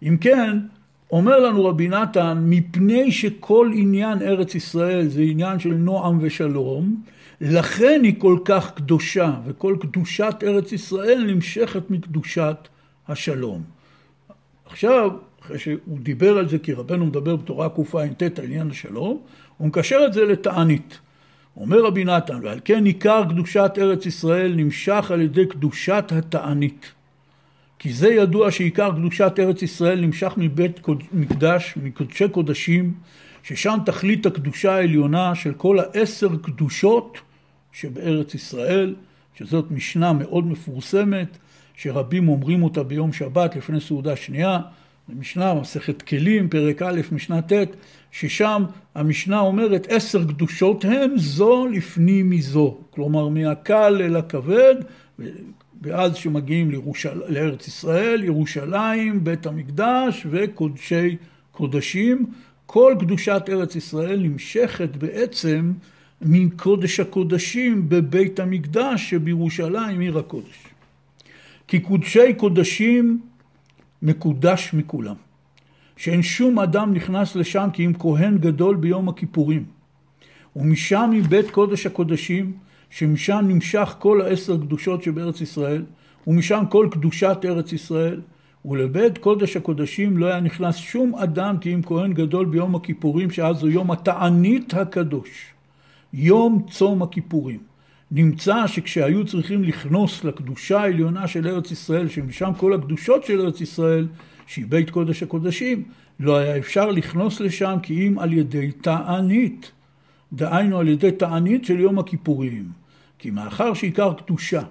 אם 0.03 0.17
כן, 0.21 0.57
אומר 1.11 1.39
לנו 1.39 1.65
רבי 1.65 1.87
נתן, 1.87 2.43
מפני 2.45 3.11
שכל 3.11 3.71
עניין 3.73 4.21
ארץ 4.21 4.55
ישראל 4.55 5.07
זה 5.07 5.21
עניין 5.21 5.59
של 5.59 5.73
נועם 5.73 6.17
ושלום, 6.21 7.03
לכן 7.41 8.01
היא 8.03 8.15
כל 8.17 8.37
כך 8.45 8.71
קדושה, 8.73 9.33
וכל 9.45 9.77
קדושת 9.79 10.35
ארץ 10.43 10.71
ישראל 10.71 11.23
נמשכת 11.27 11.91
מקדושת 11.91 12.67
השלום. 13.07 13.61
עכשיו, 14.65 15.11
אחרי 15.41 15.59
שהוא 15.59 15.99
דיבר 15.99 16.37
על 16.37 16.49
זה, 16.49 16.59
כי 16.59 16.73
רבנו 16.73 17.05
מדבר 17.05 17.35
בתורה 17.35 17.69
קע"ט 17.69 18.39
על 18.39 18.45
עניין 18.45 18.69
השלום, 18.69 19.21
הוא 19.61 19.67
מקשר 19.67 19.99
את 20.07 20.13
זה 20.13 20.25
לתענית. 20.25 20.99
אומר 21.57 21.85
רבי 21.85 22.03
נתן, 22.03 22.39
ועל 22.43 22.59
כן 22.65 22.85
עיקר 22.85 23.23
קדושת 23.29 23.71
ארץ 23.77 24.05
ישראל 24.05 24.53
נמשך 24.55 25.11
על 25.11 25.21
ידי 25.21 25.45
קדושת 25.45 26.11
התענית. 26.17 26.91
כי 27.79 27.93
זה 27.93 28.09
ידוע 28.09 28.51
שעיקר 28.51 28.91
קדושת 28.91 29.33
ארץ 29.39 29.61
ישראל 29.61 30.01
נמשך 30.01 30.33
מבית 30.37 30.79
מקדש, 31.11 31.73
מקודשי 31.83 32.29
קודשים, 32.29 32.93
ששם 33.43 33.77
תכלית 33.85 34.25
הקדושה 34.25 34.75
העליונה 34.75 35.35
של 35.35 35.53
כל 35.53 35.79
העשר 35.79 36.29
קדושות 36.41 37.17
שבארץ 37.71 38.35
ישראל, 38.35 38.95
שזאת 39.35 39.71
משנה 39.71 40.13
מאוד 40.13 40.47
מפורסמת, 40.47 41.37
שרבים 41.75 42.29
אומרים 42.29 42.63
אותה 42.63 42.83
ביום 42.83 43.13
שבת 43.13 43.55
לפני 43.55 43.81
סעודה 43.81 44.15
שנייה, 44.15 44.59
משנה, 45.19 45.53
מסכת 45.53 46.01
כלים, 46.01 46.49
פרק 46.49 46.81
א', 46.81 47.01
משנה 47.11 47.41
ט', 47.41 47.53
ששם 48.11 48.63
המשנה 48.95 49.39
אומרת 49.39 49.87
עשר 49.89 50.23
קדושות 50.23 50.85
הן 50.85 51.17
זו 51.17 51.67
לפנים 51.67 52.29
מזו, 52.29 52.77
כלומר 52.89 53.27
מהקל 53.27 54.01
אל 54.01 54.15
הכבד, 54.15 54.75
ואז 55.81 56.15
שמגיעים 56.15 56.71
לירושל... 56.71 57.21
לארץ 57.27 57.67
ישראל, 57.67 58.23
ירושלים, 58.23 59.23
בית 59.23 59.45
המקדש 59.45 60.27
וקודשי 60.29 61.15
קודשים, 61.51 62.25
כל 62.65 62.95
קדושת 62.99 63.43
ארץ 63.49 63.75
ישראל 63.75 64.19
נמשכת 64.19 64.95
בעצם 64.95 65.71
מקודש 66.21 66.99
הקודשים 66.99 67.89
בבית 67.89 68.39
המקדש 68.39 69.09
שבירושלים 69.09 69.99
עיר 69.99 70.19
הקודש. 70.19 70.57
כי 71.67 71.79
קודשי 71.79 72.33
קודשים 72.33 73.21
מקודש 74.01 74.73
מכולם. 74.73 75.15
שאין 75.97 76.21
שום 76.21 76.59
אדם 76.59 76.93
נכנס 76.93 77.35
לשם 77.35 77.69
כי 77.73 77.85
אם 77.85 77.93
כהן 77.99 78.37
גדול 78.37 78.75
ביום 78.75 79.09
הכיפורים. 79.09 79.65
ומשם 80.55 81.09
מבית 81.13 81.51
קודש 81.51 81.85
הקודשים, 81.85 82.53
שמשם 82.89 83.45
נמשך 83.47 83.95
כל 83.99 84.21
העשר 84.21 84.57
קדושות 84.57 85.03
שבארץ 85.03 85.41
ישראל, 85.41 85.83
ומשם 86.27 86.63
כל 86.69 86.87
קדושת 86.91 87.37
ארץ 87.45 87.73
ישראל, 87.73 88.21
ולבית 88.65 89.17
קודש 89.17 89.57
הקודשים 89.57 90.17
לא 90.17 90.25
היה 90.25 90.39
נכנס 90.39 90.75
שום 90.75 91.15
אדם 91.15 91.57
כי 91.57 91.73
אם 91.73 91.81
כהן 91.81 92.13
גדול 92.13 92.45
ביום 92.45 92.75
הכיפורים, 92.75 93.31
שאז 93.31 93.61
הוא 93.61 93.69
יום 93.69 93.91
התענית 93.91 94.73
הקדוש, 94.73 95.45
יום 96.13 96.65
צום 96.69 97.03
הכיפורים. 97.03 97.70
נמצא 98.11 98.67
שכשהיו 98.67 99.25
צריכים 99.25 99.63
לכנוס 99.63 100.23
לקדושה 100.23 100.81
העליונה 100.81 101.27
של 101.27 101.47
ארץ 101.47 101.71
ישראל, 101.71 102.07
שמשם 102.07 102.51
כל 102.57 102.73
הקדושות 102.73 103.23
של 103.23 103.41
ארץ 103.41 103.61
ישראל, 103.61 104.07
שהיא 104.47 104.65
בית 104.69 104.89
קודש 104.89 105.23
הקודשים, 105.23 105.83
לא 106.19 106.37
היה 106.37 106.57
אפשר 106.57 106.91
לכנוס 106.91 107.39
לשם 107.39 107.77
כי 107.83 108.07
אם 108.07 108.19
על 108.19 108.33
ידי 108.33 108.71
תענית. 108.71 109.71
דהיינו 110.33 110.79
על 110.79 110.87
ידי 110.87 111.11
תענית 111.11 111.65
של 111.65 111.79
יום 111.79 111.99
הכיפורים. 111.99 112.69
כי 113.19 113.31
מאחר 113.31 113.73
שעיקר 113.73 114.13
קדושה 114.13 114.61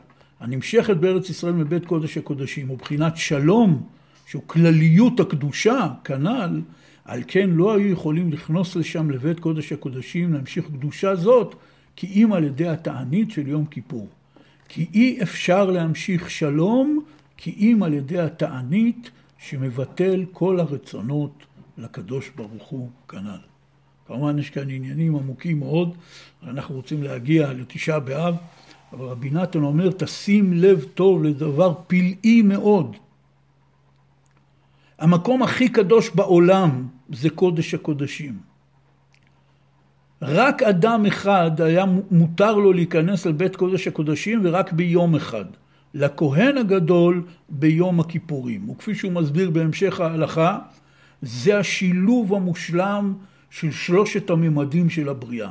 הנמשכת 0.40 0.96
בארץ 0.96 1.30
ישראל 1.30 1.52
מבית 1.52 1.86
קודש 1.86 2.18
הקודשים, 2.18 2.70
ובחינת 2.70 3.16
שלום, 3.16 3.82
שהוא 4.26 4.42
כלליות 4.46 5.20
הקדושה, 5.20 5.88
כנ"ל, 6.04 6.60
על 7.04 7.22
כן 7.26 7.50
לא 7.50 7.74
היו 7.74 7.92
יכולים 7.92 8.32
לכנוס 8.32 8.76
לשם 8.76 9.10
לבית 9.10 9.40
קודש 9.40 9.72
הקודשים 9.72 10.32
להמשיך 10.32 10.66
קדושה 10.66 11.16
זאת, 11.16 11.54
כי 12.00 12.24
אם 12.24 12.32
על 12.32 12.44
ידי 12.44 12.68
התענית 12.68 13.30
של 13.30 13.48
יום 13.48 13.66
כיפור. 13.66 14.08
כי 14.68 14.86
אי 14.94 15.22
אפשר 15.22 15.70
להמשיך 15.70 16.30
שלום, 16.30 17.04
כי 17.36 17.50
אם 17.50 17.82
על 17.82 17.94
ידי 17.94 18.18
התענית 18.18 19.10
שמבטל 19.38 20.24
כל 20.32 20.60
הרצונות 20.60 21.46
לקדוש 21.78 22.30
ברוך 22.36 22.68
הוא 22.68 22.90
כנ"ל. 23.08 23.38
כמובן 24.06 24.38
יש 24.38 24.50
כאן 24.50 24.70
עניינים 24.70 25.16
עמוקים 25.16 25.58
מאוד, 25.58 25.96
אנחנו 26.42 26.74
רוצים 26.74 27.02
להגיע 27.02 27.52
לתשעה 27.52 28.00
באב, 28.00 28.34
אבל 28.92 29.06
רבי 29.06 29.30
נתן 29.30 29.62
אומר, 29.62 29.90
תשים 29.90 30.52
לב 30.52 30.84
טוב 30.94 31.24
לדבר 31.24 31.74
פלאי 31.86 32.42
מאוד. 32.42 32.96
המקום 34.98 35.42
הכי 35.42 35.68
קדוש 35.68 36.10
בעולם 36.10 36.88
זה 37.08 37.30
קודש 37.30 37.74
הקודשים. 37.74 38.49
רק 40.22 40.62
אדם 40.62 41.06
אחד 41.06 41.60
היה 41.60 41.84
מותר 42.10 42.54
לו 42.54 42.72
להיכנס 42.72 43.26
אל 43.26 43.32
בית 43.32 43.56
קודש 43.56 43.88
הקודשים 43.88 44.40
ורק 44.44 44.72
ביום 44.72 45.14
אחד. 45.14 45.44
לכהן 45.94 46.58
הגדול 46.58 47.22
ביום 47.48 48.00
הכיפורים. 48.00 48.70
וכפי 48.70 48.94
שהוא 48.94 49.12
מסביר 49.12 49.50
בהמשך 49.50 50.00
ההלכה, 50.00 50.58
זה 51.22 51.58
השילוב 51.58 52.34
המושלם 52.34 53.14
של 53.50 53.70
שלושת 53.70 54.30
הממדים 54.30 54.90
של 54.90 55.08
הבריאה. 55.08 55.50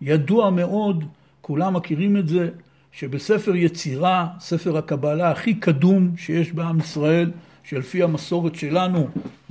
ידוע 0.00 0.50
מאוד, 0.50 1.04
כולם 1.40 1.74
מכירים 1.74 2.16
את 2.16 2.28
זה, 2.28 2.50
שבספר 2.92 3.56
יצירה, 3.56 4.28
ספר 4.40 4.76
הקבלה 4.76 5.30
הכי 5.30 5.54
קדום 5.54 6.10
שיש 6.16 6.52
בעם 6.52 6.78
ישראל, 6.78 7.30
שלפי 7.64 8.02
המסורת 8.02 8.54
שלנו 8.54 9.08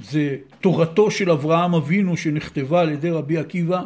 זה 0.09 0.35
תורתו 0.61 1.11
של 1.11 1.31
אברהם 1.31 1.75
אבינו 1.75 2.17
שנכתבה 2.17 2.81
על 2.81 2.89
ידי 2.89 3.09
רבי 3.09 3.37
עקיבא, 3.37 3.81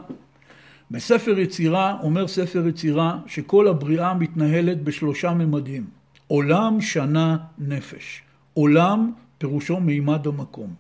בספר 0.92 1.40
יצירה 1.40 1.98
אומר 2.04 2.28
ספר 2.28 2.68
יצירה 2.68 3.18
שכל 3.28 3.68
הבריאה 3.68 4.14
מתנהלת 4.14 4.84
בשלושה 4.84 5.34
ממדים. 5.34 5.86
עולם, 6.28 6.82
שנה, 6.82 7.38
נפש. 7.58 8.22
עולם 8.54 9.12
פירושו 9.38 9.80
מימד 9.80 10.28
המקום. 10.28 10.74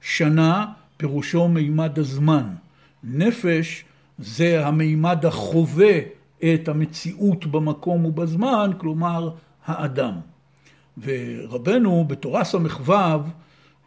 שנה 0.00 0.66
פירושו 0.96 1.48
מימד 1.48 1.98
הזמן. 1.98 2.44
נפש 3.04 3.84
זה 4.18 4.66
המימד 4.66 5.26
החווה 5.26 5.98
את 6.38 6.68
המציאות 6.68 7.46
במקום 7.46 8.04
ובזמן, 8.04 8.70
כלומר 8.78 9.30
האדם. 9.66 10.14
ורבנו 11.02 12.04
בתורה 12.08 12.44
ס"ו 12.44 12.88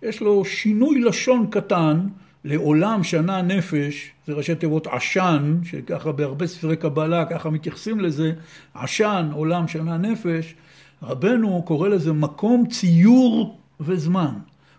יש 0.04 0.22
לו 0.22 0.46
שינוי 0.46 1.02
לשון 1.02 1.48
קטן 1.52 2.08
לעולם 2.46 3.04
שנה 3.04 3.42
נפש, 3.42 4.12
זה 4.28 4.34
ראשי 4.34 4.56
תיבות 4.56 4.88
עשן, 4.88 5.58
שככה 5.64 6.12
בהרבה 6.12 6.48
ספרי 6.48 6.78
קבלה 6.78 7.26
ככה 7.26 7.50
מתייחסים 7.50 8.00
לזה, 8.00 8.34
עשן, 8.74 9.30
עולם 9.34 9.68
שנה 9.68 9.98
נפש, 9.98 10.56
רבנו 11.04 11.64
קורא 11.64 11.90
לזה 11.90 12.14
מקום 12.14 12.68
ציור 12.68 13.60
וזמן. 13.80 14.34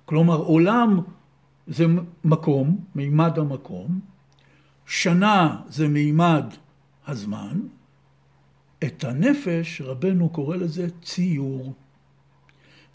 כלומר 0.05 0.37
עולם 0.37 1.01
זה 1.67 1.87
מקום, 2.25 2.79
מימד 2.95 3.39
המקום, 3.39 4.01
שנה 4.87 5.57
זה 5.69 5.89
מימד 5.89 6.45
הזמן, 7.07 7.61
את 8.85 9.05
הנפש 9.05 9.83
רבנו 9.85 10.29
קורא 10.29 10.57
לזה 10.57 10.87
ציור. 11.03 11.75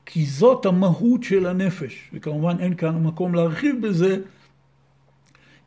כי 0.06 0.26
זאת 0.26 0.66
המהות 0.66 1.24
של 1.24 1.46
הנפש, 1.46 2.10
וכמובן 2.14 2.56
אין 2.60 2.76
כאן 2.76 3.04
מקום 3.04 3.36
להרחיב 3.36 3.88
בזה, 3.88 4.18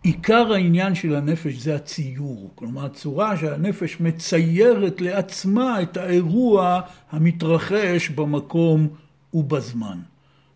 עיקר 0.05 0.53
העניין 0.53 0.95
של 0.95 1.15
הנפש 1.15 1.55
זה 1.55 1.75
הציור, 1.75 2.51
כלומר 2.55 2.85
הצורה 2.85 3.37
שהנפש 3.37 4.01
מציירת 4.01 5.01
לעצמה 5.01 5.83
את 5.83 5.97
האירוע 5.97 6.81
המתרחש 7.11 8.09
במקום 8.09 8.89
ובזמן. 9.35 9.99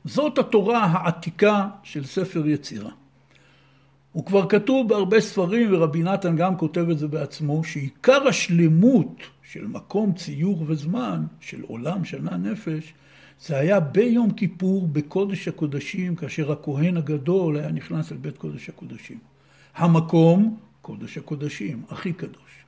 זאת 0.05 0.39
התורה 0.39 0.85
העתיקה 0.85 1.69
של 1.83 2.05
ספר 2.05 2.47
יצירה. 2.47 2.91
הוא 4.13 4.27
כבר 4.27 4.49
כתוב 4.49 4.89
בהרבה 4.89 5.21
ספרים, 5.21 5.69
ורבי 5.73 6.03
נתן 6.03 6.37
גם 6.37 6.57
כותב 6.57 6.87
את 6.91 6.99
זה 6.99 7.09
בעצמו, 7.09 7.65
שעיקר 7.65 8.29
השלמות 8.29 9.23
של 9.43 9.67
מקום 9.67 10.13
ציור 10.13 10.65
וזמן, 10.67 11.25
של 11.41 11.63
עולם 11.63 12.05
שנה 12.05 12.37
נפש, 12.37 12.95
זה 13.47 13.59
היה 13.59 13.81
ביום 13.81 14.31
כיפור 14.31 14.89
בקודש 14.89 15.49
הקודשים, 15.49 16.17
כאשר 16.17 16.53
הכהן 16.53 16.97
הגדול 16.97 17.57
היה 17.57 17.73
נכנס 17.73 18.13
אל 18.13 18.17
בית 18.17 18.39
קודש 18.39 18.69
הקודשים. 18.69 19.19
המקום, 19.79 20.57
קודש 20.83 21.19
הקודשים, 21.19 21.83
הכי 21.91 22.13
קדוש. 22.13 22.65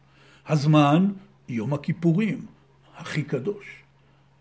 הזמן, 0.48 1.08
יום 1.48 1.74
הכיפורים, 1.74 2.46
הכי 2.96 3.22
קדוש. 3.22 3.66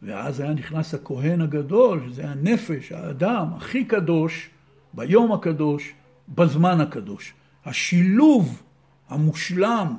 ואז 0.01 0.39
היה 0.39 0.53
נכנס 0.53 0.93
הכהן 0.93 1.41
הגדול, 1.41 2.01
שזה 2.07 2.29
הנפש, 2.29 2.91
האדם, 2.91 3.47
הכי 3.57 3.85
קדוש, 3.85 4.49
ביום 4.93 5.31
הקדוש, 5.31 5.93
בזמן 6.35 6.81
הקדוש. 6.81 7.33
השילוב 7.65 8.61
המושלם, 9.09 9.95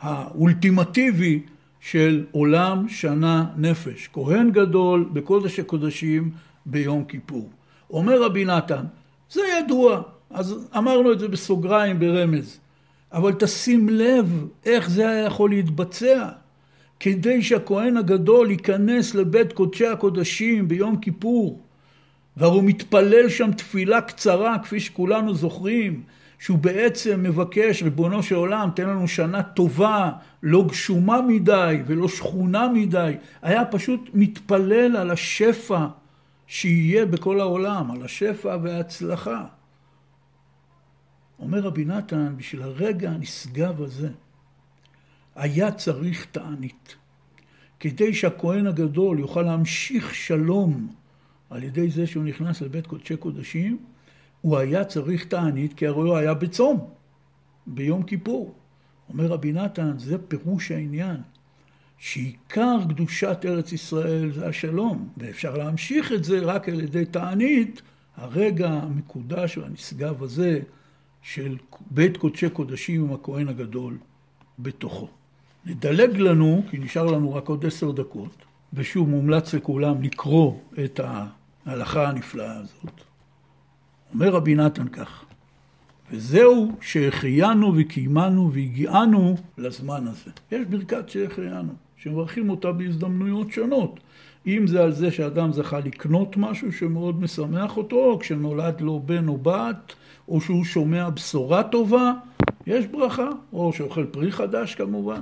האולטימטיבי, 0.00 1.42
של 1.82 2.24
עולם 2.32 2.88
שנה 2.88 3.44
נפש. 3.56 4.08
כהן 4.12 4.50
גדול 4.50 5.08
בקודש 5.12 5.58
הקודשים 5.58 6.30
ביום 6.66 7.04
כיפור. 7.04 7.50
אומר 7.90 8.22
רבי 8.22 8.44
נתן, 8.44 8.84
זה 9.30 9.40
ידוע, 9.58 10.02
אז 10.32 10.68
אמרנו 10.76 11.12
את 11.12 11.18
זה 11.18 11.28
בסוגריים 11.28 11.98
ברמז, 11.98 12.58
אבל 13.12 13.32
תשים 13.32 13.88
לב 13.88 14.46
איך 14.66 14.90
זה 14.90 15.08
היה 15.08 15.24
יכול 15.24 15.50
להתבצע. 15.50 16.28
כדי 17.00 17.42
שהכהן 17.42 17.96
הגדול 17.96 18.50
ייכנס 18.50 19.14
לבית 19.14 19.52
קודשי 19.52 19.86
הקודשים 19.86 20.68
ביום 20.68 20.96
כיפור, 20.96 21.60
והוא 22.36 22.64
מתפלל 22.64 23.28
שם 23.28 23.52
תפילה 23.52 24.00
קצרה, 24.00 24.58
כפי 24.58 24.80
שכולנו 24.80 25.34
זוכרים, 25.34 26.02
שהוא 26.38 26.58
בעצם 26.58 27.22
מבקש, 27.22 27.82
ריבונו 27.82 28.22
של 28.22 28.34
עולם, 28.34 28.68
תן 28.74 28.88
לנו 28.88 29.08
שנה 29.08 29.42
טובה, 29.42 30.10
לא 30.42 30.64
גשומה 30.68 31.22
מדי 31.22 31.76
ולא 31.86 32.08
שכונה 32.08 32.68
מדי. 32.68 33.12
היה 33.42 33.64
פשוט 33.64 34.10
מתפלל 34.14 34.96
על 34.96 35.10
השפע 35.10 35.86
שיהיה 36.46 37.06
בכל 37.06 37.40
העולם, 37.40 37.90
על 37.90 38.02
השפע 38.02 38.56
וההצלחה. 38.62 39.44
אומר 41.42 41.60
רבי 41.60 41.84
נתן, 41.84 42.34
בשביל 42.36 42.62
הרגע 42.62 43.10
הנשגב 43.10 43.82
הזה, 43.82 44.08
היה 45.34 45.72
צריך 45.72 46.26
תענית. 46.32 46.96
כדי 47.80 48.14
שהכהן 48.14 48.66
הגדול 48.66 49.18
יוכל 49.18 49.42
להמשיך 49.42 50.14
שלום 50.14 50.92
על 51.50 51.62
ידי 51.62 51.90
זה 51.90 52.06
שהוא 52.06 52.24
נכנס 52.24 52.60
לבית 52.60 52.86
קודשי 52.86 53.16
קודשים, 53.16 53.78
הוא 54.40 54.58
היה 54.58 54.84
צריך 54.84 55.24
תענית 55.24 55.74
כי 55.74 55.86
הרי 55.86 56.08
הוא 56.08 56.16
היה 56.16 56.34
בצום, 56.34 56.90
ביום 57.66 58.02
כיפור. 58.02 58.54
אומר 59.08 59.26
רבי 59.26 59.52
נתן, 59.52 59.98
זה 59.98 60.18
פירוש 60.18 60.70
העניין, 60.70 61.16
שעיקר 61.98 62.78
קדושת 62.88 63.38
ארץ 63.44 63.72
ישראל 63.72 64.32
זה 64.32 64.48
השלום, 64.48 65.08
ואפשר 65.16 65.56
להמשיך 65.56 66.12
את 66.12 66.24
זה 66.24 66.38
רק 66.38 66.68
על 66.68 66.80
ידי 66.80 67.04
תענית, 67.04 67.82
הרגע 68.16 68.70
המקודש 68.70 69.58
והנשגב 69.58 70.22
הזה 70.22 70.60
של 71.22 71.56
בית 71.90 72.16
קודשי 72.16 72.50
קודשים 72.50 73.04
עם 73.04 73.12
הכהן 73.12 73.48
הגדול 73.48 73.98
בתוכו. 74.58 75.08
נדלג 75.66 76.16
לנו, 76.16 76.62
כי 76.70 76.78
נשאר 76.78 77.06
לנו 77.06 77.34
רק 77.34 77.48
עוד 77.48 77.66
עשר 77.66 77.90
דקות, 77.90 78.36
ושוב 78.72 79.08
מומלץ 79.08 79.54
לכולם 79.54 80.02
לקרוא 80.02 80.54
את 80.84 81.00
ההלכה 81.66 82.08
הנפלאה 82.08 82.58
הזאת. 82.58 83.00
אומר 84.14 84.28
רבי 84.28 84.54
נתן 84.54 84.88
כך, 84.88 85.24
וזהו 86.10 86.72
שהחיינו 86.80 87.72
וקיימנו 87.76 88.52
והגיענו 88.52 89.36
לזמן 89.58 90.06
הזה. 90.06 90.30
יש 90.52 90.66
ברכת 90.66 91.08
שהחיינו, 91.08 91.72
שמברכים 91.96 92.50
אותה 92.50 92.72
בהזדמנויות 92.72 93.50
שונות. 93.50 94.00
אם 94.46 94.66
זה 94.66 94.82
על 94.82 94.92
זה 94.92 95.10
שאדם 95.10 95.52
זכה 95.52 95.78
לקנות 95.78 96.36
משהו 96.36 96.72
שמאוד 96.72 97.20
משמח 97.20 97.76
אותו, 97.76 97.96
או 97.96 98.18
כשנולד 98.18 98.80
לו 98.80 99.02
בן 99.06 99.28
או 99.28 99.38
בת, 99.38 99.94
או 100.28 100.40
שהוא 100.40 100.64
שומע 100.64 101.10
בשורה 101.10 101.62
טובה, 101.62 102.12
יש 102.66 102.86
ברכה, 102.86 103.28
או 103.52 103.72
שאוכל 103.72 104.04
פרי 104.04 104.32
חדש 104.32 104.74
כמובן. 104.74 105.20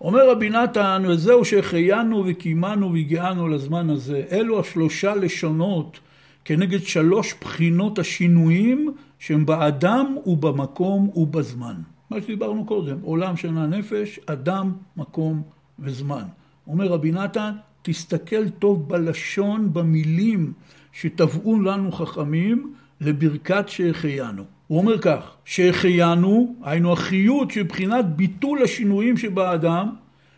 אומר 0.00 0.30
רבי 0.30 0.50
נתן, 0.50 1.02
וזהו 1.08 1.44
שהחיינו 1.44 2.24
וקיימנו 2.26 2.92
והגיענו 2.92 3.48
לזמן 3.48 3.90
הזה. 3.90 4.22
אלו 4.32 4.60
השלושה 4.60 5.14
לשונות 5.14 6.00
כנגד 6.44 6.82
שלוש 6.82 7.34
בחינות 7.40 7.98
השינויים 7.98 8.94
שהם 9.18 9.46
באדם 9.46 10.16
ובמקום 10.26 11.10
ובזמן. 11.14 11.74
מה 12.10 12.22
שדיברנו 12.22 12.64
קודם, 12.64 12.96
עולם 13.02 13.36
שנה 13.36 13.66
נפש, 13.66 14.20
אדם, 14.26 14.72
מקום 14.96 15.42
וזמן. 15.78 16.24
אומר 16.66 16.86
רבי 16.86 17.12
נתן, 17.12 17.52
תסתכל 17.82 18.48
טוב 18.48 18.88
בלשון, 18.88 19.72
במילים 19.72 20.52
שטבעו 20.92 21.60
לנו 21.60 21.92
חכמים 21.92 22.74
לברכת 23.00 23.64
שהחיינו. 23.68 24.42
הוא 24.66 24.78
אומר 24.78 24.98
כך, 24.98 25.36
שהחיינו, 25.44 26.54
היינו 26.62 26.92
החיות 26.92 27.50
שבחינת 27.50 28.16
ביטול 28.16 28.62
השינויים 28.62 29.16
שבאדם, 29.16 29.88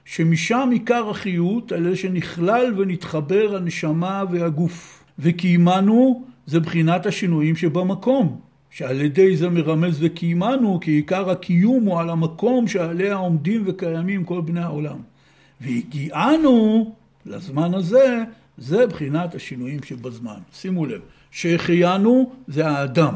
שמשם 0.05 0.69
עיקר 0.73 1.11
החיות, 1.11 1.73
על 1.73 1.85
זה 1.85 1.97
שנכלל 1.97 2.75
ונתחבר 2.77 3.57
הנשמה 3.57 4.25
והגוף. 4.31 5.05
וקיימנו 5.19 6.25
זה 6.47 6.61
בחינת 6.61 7.07
השינויים 7.07 7.57
שבמקום, 7.57 8.41
שעל 8.71 9.01
ידי 9.01 9.37
זה 9.37 9.49
מרמז 9.49 9.97
וקיימנו, 10.01 10.81
כי 10.81 10.91
עיקר 10.91 11.31
הקיום 11.31 11.85
הוא 11.85 12.01
על 12.01 12.11
המקום 12.11 12.69
שעליה 12.69 13.15
עומדים 13.15 13.63
וקיימים 13.67 14.25
כל 14.25 14.41
בני 14.41 14.61
העולם. 14.61 14.99
והגיענו 15.61 16.95
לזמן 17.27 17.75
הזה, 17.75 18.25
זה 18.59 18.87
בחינת 18.87 19.35
השינויים 19.35 19.83
שבזמן. 19.83 20.39
שימו 20.53 20.87
לב, 20.87 21.01
שהחיינו 21.31 22.33
זה 22.49 22.69
האדם, 22.69 23.15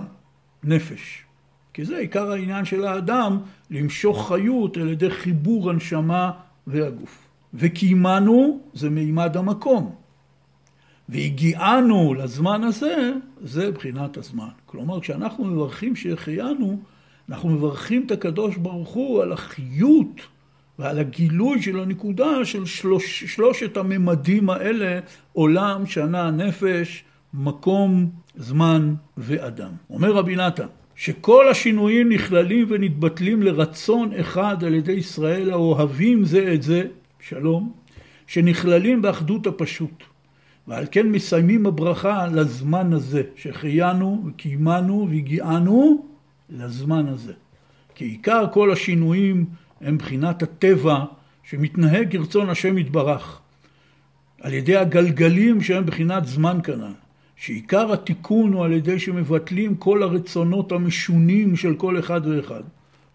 נפש. 0.64 1.24
כי 1.72 1.84
זה 1.84 1.96
עיקר 1.98 2.30
העניין 2.30 2.64
של 2.64 2.84
האדם, 2.84 3.38
למשוך 3.70 4.28
חיות 4.28 4.76
על 4.76 4.88
ידי 4.88 5.10
חיבור 5.10 5.70
הנשמה 5.70 6.30
והגוף. 6.66 7.28
וקיימנו 7.54 8.60
זה 8.74 8.90
מימד 8.90 9.36
המקום. 9.36 9.94
והגיענו 11.08 12.14
לזמן 12.14 12.64
הזה, 12.64 13.12
זה 13.40 13.70
בחינת 13.70 14.16
הזמן. 14.16 14.48
כלומר, 14.66 15.00
כשאנחנו 15.00 15.44
מברכים 15.44 15.96
שהחיינו, 15.96 16.78
אנחנו 17.28 17.48
מברכים 17.48 18.06
את 18.06 18.10
הקדוש 18.10 18.56
ברוך 18.56 18.88
הוא 18.88 19.22
על 19.22 19.32
החיות 19.32 20.20
ועל 20.80 20.98
הגילוי 20.98 21.62
של 21.62 21.80
הנקודה 21.80 22.44
של 22.44 22.64
שלוש, 22.64 23.24
שלושת 23.24 23.76
הממדים 23.76 24.50
האלה, 24.50 25.00
עולם, 25.32 25.86
שנה, 25.86 26.30
נפש, 26.30 27.04
מקום, 27.34 28.10
זמן 28.36 28.94
ואדם. 29.16 29.70
אומר 29.90 30.12
רבי 30.12 30.36
נתן, 30.36 30.66
שכל 30.94 31.48
השינויים 31.48 32.12
נכללים 32.12 32.66
ונתבטלים 32.70 33.42
לרצון 33.42 34.10
אחד 34.20 34.64
על 34.64 34.74
ידי 34.74 34.92
ישראל 34.92 35.50
האוהבים 35.50 36.24
זה 36.24 36.52
את 36.54 36.62
זה, 36.62 36.82
שלום, 37.20 37.72
שנכללים 38.26 39.02
באחדות 39.02 39.46
הפשוט. 39.46 40.04
ועל 40.68 40.84
כן 40.90 41.06
מסיימים 41.06 41.66
הברכה 41.66 42.26
לזמן 42.26 42.92
הזה, 42.92 43.22
שהחיינו 43.36 44.22
וקיימנו 44.26 45.06
והגיענו 45.10 46.06
לזמן 46.50 47.06
הזה. 47.06 47.32
כי 47.94 48.04
עיקר 48.04 48.44
כל 48.52 48.72
השינויים 48.72 49.44
הם 49.80 49.94
מבחינת 49.94 50.42
הטבע 50.42 51.04
שמתנהג 51.42 52.12
כרצון 52.12 52.50
השם 52.50 52.78
יתברך, 52.78 53.40
על 54.40 54.52
ידי 54.52 54.76
הגלגלים 54.76 55.60
שהם 55.60 55.86
בחינת 55.86 56.26
זמן 56.26 56.58
כנען, 56.64 56.92
שעיקר 57.36 57.92
התיקון 57.92 58.52
הוא 58.52 58.64
על 58.64 58.72
ידי 58.72 58.98
שמבטלים 58.98 59.74
כל 59.74 60.02
הרצונות 60.02 60.72
המשונים 60.72 61.56
של 61.56 61.74
כל 61.74 61.98
אחד 61.98 62.26
ואחד. 62.26 62.62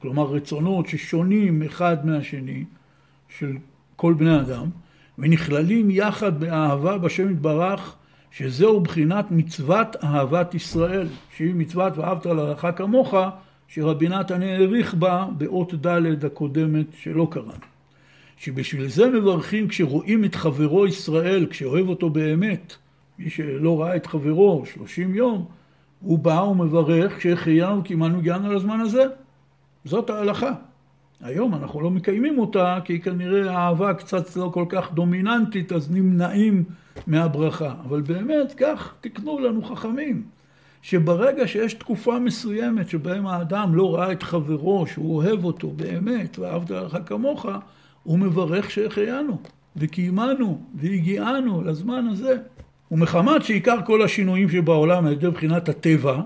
כלומר 0.01 0.23
רצונות 0.23 0.87
ששונים 0.87 1.63
אחד 1.63 2.05
מהשני, 2.05 2.63
של 3.37 3.57
כל 3.95 4.13
בני 4.13 4.39
אדם, 4.39 4.69
ונכללים 5.17 5.91
יחד 5.91 6.39
באהבה 6.39 6.97
בשם 6.97 7.31
יתברך, 7.31 7.95
שזהו 8.31 8.81
בחינת 8.81 9.31
מצוות 9.31 9.95
אהבת 10.03 10.53
ישראל, 10.53 11.07
שהיא 11.37 11.55
מצוות 11.55 11.97
ואהבת 11.97 12.25
לרעך 12.25 12.65
כמוך, 12.75 13.13
שרבי 13.67 14.09
נתן 14.09 14.41
העריך 14.41 14.93
בה 14.93 15.25
באות 15.37 15.87
ד' 15.87 16.25
הקודמת 16.25 16.85
שלא 16.97 17.27
קראנו. 17.31 17.65
שבשביל 18.37 18.87
זה 18.87 19.09
מברכים 19.09 19.67
כשרואים 19.67 20.25
את 20.25 20.35
חברו 20.35 20.87
ישראל, 20.87 21.47
כשאוהב 21.49 21.89
אותו 21.89 22.09
באמת, 22.09 22.75
מי 23.19 23.29
שלא 23.29 23.81
ראה 23.81 23.95
את 23.95 24.05
חברו 24.05 24.63
שלושים 24.73 25.15
יום, 25.15 25.45
הוא 26.01 26.19
בא 26.19 26.41
ומברך 26.41 27.21
שהחיינו 27.21 27.83
כי 27.83 27.95
מה 27.95 28.07
הגענו 28.07 28.53
לזמן 28.53 28.79
הזה. 28.79 29.03
זאת 29.85 30.09
ההלכה. 30.09 30.51
היום 31.21 31.55
אנחנו 31.55 31.81
לא 31.81 31.91
מקיימים 31.91 32.39
אותה, 32.39 32.79
כי 32.83 32.99
כנראה 32.99 33.51
האהבה 33.51 33.93
קצת 33.93 34.35
לא 34.35 34.49
כל 34.53 34.65
כך 34.69 34.93
דומיננטית, 34.93 35.71
אז 35.71 35.91
נמנעים 35.91 36.63
מהברכה. 37.07 37.73
אבל 37.83 38.01
באמת, 38.01 38.53
כך 38.57 38.93
תקנו 39.01 39.39
לנו 39.39 39.63
חכמים, 39.63 40.23
שברגע 40.85 41.47
שיש 41.47 41.73
תקופה 41.73 42.19
מסוימת 42.19 42.89
שבהם 42.89 43.27
האדם 43.27 43.75
לא 43.75 43.95
ראה 43.95 44.11
את 44.11 44.23
חברו, 44.23 44.87
שהוא 44.87 45.15
אוהב 45.15 45.43
אותו 45.43 45.69
באמת, 45.69 46.39
ואהבת 46.39 46.69
לך 46.69 46.97
כמוך, 47.05 47.45
הוא 48.03 48.19
מברך 48.19 48.71
שהחיינו, 48.71 49.37
וקיימנו, 49.75 50.61
והגיענו 50.75 51.63
לזמן 51.63 52.07
הזה. 52.07 52.37
ומחמת 52.91 53.43
שעיקר 53.43 53.77
כל 53.85 54.01
השינויים 54.01 54.49
שבעולם 54.49 55.05
על 55.05 55.13
ידי 55.13 55.29
בחינת 55.29 55.69
הטבע, 55.69 56.21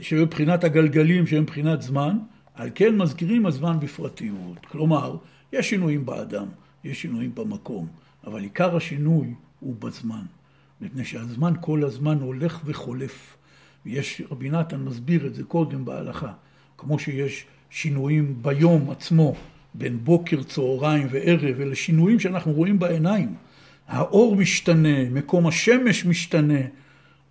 שבבחינת 0.00 0.64
הגלגלים 0.64 1.26
שהם 1.26 1.44
בחינת 1.44 1.82
זמן, 1.82 2.18
על 2.54 2.70
כן 2.74 2.96
מזכירים 2.96 3.46
הזמן 3.46 3.80
בפרטיות. 3.80 4.66
כלומר, 4.70 5.16
יש 5.52 5.70
שינויים 5.70 6.06
באדם, 6.06 6.46
יש 6.84 7.02
שינויים 7.02 7.34
במקום, 7.34 7.86
אבל 8.26 8.42
עיקר 8.42 8.76
השינוי 8.76 9.34
הוא 9.60 9.74
בזמן. 9.78 10.24
מפני 10.80 11.04
שהזמן 11.04 11.52
כל 11.60 11.84
הזמן 11.84 12.18
הולך 12.20 12.60
וחולף. 12.64 13.36
ויש, 13.86 14.22
רבי 14.30 14.50
נתן 14.50 14.80
מסביר 14.80 15.26
את 15.26 15.34
זה 15.34 15.44
קודם 15.44 15.84
בהלכה, 15.84 16.32
כמו 16.78 16.98
שיש 16.98 17.44
שינויים 17.70 18.34
ביום 18.42 18.90
עצמו, 18.90 19.34
בין 19.74 19.98
בוקר, 20.04 20.42
צהריים 20.42 21.06
וערב, 21.10 21.60
אלה 21.60 21.74
שינויים 21.74 22.20
שאנחנו 22.20 22.52
רואים 22.52 22.78
בעיניים. 22.78 23.34
האור 23.88 24.36
משתנה, 24.36 25.10
מקום 25.10 25.46
השמש 25.46 26.06
משתנה, 26.06 26.60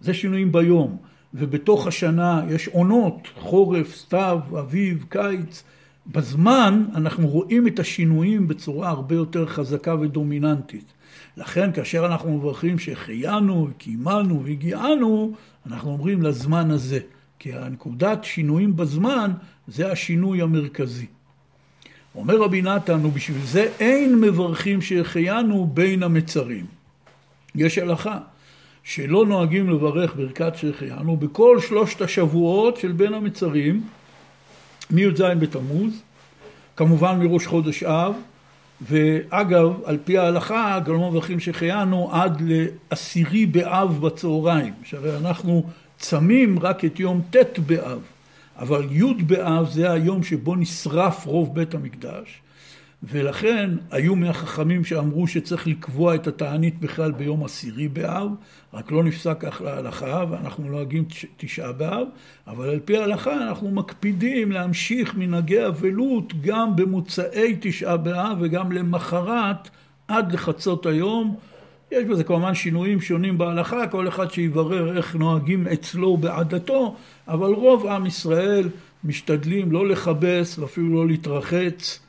זה 0.02 0.14
שינויים 0.14 0.52
ביום. 0.52 0.98
ובתוך 1.34 1.88
השנה 1.88 2.46
יש 2.50 2.68
עונות, 2.68 3.28
חורף, 3.36 3.96
סתיו, 3.96 4.40
אביב, 4.60 5.06
קיץ. 5.10 5.64
בזמן 6.08 6.86
אנחנו 6.96 7.28
רואים 7.28 7.68
את 7.68 7.80
השינויים 7.80 8.48
בצורה 8.48 8.90
הרבה 8.90 9.16
יותר 9.16 9.46
חזקה 9.46 9.96
ודומיננטית. 9.96 10.94
לכן 11.38 11.72
כאשר 11.72 12.06
אנחנו 12.06 12.38
מברכים 12.38 12.80
שהחיינו, 12.80 13.68
קיימנו 13.78 14.44
והגיענו, 14.44 15.34
אנחנו 15.66 15.92
אומרים 15.92 16.22
לזמן 16.22 16.72
הזה. 16.72 17.00
כי 17.40 17.54
הנקודת 17.54 18.24
שינויים 18.24 18.76
בזמן 18.76 19.32
זה 19.68 19.92
השינוי 19.92 20.42
המרכזי. 20.42 21.06
אומר 22.16 22.38
רבי 22.38 22.62
נתן, 22.62 23.06
ובשביל 23.06 23.42
זה 23.46 23.72
אין 23.80 24.22
מברכים 24.22 24.82
שהחיינו 24.82 25.72
בין 25.74 26.04
המצרים. 26.04 26.66
יש 27.56 27.78
הלכה. 27.78 28.20
שלא 28.84 29.26
נוהגים 29.26 29.70
לברך 29.70 30.16
ברכת 30.16 30.54
שהחיינו 30.56 31.18
בכל 31.18 31.60
שלושת 31.60 32.02
השבועות 32.02 32.78
של 32.78 32.92
בין 32.92 33.14
המצרים, 33.14 33.84
מי"ז 34.92 35.22
בתמוז, 35.40 36.02
כמובן 36.76 37.20
מראש 37.20 37.46
חודש 37.48 37.84
אב, 37.84 38.14
ואגב, 38.82 39.74
על 39.86 39.98
פי 40.04 40.18
ההלכה, 40.18 40.80
לא 40.88 41.10
מברכים 41.10 41.40
שהחיינו 41.40 42.10
עד 42.14 42.42
לעשירי 42.42 43.46
באב 43.46 44.02
בצהריים, 44.02 44.74
שהרי 44.84 45.18
אנחנו 45.18 45.64
צמים 45.98 46.60
רק 46.60 46.86
את 46.86 47.00
יום 47.00 47.22
ט' 47.30 47.60
באב, 47.60 48.00
אבל 48.60 48.88
י' 48.92 49.14
באב 49.14 49.70
זה 49.70 49.92
היום 49.92 50.24
שבו 50.24 50.56
נשרף 50.56 51.26
רוב 51.26 51.56
בית 51.56 51.74
המקדש, 51.74 52.42
ולכן 53.04 53.70
היו 53.92 54.16
מהחכמים 54.16 54.86
שאמרו 54.86 55.28
שצריך 55.28 55.68
לקבוע 55.68 56.16
את 56.16 56.28
התענית 56.28 56.80
בכלל 56.80 57.12
ביום 57.12 57.44
עשירי 57.44 57.88
באב, 57.88 58.30
רק 58.74 58.92
לא 58.92 59.04
נפסק 59.04 59.44
להלכה, 59.62 60.24
ואנחנו 60.30 60.70
נוהגים 60.70 61.06
תשעה 61.38 61.72
באב, 61.72 62.08
אבל 62.48 62.70
על 62.70 62.80
פי 62.86 62.98
ההלכה 62.98 63.34
אנחנו 63.34 63.72
מקפידים 63.72 64.52
להמשיך 64.52 65.16
מנהגי 65.16 65.68
אבלות 65.68 66.34
גם 66.42 66.76
במוצאי 66.76 67.58
תשעה 67.60 67.98
באב 67.98 68.38
וגם 68.42 68.72
למחרת 68.72 69.70
עד 70.08 70.32
לחצות 70.32 70.86
היום. 70.86 71.36
יש 71.92 72.06
בזה 72.06 72.24
כמובן 72.24 72.56
שינויים 72.56 73.02
שונים 73.02 73.38
בהלכה, 73.38 73.88
כל 73.88 74.08
אחד 74.08 74.32
שיברר 74.32 74.98
איך 74.98 75.16
נוהגים 75.16 75.68
אצלו 75.68 76.18
בעדתו, 76.18 76.96
אבל 77.28 77.54
רוב 77.54 77.88
עם 77.88 78.06
ישראל 78.06 78.70
משתדלים 79.04 79.72
לא 79.72 79.88
לכבס 79.88 80.60
ואפילו 80.60 80.96
לא 80.96 81.08
להתרחץ. 81.08 82.00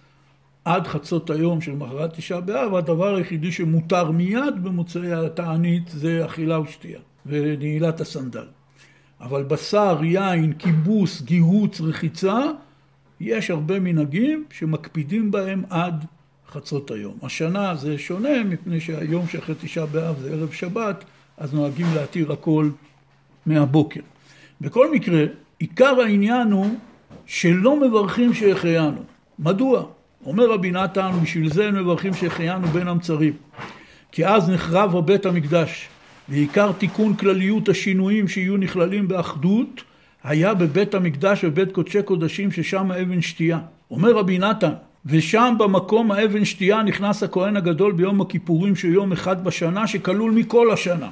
עד 0.64 0.86
חצות 0.86 1.30
היום 1.30 1.60
של 1.60 1.72
מחרת 1.72 2.14
תשעה 2.14 2.40
באב, 2.40 2.74
הדבר 2.74 3.14
היחידי 3.14 3.52
שמותר 3.52 4.10
מיד 4.10 4.62
במוצאי 4.62 5.12
התענית 5.12 5.88
זה 5.88 6.26
אכילה 6.26 6.60
ושתייה 6.60 7.00
ונעילת 7.26 8.00
הסנדל. 8.00 8.46
אבל 9.20 9.42
בשר, 9.42 9.98
יין, 10.02 10.52
כיבוס, 10.52 11.22
גיהוץ, 11.22 11.80
רחיצה, 11.80 12.40
יש 13.20 13.50
הרבה 13.50 13.80
מנהגים 13.80 14.44
שמקפידים 14.50 15.30
בהם 15.30 15.62
עד 15.70 16.04
חצות 16.48 16.90
היום. 16.90 17.18
השנה 17.22 17.76
זה 17.76 17.98
שונה 17.98 18.44
מפני 18.44 18.80
שהיום 18.80 19.26
שאחרי 19.26 19.54
תשעה 19.60 19.86
באב 19.86 20.18
זה 20.20 20.32
ערב 20.32 20.52
שבת, 20.52 21.04
אז 21.36 21.54
נוהגים 21.54 21.86
להתיר 21.94 22.32
הכל 22.32 22.70
מהבוקר. 23.46 24.00
בכל 24.60 24.92
מקרה, 24.92 25.24
עיקר 25.58 26.00
העניין 26.00 26.52
הוא 26.52 26.66
שלא 27.26 27.80
מברכים 27.80 28.34
שהחיינו. 28.34 29.02
מדוע? 29.38 29.86
אומר 30.26 30.50
רבי 30.50 30.70
נתן, 30.70 31.10
בשביל 31.22 31.52
זה 31.52 31.68
הם 31.68 31.74
מברכים 31.74 32.14
שהחיינו 32.14 32.66
בין 32.66 32.88
המצרים. 32.88 33.32
כי 34.12 34.26
אז 34.26 34.50
נחרב 34.50 35.06
בית 35.06 35.26
המקדש, 35.26 35.88
ועיקר 36.28 36.72
תיקון 36.72 37.14
כלליות 37.14 37.68
השינויים 37.68 38.28
שיהיו 38.28 38.56
נכללים 38.56 39.08
באחדות, 39.08 39.82
היה 40.24 40.54
בבית 40.54 40.94
המקדש 40.94 41.44
ובית 41.44 41.72
קודשי 41.72 42.02
קודשים 42.02 42.52
ששם 42.52 42.90
האבן 42.90 43.20
שתייה. 43.20 43.58
אומר 43.90 44.12
רבי 44.12 44.38
נתן, 44.38 44.72
ושם 45.06 45.54
במקום 45.58 46.12
האבן 46.12 46.44
שתייה 46.44 46.82
נכנס 46.82 47.22
הכהן 47.22 47.56
הגדול 47.56 47.92
ביום 47.92 48.20
הכיפורים 48.20 48.76
שהוא 48.76 48.92
יום 48.92 49.12
אחד 49.12 49.44
בשנה 49.44 49.86
שכלול 49.86 50.32
מכל 50.32 50.70
השנה. 50.70 51.08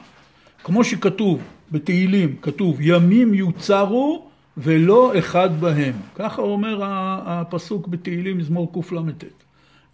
כמו 0.65 0.85
שכתוב 0.85 1.41
בתהילים, 1.71 2.37
כתוב 2.43 2.77
ימים 2.81 3.35
יוצרו 3.35 4.30
ולא 4.57 5.19
אחד 5.19 5.61
בהם. 5.61 5.95
ככה 6.15 6.43
אומר 6.43 6.81
הפסוק 7.27 7.89
בתהילים 7.89 8.39
מזמור 8.39 8.73
קל"ט. 8.73 9.25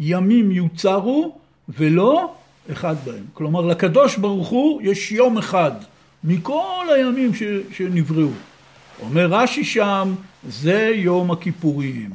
ימים 0.00 0.50
יוצרו 0.50 1.38
ולא 1.68 2.34
אחד 2.72 2.94
בהם. 3.04 3.24
כלומר 3.34 3.60
לקדוש 3.60 4.16
ברוך 4.16 4.48
הוא 4.48 4.80
יש 4.82 5.12
יום 5.12 5.38
אחד 5.38 5.72
מכל 6.24 6.86
הימים 6.94 7.34
ש, 7.34 7.42
שנבראו. 7.72 8.30
אומר 9.02 9.26
רש"י 9.26 9.64
שם 9.64 10.14
זה 10.48 10.92
יום 10.94 11.30
הכיפורים. 11.30 12.10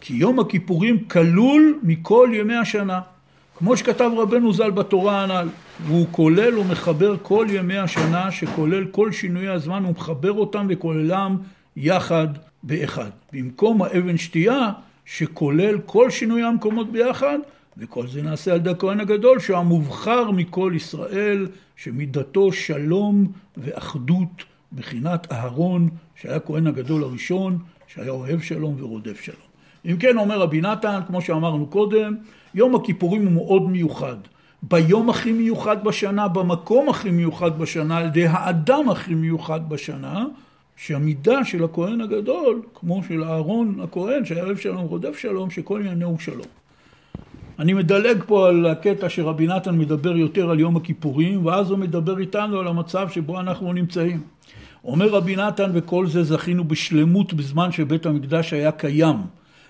כי 0.00 0.14
יום 0.14 0.40
הכיפורים 0.40 1.04
כלול 1.04 1.78
מכל 1.82 2.30
ימי 2.32 2.56
השנה. 2.56 3.00
כמו 3.58 3.76
שכתב 3.76 4.10
רבנו 4.16 4.52
ז"ל 4.52 4.70
בתורה 4.70 5.22
הנ"ל, 5.22 5.48
והוא 5.86 6.06
כולל 6.10 6.58
ומחבר 6.58 7.16
כל 7.22 7.46
ימי 7.50 7.78
השנה, 7.78 8.30
שכולל 8.30 8.84
כל 8.86 9.12
שינויי 9.12 9.48
הזמן, 9.48 9.84
הוא 9.84 9.94
מחבר 9.98 10.32
אותם 10.32 10.66
וכוללם 10.70 11.36
יחד 11.82 12.28
באחד. 12.62 13.10
במקום 13.32 13.82
האבן 13.82 14.16
שתייה, 14.16 14.70
שכולל 15.04 15.78
כל 15.86 16.10
שינוי 16.10 16.42
המקומות 16.42 16.92
ביחד, 16.92 17.38
וכל 17.78 18.06
זה 18.06 18.22
נעשה 18.22 18.50
על 18.50 18.56
ידי 18.56 18.70
הכהן 18.70 19.00
הגדול, 19.00 19.38
שהוא 19.38 19.56
המובחר 19.56 20.30
מכל 20.30 20.72
ישראל, 20.76 21.46
שמידתו 21.76 22.52
שלום 22.52 23.32
ואחדות, 23.56 24.44
בחינת 24.72 25.32
אהרון, 25.32 25.88
שהיה 26.16 26.40
כהן 26.40 26.66
הגדול 26.66 27.02
הראשון, 27.02 27.58
שהיה 27.86 28.10
אוהב 28.10 28.40
שלום 28.40 28.74
ורודף 28.78 29.20
שלום. 29.20 29.50
אם 29.84 29.96
כן, 29.96 30.18
אומר 30.18 30.38
רבי 30.38 30.60
נתן, 30.60 31.00
כמו 31.06 31.22
שאמרנו 31.22 31.66
קודם, 31.66 32.16
יום 32.54 32.74
הכיפורים 32.74 33.24
הוא 33.26 33.32
מאוד 33.32 33.70
מיוחד. 33.70 34.16
ביום 34.62 35.10
הכי 35.10 35.32
מיוחד 35.32 35.84
בשנה, 35.84 36.28
במקום 36.28 36.88
הכי 36.88 37.10
מיוחד 37.10 37.58
בשנה, 37.58 37.98
על 37.98 38.06
ידי 38.06 38.26
האדם 38.26 38.88
הכי 38.88 39.14
מיוחד 39.14 39.68
בשנה, 39.68 40.24
שהמידה 40.82 41.44
של 41.44 41.64
הכהן 41.64 42.00
הגדול, 42.00 42.62
כמו 42.74 43.02
של 43.08 43.24
אהרון 43.24 43.80
הכהן, 43.82 44.24
שהיה 44.24 44.44
אוהב 44.44 44.56
שלום 44.56 44.84
ורודף 44.84 45.18
שלום, 45.18 45.50
שכל 45.50 45.80
עניינו 45.80 46.06
הוא 46.06 46.18
שלום. 46.18 46.46
אני 47.58 47.72
מדלג 47.72 48.22
פה 48.26 48.48
על 48.48 48.66
הקטע 48.66 49.08
שרבי 49.08 49.46
נתן 49.46 49.78
מדבר 49.78 50.16
יותר 50.16 50.50
על 50.50 50.60
יום 50.60 50.76
הכיפורים, 50.76 51.46
ואז 51.46 51.70
הוא 51.70 51.78
מדבר 51.78 52.18
איתנו 52.18 52.58
על 52.58 52.68
המצב 52.68 53.08
שבו 53.08 53.40
אנחנו 53.40 53.72
נמצאים. 53.72 54.20
אומר 54.84 55.08
רבי 55.08 55.36
נתן, 55.36 55.70
וכל 55.74 56.06
זה 56.06 56.24
זכינו 56.24 56.64
בשלמות 56.64 57.34
בזמן 57.34 57.72
שבית 57.72 58.06
המקדש 58.06 58.52
היה 58.52 58.72
קיים, 58.72 59.16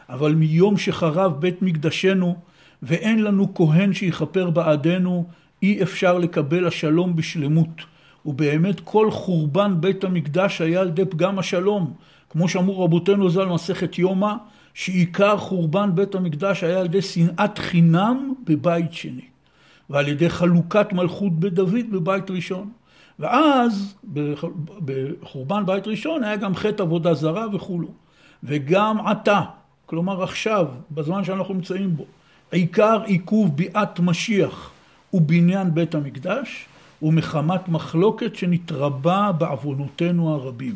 אבל 0.08 0.34
מיום 0.34 0.76
שחרב 0.76 1.40
בית 1.40 1.62
מקדשנו, 1.62 2.36
ואין 2.82 3.22
לנו 3.22 3.54
כהן 3.54 3.92
שיכפר 3.92 4.50
בעדנו, 4.50 5.26
אי 5.62 5.82
אפשר 5.82 6.18
לקבל 6.18 6.66
השלום 6.66 7.16
בשלמות. 7.16 7.99
ובאמת 8.26 8.80
כל 8.80 9.10
חורבן 9.10 9.80
בית 9.80 10.04
המקדש 10.04 10.60
היה 10.60 10.80
על 10.80 10.88
ידי 10.88 11.04
פגם 11.04 11.38
השלום. 11.38 11.94
כמו 12.30 12.48
שאמרו 12.48 12.84
רבותינו 12.84 13.30
ז"ל 13.30 13.44
מסכת 13.44 13.98
יומא, 13.98 14.32
שעיקר 14.74 15.36
חורבן 15.36 15.90
בית 15.94 16.14
המקדש 16.14 16.64
היה 16.64 16.78
על 16.78 16.84
ידי 16.84 17.02
שנאת 17.02 17.58
חינם 17.58 18.34
בבית 18.44 18.92
שני, 18.92 19.24
ועל 19.90 20.08
ידי 20.08 20.30
חלוקת 20.30 20.92
מלכות 20.92 21.32
בית 21.40 21.54
דוד 21.54 21.90
בבית 21.92 22.30
ראשון. 22.30 22.70
ואז 23.18 23.94
בחורבן 24.84 25.66
בית 25.66 25.86
ראשון 25.86 26.24
היה 26.24 26.36
גם 26.36 26.54
חטא 26.54 26.82
עבודה 26.82 27.14
זרה 27.14 27.46
וכולו. 27.52 27.88
וגם 28.44 29.06
עתה, 29.06 29.40
כלומר 29.86 30.22
עכשיו, 30.22 30.66
בזמן 30.90 31.24
שאנחנו 31.24 31.54
נמצאים 31.54 31.96
בו, 31.96 32.04
עיקר 32.50 33.02
עיכוב 33.04 33.56
ביאת 33.56 34.00
משיח 34.00 34.70
ובניין 35.12 35.74
בית 35.74 35.94
המקדש, 35.94 36.66
ומחמת 37.02 37.68
מחלוקת 37.68 38.36
שנתרבה 38.36 39.32
בעוונותינו 39.38 40.34
הרבים, 40.34 40.74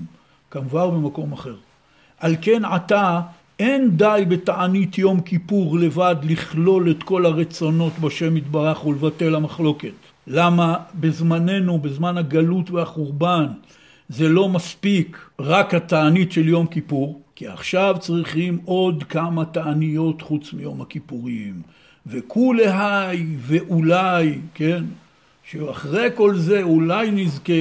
כמובן 0.51 0.87
במקום 0.91 1.33
אחר. 1.33 1.55
על 2.19 2.37
כן 2.41 2.65
עתה 2.65 3.21
אין 3.59 3.97
די 3.97 4.25
בתענית 4.29 4.99
יום 4.99 5.21
כיפור 5.21 5.79
לבד 5.79 6.17
לכלול 6.23 6.91
את 6.91 7.03
כל 7.03 7.27
הרצונות 7.27 7.99
בשם 7.99 8.37
יתברך 8.37 8.87
ולבטל 8.87 9.35
המחלוקת. 9.35 9.93
למה 10.27 10.77
בזמננו, 10.95 11.79
בזמן 11.79 12.19
הגלות 12.19 12.71
והחורבן, 12.71 13.47
זה 14.09 14.29
לא 14.29 14.49
מספיק 14.49 15.19
רק 15.39 15.75
התענית 15.75 16.33
של 16.33 16.49
יום 16.49 16.67
כיפור, 16.67 17.21
כי 17.35 17.47
עכשיו 17.47 17.97
צריכים 18.01 18.59
עוד 18.65 19.05
כמה 19.05 19.45
תעניות 19.45 20.23
חוץ 20.23 20.53
מיום 20.53 20.83
הכיפורים. 20.83 21.63
וכולי 22.07 22.67
היי 22.67 23.27
ואולי, 23.39 24.39
כן, 24.55 24.85
שאחרי 25.51 26.09
כל 26.15 26.37
זה 26.37 26.63
אולי 26.63 27.11
נזכה, 27.11 27.53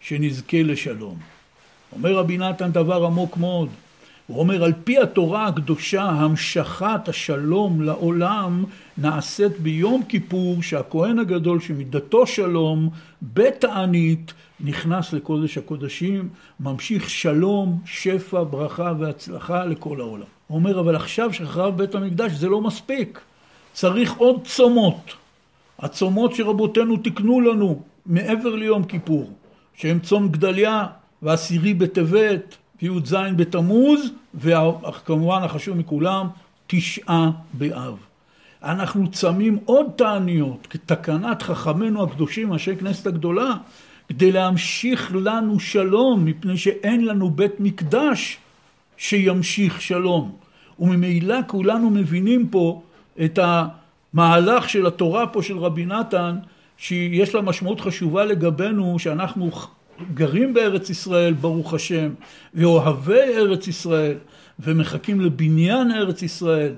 שנזכה 0.00 0.62
לשלום. 0.62 1.16
אומר 1.92 2.14
רבי 2.14 2.38
נתן 2.38 2.72
דבר 2.72 3.04
עמוק 3.04 3.36
מאוד. 3.36 3.68
הוא 4.26 4.38
אומר, 4.38 4.64
על 4.64 4.72
פי 4.84 4.98
התורה 4.98 5.46
הקדושה, 5.46 6.02
המשכת 6.02 7.08
השלום 7.08 7.82
לעולם 7.82 8.64
נעשית 8.98 9.60
ביום 9.60 10.02
כיפור, 10.08 10.62
שהכהן 10.62 11.18
הגדול 11.18 11.60
שמידתו 11.60 12.26
שלום, 12.26 12.90
בתענית, 13.22 14.32
נכנס 14.60 15.12
לקודש 15.12 15.58
הקודשים, 15.58 16.28
ממשיך 16.60 17.10
שלום, 17.10 17.80
שפע, 17.86 18.42
ברכה 18.50 18.92
והצלחה 18.98 19.64
לכל 19.64 20.00
העולם. 20.00 20.26
הוא 20.46 20.58
אומר, 20.58 20.80
אבל 20.80 20.96
עכשיו 20.96 21.32
שחרב 21.32 21.76
בית 21.76 21.94
המקדש 21.94 22.32
זה 22.32 22.48
לא 22.48 22.60
מספיק. 22.60 23.20
צריך 23.72 24.14
עוד 24.16 24.40
צומות. 24.44 25.23
הצומות 25.78 26.34
שרבותינו 26.34 26.96
תיקנו 26.96 27.40
לנו 27.40 27.82
מעבר 28.06 28.54
ליום 28.54 28.84
כיפור, 28.84 29.32
שהם 29.74 29.98
צום 29.98 30.28
גדליה 30.28 30.86
ועשירי 31.22 31.74
בטבת 31.74 32.56
וי"ז 32.82 33.16
בתמוז, 33.36 34.10
וכמובן 34.34 35.42
החשוב 35.42 35.76
מכולם, 35.76 36.26
תשעה 36.66 37.30
באב. 37.52 37.96
אנחנו 38.62 39.10
צמים 39.10 39.58
עוד 39.64 39.86
תעניות 39.96 40.66
כתקנת 40.70 41.42
חכמינו 41.42 42.02
הקדושים, 42.02 42.52
אנשי 42.52 42.76
כנסת 42.76 43.06
הגדולה, 43.06 43.50
כדי 44.08 44.32
להמשיך 44.32 45.14
לנו 45.14 45.60
שלום, 45.60 46.24
מפני 46.24 46.56
שאין 46.56 47.04
לנו 47.04 47.30
בית 47.30 47.60
מקדש 47.60 48.38
שימשיך 48.96 49.80
שלום. 49.80 50.32
וממילא 50.78 51.36
כולנו 51.46 51.90
מבינים 51.90 52.48
פה 52.48 52.82
את 53.24 53.38
המהלך 54.14 54.68
של 54.68 54.86
התורה 54.86 55.26
פה 55.26 55.42
של 55.42 55.58
רבי 55.58 55.86
נתן, 55.86 56.36
שיש 56.76 57.34
לה 57.34 57.42
משמעות 57.42 57.80
חשובה 57.80 58.24
לגבינו, 58.24 58.98
שאנחנו 58.98 59.50
גרים 60.14 60.54
בארץ 60.54 60.90
ישראל, 60.90 61.32
ברוך 61.32 61.74
השם, 61.74 62.10
ואוהבי 62.54 63.20
ארץ 63.36 63.68
ישראל, 63.68 64.16
ומחכים 64.60 65.20
לבניין 65.20 65.90
ארץ 65.90 66.22
ישראל, 66.22 66.74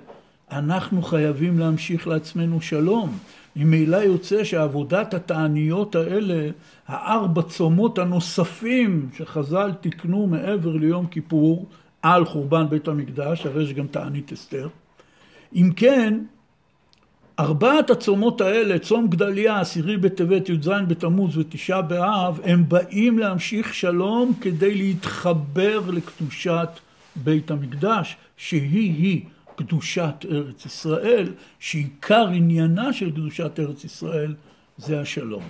אנחנו 0.51 1.03
חייבים 1.03 1.59
להמשיך 1.59 2.09
לעצמנו 2.09 2.61
שלום. 2.61 3.19
ממילא 3.57 3.97
יוצא 3.97 4.45
שעבודת 4.45 5.15
התעניות 5.15 5.95
האלה, 5.95 6.51
הארבע 6.89 7.43
צומות 7.43 7.99
הנוספים 7.99 9.09
שחז"ל 9.17 9.73
תיקנו 9.81 10.27
מעבר 10.27 10.77
ליום 10.77 11.07
כיפור 11.07 11.67
על 12.03 12.25
חורבן 12.25 12.69
בית 12.69 12.89
המקדש, 12.89 13.47
הרי 13.47 13.63
יש 13.63 13.73
גם 13.73 13.87
תענית 13.87 14.33
אסתר. 14.33 14.69
אם 15.55 15.71
כן, 15.77 16.19
ארבעת 17.41 17.91
הצומות 17.91 18.41
האלה, 18.41 18.79
צום 18.79 19.09
גדליה, 19.09 19.61
עשירי 19.61 19.97
בטבת, 19.97 20.49
י"ז 20.49 20.69
בתמוז 20.89 21.39
ותשעה 21.39 21.83
באב, 21.83 22.41
הם 22.45 22.69
באים 22.69 23.19
להמשיך 23.19 23.75
שלום 23.75 24.33
כדי 24.41 24.75
להתחבר 24.75 25.81
לקדושת 25.91 26.69
בית 27.17 27.51
המקדש, 27.51 28.17
שהיא-היא 28.37 29.21
קדושת 29.57 30.25
ארץ 30.31 30.67
ישראל, 30.67 31.33
שעיקר 31.59 32.29
עניינה 32.29 32.93
של 32.93 33.11
קדושת 33.11 33.61
ארץ 33.61 33.85
ישראל 33.85 34.35
זה 34.77 35.01
השלום. 35.01 35.43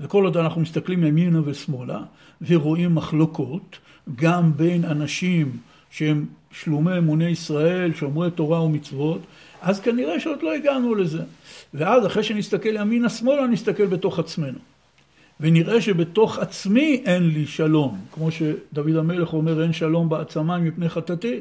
וכל 0.00 0.24
עוד 0.24 0.36
אנחנו 0.36 0.60
מסתכלים 0.60 1.04
ימינה 1.04 1.40
ושמאלה 1.44 2.00
ורואים 2.48 2.94
מחלוקות 2.94 3.78
גם 4.16 4.56
בין 4.56 4.84
אנשים 4.84 5.56
שהם 5.90 6.26
שלומי 6.52 6.98
אמוני 6.98 7.28
ישראל, 7.28 7.94
שומרי 7.94 8.30
תורה 8.30 8.62
ומצוות, 8.62 9.20
אז 9.60 9.80
כנראה 9.80 10.20
שעוד 10.20 10.42
לא 10.42 10.54
הגענו 10.54 10.94
לזה. 10.94 11.22
ואז 11.74 12.06
אחרי 12.06 12.22
שנסתכל 12.22 12.68
ימינה 12.68 13.08
שמאלה, 13.08 13.46
נסתכל 13.46 13.86
בתוך 13.86 14.18
עצמנו. 14.18 14.58
ונראה 15.40 15.80
שבתוך 15.80 16.38
עצמי 16.38 17.02
אין 17.04 17.28
לי 17.28 17.46
שלום. 17.46 17.98
כמו 18.12 18.30
שדוד 18.30 18.96
המלך 18.96 19.32
אומר, 19.32 19.62
אין 19.62 19.72
שלום 19.72 20.08
בעצמיים 20.08 20.64
מפני 20.64 20.88
חטאתי. 20.88 21.40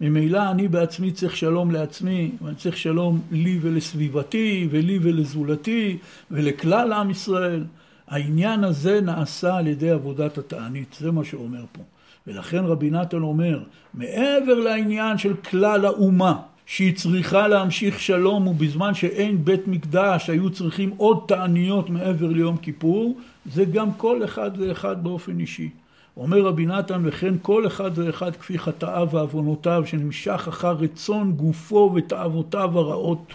ממילא 0.00 0.50
אני 0.50 0.68
בעצמי 0.68 1.12
צריך 1.12 1.36
שלום 1.36 1.70
לעצמי, 1.70 2.30
ואני 2.42 2.54
צריך 2.54 2.76
שלום 2.76 3.20
לי 3.30 3.58
ולסביבתי, 3.62 4.68
ולי 4.70 4.98
ולזולתי, 5.02 5.96
ולכלל 6.30 6.92
עם 6.92 7.10
ישראל. 7.10 7.64
העניין 8.08 8.64
הזה 8.64 9.00
נעשה 9.00 9.56
על 9.56 9.66
ידי 9.66 9.90
עבודת 9.90 10.38
התענית, 10.38 10.96
זה 11.00 11.10
מה 11.10 11.24
שאומר 11.24 11.64
פה. 11.72 11.82
ולכן 12.26 12.64
רבי 12.64 12.90
נתן 12.90 13.22
אומר, 13.22 13.60
מעבר 13.94 14.54
לעניין 14.54 15.18
של 15.18 15.34
כלל 15.34 15.84
האומה, 15.84 16.34
שהיא 16.68 16.96
צריכה 16.96 17.48
להמשיך 17.48 18.00
שלום 18.00 18.46
ובזמן 18.46 18.94
שאין 18.94 19.44
בית 19.44 19.68
מקדש 19.68 20.30
היו 20.30 20.50
צריכים 20.50 20.90
עוד 20.96 21.24
תעניות 21.28 21.90
מעבר 21.90 22.26
ליום 22.26 22.56
כיפור 22.56 23.18
זה 23.52 23.64
גם 23.64 23.92
כל 23.92 24.24
אחד 24.24 24.50
ואחד 24.58 25.04
באופן 25.04 25.40
אישי. 25.40 25.70
אומר 26.16 26.40
רבי 26.40 26.66
נתן 26.66 27.02
וכן 27.04 27.34
כל 27.42 27.66
אחד 27.66 27.90
ואחד 27.94 28.36
כפי 28.36 28.58
חטאיו 28.58 29.08
ועוונותיו 29.12 29.82
שנמשך 29.86 30.48
אחר 30.48 30.72
רצון 30.72 31.32
גופו 31.32 31.92
ותאוותיו 31.94 32.78
הרעות 32.78 33.32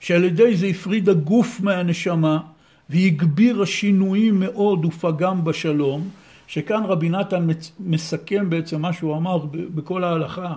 שעל 0.00 0.24
ידי 0.24 0.56
זה 0.56 0.66
הפריד 0.66 1.08
הגוף 1.08 1.60
מהנשמה 1.60 2.38
והגביר 2.90 3.62
השינויים 3.62 4.40
מאוד 4.40 4.84
ופגם 4.84 5.44
בשלום 5.44 6.08
שכאן 6.46 6.82
רבי 6.84 7.08
נתן 7.08 7.46
מסכם 7.80 8.50
בעצם 8.50 8.82
מה 8.82 8.92
שהוא 8.92 9.16
אמר 9.16 9.38
בכל 9.52 10.04
ההלכה 10.04 10.54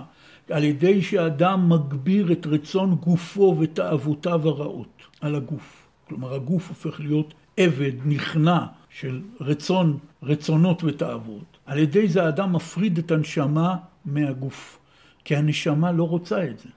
על 0.50 0.64
ידי 0.64 1.02
שאדם 1.02 1.68
מגביר 1.68 2.32
את 2.32 2.46
רצון 2.46 2.94
גופו 2.94 3.56
ותאוותיו 3.60 4.48
הרעות 4.48 5.02
על 5.20 5.34
הגוף. 5.34 5.86
כלומר 6.08 6.34
הגוף 6.34 6.68
הופך 6.68 7.00
להיות 7.00 7.34
עבד, 7.56 7.92
נכנע 8.04 8.66
של 8.90 9.22
רצון, 9.40 9.98
רצונות 10.22 10.84
ותאוות. 10.84 11.58
על 11.66 11.78
ידי 11.78 12.08
זה 12.08 12.24
האדם 12.24 12.52
מפריד 12.52 12.98
את 12.98 13.10
הנשמה 13.10 13.76
מהגוף. 14.04 14.78
כי 15.24 15.36
הנשמה 15.36 15.92
לא 15.92 16.04
רוצה 16.04 16.44
את 16.44 16.58
זה. 16.58 16.68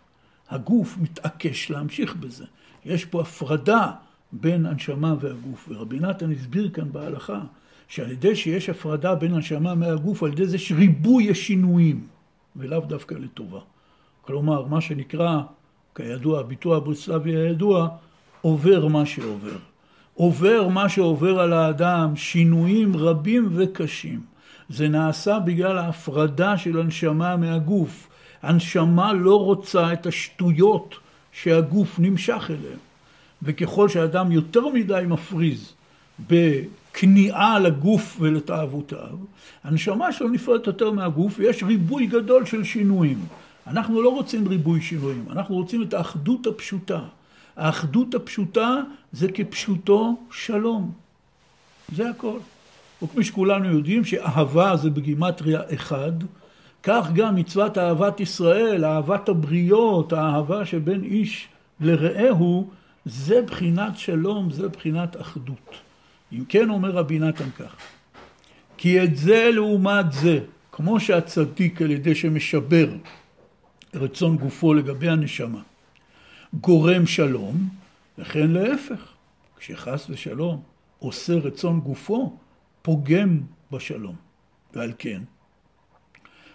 הגוף 0.49 0.97
מתעקש 1.01 1.72
להמשיך 1.72 2.16
בזה. 2.16 2.45
יש 2.86 3.05
פה 3.05 3.22
הפרדה 3.22 3.91
בין 4.32 4.66
הנשמה 4.66 5.16
והגוף. 5.20 5.70
ורבי 5.70 5.99
נתן 5.99 6.32
הסביר 6.32 6.70
כאן 6.70 6.91
בהלכה 6.91 7.41
שעל 7.88 8.11
ידי 8.11 8.36
שיש 8.36 8.70
הפרדה 8.70 9.16
בין 9.16 9.34
הנשמה 9.34 9.76
מהגוף, 9.76 10.24
על 10.24 10.32
ידי 10.32 10.45
זה 10.45 10.57
שריבוי 10.57 11.32
השינויים. 11.32 12.07
ולאו 12.55 12.81
דווקא 12.81 13.15
לטובה. 13.15 13.59
כלומר, 14.21 14.65
מה 14.65 14.81
שנקרא, 14.81 15.39
כידוע, 15.95 16.39
הביטוי 16.39 16.77
הברסלבי 16.77 17.35
הידוע, 17.35 17.89
עובר 18.41 18.87
מה 18.87 19.05
שעובר. 19.05 19.57
עובר 20.13 20.67
מה 20.67 20.89
שעובר 20.89 21.39
על 21.39 21.53
האדם, 21.53 22.15
שינויים 22.15 22.97
רבים 22.97 23.49
וקשים. 23.55 24.21
זה 24.69 24.87
נעשה 24.87 25.39
בגלל 25.39 25.77
ההפרדה 25.77 26.57
של 26.57 26.79
הנשמה 26.79 27.37
מהגוף. 27.37 28.07
הנשמה 28.41 29.13
לא 29.13 29.43
רוצה 29.43 29.93
את 29.93 30.05
השטויות 30.05 30.95
שהגוף 31.31 31.99
נמשך 31.99 32.45
אליהם. 32.49 32.79
וככל 33.43 33.89
שאדם 33.89 34.31
יותר 34.31 34.67
מדי 34.67 35.03
מפריז 35.07 35.73
בכניעה 36.95 37.59
לגוף 37.59 38.17
ולתאוותיו, 38.19 39.17
הנשמה 39.63 40.11
שלו 40.11 40.29
נפרדת 40.29 40.67
יותר 40.67 40.91
מהגוף 40.91 41.35
ויש 41.37 41.63
ריבוי 41.63 42.07
גדול 42.07 42.45
של 42.45 42.63
שינויים. 42.63 43.25
אנחנו 43.67 44.01
לא 44.01 44.09
רוצים 44.09 44.47
ריבוי 44.47 44.81
שינויים, 44.81 45.25
אנחנו 45.29 45.55
רוצים 45.55 45.81
את 45.81 45.93
האחדות 45.93 46.47
הפשוטה. 46.47 46.99
האחדות 47.55 48.15
הפשוטה 48.15 48.81
זה 49.11 49.27
כפשוטו 49.31 50.15
שלום. 50.31 50.91
זה 51.95 52.09
הכל. 52.09 52.37
וכפי 53.03 53.23
שכולנו 53.23 53.65
יודעים 53.71 54.05
שאהבה 54.05 54.75
זה 54.75 54.89
בגימטריה 54.89 55.61
אחד, 55.73 56.11
כך 56.83 57.11
גם 57.13 57.35
מצוות 57.35 57.77
אהבת 57.77 58.19
ישראל, 58.19 58.85
אהבת 58.85 59.29
הבריות, 59.29 60.13
האהבה 60.13 60.65
שבין 60.65 61.03
איש 61.03 61.47
לרעהו, 61.79 62.69
זה 63.05 63.41
בחינת 63.41 63.97
שלום, 63.97 64.51
זה 64.51 64.67
בחינת 64.67 65.21
אחדות. 65.21 65.84
אם 66.34 66.45
כן 66.49 66.69
אומר 66.69 66.91
רבי 66.91 67.19
נתן 67.19 67.51
כך, 67.51 67.76
כי 68.78 69.03
את 69.03 69.15
זה 69.15 69.49
לעומת 69.53 70.11
זה, 70.11 70.39
כמו 70.71 70.99
שהצדיק 70.99 71.82
על 71.82 71.91
ידי 71.91 72.15
שמשבר 72.15 72.89
רצון 73.93 74.38
גופו 74.38 74.73
לגבי 74.73 75.09
הנשמה, 75.09 75.61
גורם 76.53 77.07
שלום, 77.07 77.69
וכן 78.17 78.51
להפך, 78.51 79.13
כשחס 79.57 80.05
ושלום 80.09 80.61
עושה 80.99 81.34
רצון 81.34 81.80
גופו, 81.80 82.38
פוגם 82.82 83.39
בשלום. 83.71 84.15
ועל 84.73 84.93
כן, 84.97 85.21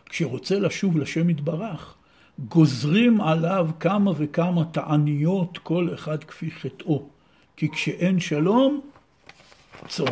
כשרוצה 0.07 0.59
לשוב 0.59 0.97
לשם 0.97 1.31
יתברך, 1.31 1.95
גוזרים 2.39 3.21
עליו 3.21 3.71
כמה 3.81 4.13
וכמה 4.17 4.65
תעניות, 4.65 5.59
כל 5.59 5.89
אחד 5.95 6.25
כפי 6.25 6.51
חטאו. 6.51 7.09
כי 7.57 7.71
כשאין 7.71 8.21
שלום, 8.21 8.81
צום. 9.89 10.09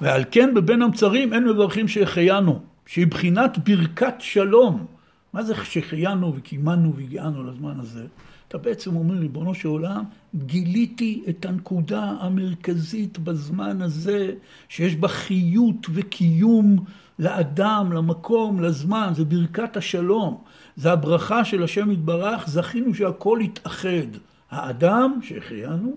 ועל 0.00 0.24
כן 0.30 0.54
בבין 0.54 0.82
המצרים 0.82 1.32
אין 1.32 1.44
מברכים 1.44 1.88
שהחיינו, 1.88 2.60
שהיא 2.86 3.06
בחינת 3.06 3.58
ברכת 3.58 4.14
שלום. 4.18 4.86
מה 5.32 5.42
זה 5.42 5.54
שהחיינו 5.64 6.32
וקיימנו 6.36 6.94
והגיענו 6.96 7.44
לזמן 7.44 7.80
הזה? 7.80 8.06
אתה 8.48 8.58
בעצם 8.58 8.96
אומר, 8.96 9.14
ריבונו 9.14 9.54
של 9.54 9.68
עולם, 9.68 10.04
גיליתי 10.34 11.24
את 11.28 11.44
הנקודה 11.44 12.14
המרכזית 12.20 13.18
בזמן 13.18 13.82
הזה, 13.82 14.34
שיש 14.68 14.96
בה 14.96 15.08
חיות 15.08 15.86
וקיום 15.90 16.84
לאדם, 17.18 17.92
למקום, 17.92 18.60
לזמן, 18.60 19.12
זה 19.16 19.24
ברכת 19.24 19.76
השלום. 19.76 20.42
זה 20.76 20.92
הברכה 20.92 21.44
של 21.44 21.62
השם 21.62 21.90
יתברך, 21.90 22.48
זכינו 22.48 22.94
שהכל 22.94 23.38
יתאחד. 23.42 24.08
האדם 24.50 25.18
שהחיינו, 25.22 25.96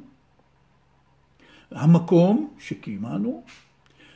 המקום 1.72 2.50
שקיימנו, 2.60 3.44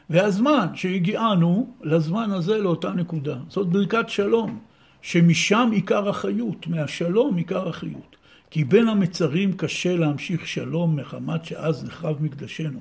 והזמן 0.10 0.68
שהגיענו 0.76 1.74
לזמן 1.82 2.32
הזה, 2.32 2.58
לאותה 2.58 2.91
נקודה. 2.91 3.36
זאת 3.49 3.68
ברכת 3.68 4.10
שלום, 4.10 4.60
שמשם 5.01 5.70
עיקר 5.74 6.10
החיות, 6.10 6.68
מהשלום 6.68 7.38
עיקר 7.38 7.70
החיות. 7.70 8.16
כי 8.49 8.64
בין 8.64 8.88
המצרים 8.88 9.54
קשה 9.54 9.95
להמשיך 9.95 10.47
שלום 10.47 10.95
מחמת 10.95 11.45
שאז 11.45 11.86
נחרב 11.86 12.24
מקדשנו, 12.24 12.80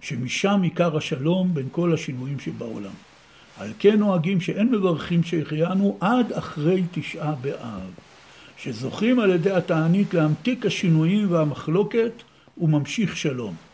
שמשם 0.00 0.60
עיקר 0.62 0.96
השלום 0.96 1.54
בין 1.54 1.68
כל 1.72 1.94
השינויים 1.94 2.40
שבעולם. 2.40 2.92
על 3.58 3.72
כן 3.78 3.98
נוהגים 3.98 4.40
שאין 4.40 4.74
מברכים 4.74 5.22
שהחיינו 5.22 5.98
עד 6.00 6.32
אחרי 6.32 6.82
תשעה 6.92 7.34
באב, 7.34 7.90
שזוכים 8.56 9.20
על 9.20 9.30
ידי 9.30 9.50
התענית 9.50 10.14
להמתיק 10.14 10.66
השינויים 10.66 11.32
והמחלוקת 11.32 12.12
וממשיך 12.58 13.16
שלום. 13.16 13.71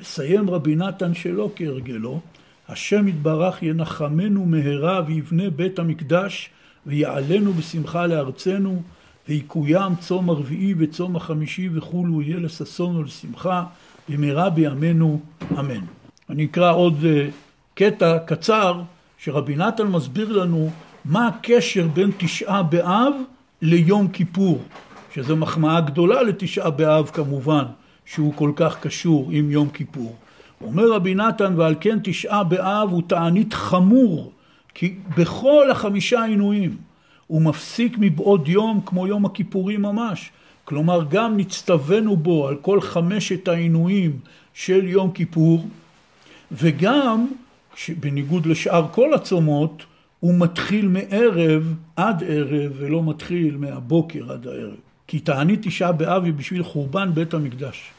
מסיים 0.00 0.50
רבי 0.50 0.76
נתן 0.76 1.14
שלא 1.14 1.50
כהרגלו, 1.56 2.20
השם 2.68 3.08
יתברך 3.08 3.62
ינחמנו 3.62 4.46
מהרה 4.46 5.02
ויבנה 5.06 5.50
בית 5.50 5.78
המקדש 5.78 6.50
ויעלנו 6.86 7.52
בשמחה 7.52 8.06
לארצנו 8.06 8.82
ויקוים 9.28 9.96
צום 9.96 10.30
הרביעי 10.30 10.74
וצום 10.78 11.16
החמישי 11.16 11.68
וכולו 11.74 12.22
יהיה 12.22 12.38
לששון 12.38 12.96
ולשמחה 12.96 13.64
במהרה 14.08 14.50
בימינו 14.50 15.20
אמן. 15.58 15.84
אני 16.30 16.44
אקרא 16.44 16.72
עוד 16.72 17.04
אה, 17.04 17.28
קטע 17.74 18.18
קצר 18.18 18.82
שרבי 19.18 19.56
נתן 19.56 19.86
מסביר 19.86 20.32
לנו 20.32 20.70
מה 21.04 21.26
הקשר 21.28 21.88
בין 21.88 22.10
תשעה 22.16 22.62
באב 22.62 23.12
ליום 23.62 24.08
כיפור, 24.08 24.62
שזו 25.14 25.36
מחמאה 25.36 25.80
גדולה 25.80 26.22
לתשעה 26.22 26.70
באב 26.70 27.10
כמובן, 27.14 27.64
שהוא 28.12 28.32
כל 28.34 28.52
כך 28.56 28.80
קשור 28.80 29.28
עם 29.30 29.50
יום 29.50 29.68
כיפור. 29.68 30.16
אומר 30.60 30.92
רבי 30.92 31.14
נתן, 31.14 31.54
ועל 31.56 31.74
כן 31.80 31.98
תשעה 32.02 32.44
באב 32.44 32.90
הוא 32.90 33.02
תענית 33.06 33.52
חמור, 33.52 34.32
כי 34.74 34.94
בכל 35.16 35.70
החמישה 35.70 36.24
עינויים 36.24 36.76
הוא 37.26 37.42
מפסיק 37.42 37.96
מבעוד 38.00 38.48
יום 38.48 38.80
כמו 38.86 39.06
יום 39.06 39.24
הכיפורים 39.24 39.82
ממש. 39.82 40.30
כלומר, 40.64 41.04
גם 41.10 41.36
נצטווינו 41.36 42.16
בו 42.16 42.48
על 42.48 42.56
כל 42.56 42.80
חמשת 42.80 43.48
העינויים 43.48 44.18
של 44.54 44.88
יום 44.88 45.10
כיפור, 45.12 45.68
וגם 46.52 47.26
שבניגוד 47.74 48.46
לשאר 48.46 48.86
כל 48.92 49.14
הצומות, 49.14 49.82
הוא 50.20 50.34
מתחיל 50.38 50.88
מערב 50.88 51.74
עד 51.96 52.24
ערב 52.26 52.72
ולא 52.76 53.02
מתחיל 53.02 53.56
מהבוקר 53.56 54.32
עד 54.32 54.46
הערב. 54.46 54.76
כי 55.06 55.18
תענית 55.18 55.60
תשעה 55.62 55.92
באב 55.92 56.24
היא 56.24 56.32
בשביל 56.32 56.62
חורבן 56.62 57.10
בית 57.14 57.34
המקדש. 57.34 57.90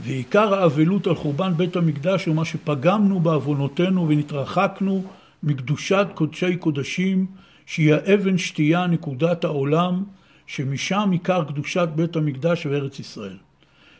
ועיקר 0.00 0.54
האבלות 0.54 1.06
על 1.06 1.14
חורבן 1.14 1.52
בית 1.56 1.76
המקדש 1.76 2.26
הוא 2.26 2.36
מה 2.36 2.44
שפגמנו 2.44 3.20
בעוונותינו 3.20 4.08
ונתרחקנו 4.08 5.04
מקדושת 5.42 6.06
קודשי 6.14 6.56
קודשים, 6.56 7.26
שהיא 7.66 7.94
האבן 7.94 8.38
שתייה 8.38 8.86
נקודת 8.86 9.44
העולם, 9.44 10.04
שמשם 10.46 11.08
עיקר 11.12 11.44
קדושת 11.44 11.88
בית 11.94 12.16
המקדש 12.16 12.66
וארץ 12.66 12.98
ישראל. 12.98 13.36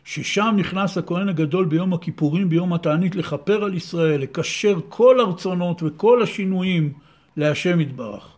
ששם 0.05 0.55
נכנס 0.59 0.99
הכהן 0.99 1.28
הגדול 1.28 1.64
ביום 1.64 1.92
הכיפורים, 1.92 2.49
ביום 2.49 2.72
התענית, 2.72 3.14
לכפר 3.14 3.64
על 3.64 3.74
ישראל, 3.74 4.20
לקשר 4.20 4.78
כל 4.88 5.20
הרצונות 5.20 5.82
וכל 5.82 6.22
השינויים 6.22 6.92
להשם 7.36 7.80
יתברך. 7.80 8.28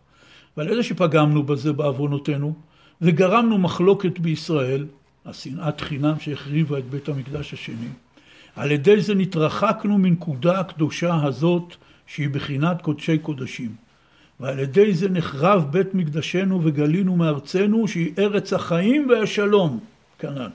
ועל 0.57 0.69
ידי 0.69 0.83
שפגמנו 0.83 1.43
בזה 1.43 1.73
בעוונותינו, 1.73 2.53
וגרמנו 3.01 3.57
מחלוקת 3.57 4.19
בישראל, 4.19 4.85
השנאת 5.27 5.81
חינם 5.81 6.13
שהחריבה 6.19 6.77
את 6.77 6.89
בית 6.89 7.09
המקדש 7.09 7.53
השני, 7.53 7.87
על 8.55 8.71
ידי 8.71 9.01
זה 9.01 9.15
נתרחקנו 9.15 9.97
מנקודה 9.97 10.59
הקדושה 10.59 11.23
הזאת, 11.23 11.75
שהיא 12.07 12.29
בחינת 12.29 12.81
קודשי 12.81 13.17
קודשים. 13.17 13.75
ועל 14.39 14.59
ידי 14.59 14.93
זה 14.93 15.09
נחרב 15.09 15.65
בית 15.71 15.93
מקדשנו 15.93 16.63
וגלינו 16.63 17.15
מארצנו, 17.15 17.87
שהיא 17.87 18.13
ארץ 18.17 18.53
החיים 18.53 19.09
והשלום, 19.09 19.79
כנ"ל. 20.19 20.49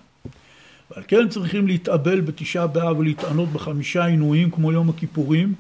ועל 0.91 1.05
כן 1.09 1.29
צריכים 1.29 1.67
להתאבל 1.67 2.21
בתשעה 2.21 2.67
באב 2.67 2.99
ולהתענות 2.99 3.49
בחמישה 3.49 4.05
עינויים 4.05 4.51
כמו 4.51 4.73
יום 4.73 4.89
הכיפורים, 4.89 5.55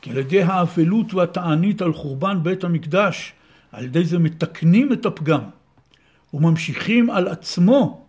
כי 0.00 0.10
על 0.10 0.18
ידי 0.18 0.42
האבלות 0.42 1.14
והתענית 1.14 1.82
על 1.82 1.92
חורבן 1.92 2.38
בית 2.42 2.64
המקדש, 2.64 3.32
על 3.72 3.84
ידי 3.84 4.04
זה 4.04 4.18
מתקנים 4.18 4.92
את 4.92 5.06
הפגם 5.06 5.40
וממשיכים 6.34 7.10
על 7.10 7.28
עצמו, 7.28 8.02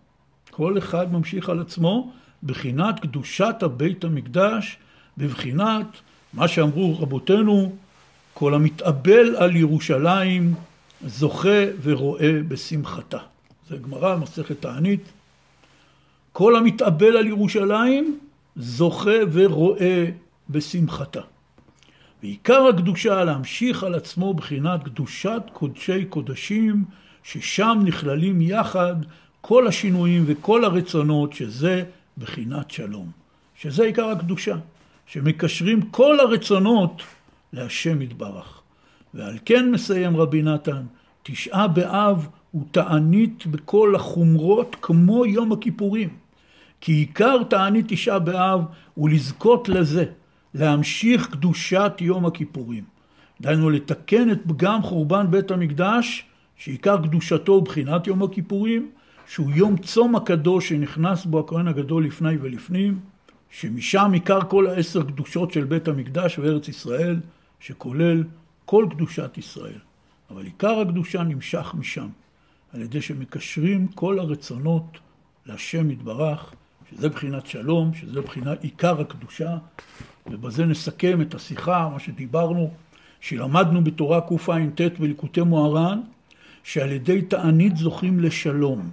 כל 0.56 0.78
אחד 0.78 1.12
ממשיך 1.12 1.48
על 1.48 1.60
עצמו, 1.60 2.12
בחינת 2.42 3.00
קדושת 3.00 3.54
הבית 3.62 4.04
המקדש, 4.04 4.76
בבחינת 5.18 5.86
מה 6.32 6.48
שאמרו 6.48 6.98
רבותינו, 7.00 7.72
כל 8.34 8.54
המתאבל 8.54 9.36
על 9.36 9.56
ירושלים 9.56 10.54
זוכה 11.06 11.64
ורואה 11.82 12.40
בשמחתה. 12.48 13.18
זה 13.68 13.76
גמרא, 13.76 14.16
מסכת 14.16 14.60
תענית, 14.60 15.12
כל 16.32 16.56
המתאבל 16.56 17.16
על 17.16 17.26
ירושלים 17.26 18.18
זוכה 18.56 19.18
ורואה 19.32 20.04
בשמחתה. 20.50 21.20
ועיקר 22.22 22.66
הקדושה 22.66 23.24
להמשיך 23.24 23.84
על 23.84 23.94
עצמו 23.94 24.34
בחינת 24.34 24.84
קדושת 24.84 25.42
קודשי 25.52 26.04
קודשים, 26.04 26.84
ששם 27.22 27.78
נכללים 27.84 28.40
יחד 28.40 28.96
כל 29.46 29.66
השינויים 29.66 30.24
וכל 30.26 30.64
הרצונות, 30.64 31.32
שזה 31.32 31.84
בחינת 32.18 32.70
שלום. 32.70 33.10
שזה 33.54 33.84
עיקר 33.84 34.08
הקדושה, 34.08 34.56
שמקשרים 35.06 35.82
כל 35.82 36.20
הרצונות 36.20 37.02
להשם 37.52 38.02
יתברך. 38.02 38.60
ועל 39.14 39.38
כן 39.44 39.70
מסיים 39.70 40.16
רבי 40.16 40.42
נתן, 40.42 40.82
תשעה 41.22 41.68
באב 41.68 42.28
הוא 42.50 42.62
תענית 42.70 43.46
בכל 43.46 43.94
החומרות 43.94 44.76
כמו 44.82 45.26
יום 45.26 45.52
הכיפורים. 45.52 46.08
כי 46.80 46.92
עיקר 46.92 47.42
תענית 47.42 47.86
תשעה 47.88 48.18
באב 48.18 48.60
הוא 48.94 49.10
לזכות 49.10 49.68
לזה, 49.68 50.04
להמשיך 50.54 51.30
קדושת 51.30 51.92
יום 52.00 52.26
הכיפורים. 52.26 52.84
דהיינו 53.40 53.70
לתקן 53.70 54.30
את 54.30 54.40
פגם 54.46 54.82
חורבן 54.82 55.30
בית 55.30 55.50
המקדש, 55.50 56.24
שעיקר 56.56 57.02
קדושתו 57.02 57.52
הוא 57.52 57.62
בחינת 57.62 58.06
יום 58.06 58.22
הכיפורים, 58.22 58.90
שהוא 59.26 59.50
יום 59.54 59.76
צום 59.76 60.16
הקדוש 60.16 60.68
שנכנס 60.68 61.24
בו 61.24 61.40
הכהן 61.40 61.68
הגדול 61.68 62.04
לפני 62.04 62.36
ולפנים, 62.40 63.00
שמשם 63.50 64.10
עיקר 64.12 64.40
כל 64.48 64.66
העשר 64.66 65.02
קדושות 65.02 65.52
של 65.52 65.64
בית 65.64 65.88
המקדש 65.88 66.38
וארץ 66.38 66.68
ישראל, 66.68 67.20
שכולל 67.60 68.24
כל 68.64 68.86
קדושת 68.90 69.38
ישראל. 69.38 69.78
אבל 70.30 70.44
עיקר 70.44 70.80
הקדושה 70.80 71.22
נמשך 71.22 71.74
משם, 71.78 72.08
על 72.72 72.82
ידי 72.82 73.02
שמקשרים 73.02 73.86
כל 73.86 74.18
הרצונות 74.18 74.98
להשם 75.46 75.90
יתברך, 75.90 76.54
שזה 76.90 77.08
בחינת 77.08 77.46
שלום, 77.46 77.94
שזה 77.94 78.20
בחינת 78.20 78.64
עיקר 78.64 79.00
הקדושה, 79.00 79.56
ובזה 80.26 80.66
נסכם 80.66 81.20
את 81.20 81.34
השיחה, 81.34 81.88
מה 81.92 82.00
שדיברנו, 82.00 82.70
שלמדנו 83.20 83.84
בתורה 83.84 84.20
קע"ט 84.20 84.98
בליקוטי 84.98 85.40
מוהר"ן, 85.40 86.00
שעל 86.62 86.92
ידי 86.92 87.22
תענית 87.22 87.76
זוכים 87.76 88.20
לשלום. 88.20 88.90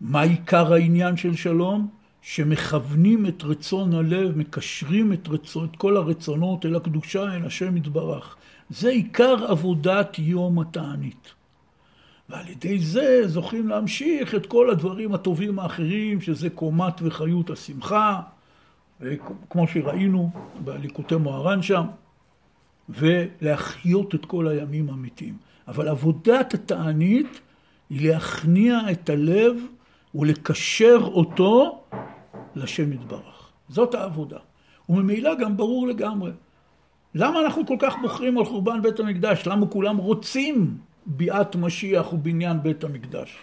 מה 0.00 0.22
עיקר 0.22 0.72
העניין 0.72 1.16
של 1.16 1.36
שלום? 1.36 1.88
שמכוונים 2.22 3.26
את 3.26 3.42
רצון 3.44 3.94
הלב, 3.94 4.38
מקשרים 4.38 5.12
את, 5.12 5.28
רצון, 5.28 5.68
את 5.70 5.76
כל 5.76 5.96
הרצונות 5.96 6.66
אל 6.66 6.76
הקדושה, 6.76 7.36
אל 7.36 7.46
השם 7.46 7.76
יתברך. 7.76 8.36
זה 8.70 8.88
עיקר 8.88 9.44
עבודת 9.48 10.18
יום 10.18 10.58
התענית. 10.58 11.28
ועל 12.28 12.48
ידי 12.48 12.78
זה 12.78 13.22
זוכים 13.26 13.68
להמשיך 13.68 14.34
את 14.34 14.46
כל 14.46 14.70
הדברים 14.70 15.14
הטובים 15.14 15.58
האחרים, 15.58 16.20
שזה 16.20 16.50
קומת 16.50 16.94
וחיות 17.02 17.50
השמחה, 17.50 18.20
כמו 19.50 19.68
שראינו 19.68 20.30
בליקוטי 20.64 21.16
מוהר"ן 21.16 21.62
שם, 21.62 21.84
ולהחיות 22.88 24.14
את 24.14 24.26
כל 24.26 24.48
הימים 24.48 24.90
האמיתיים. 24.90 25.34
אבל 25.68 25.88
עבודת 25.88 26.54
התענית 26.54 27.40
היא 27.90 28.10
להכניע 28.10 28.78
את 28.90 29.10
הלב 29.10 29.56
ולקשר 30.14 30.98
אותו 31.02 31.82
לשם 32.54 32.92
יתברך. 32.92 33.50
זאת 33.68 33.94
העבודה. 33.94 34.38
וממילא 34.88 35.34
גם 35.34 35.56
ברור 35.56 35.86
לגמרי. 35.86 36.30
למה 37.14 37.40
אנחנו 37.40 37.66
כל 37.66 37.76
כך 37.78 37.94
בוחרים 38.02 38.38
על 38.38 38.44
חורבן 38.44 38.82
בית 38.82 39.00
המקדש? 39.00 39.46
למה 39.46 39.66
כולם 39.66 39.96
רוצים 39.96 40.76
ביאת 41.06 41.56
משיח 41.56 42.12
ובניין 42.12 42.62
בית 42.62 42.84
המקדש? 42.84 43.38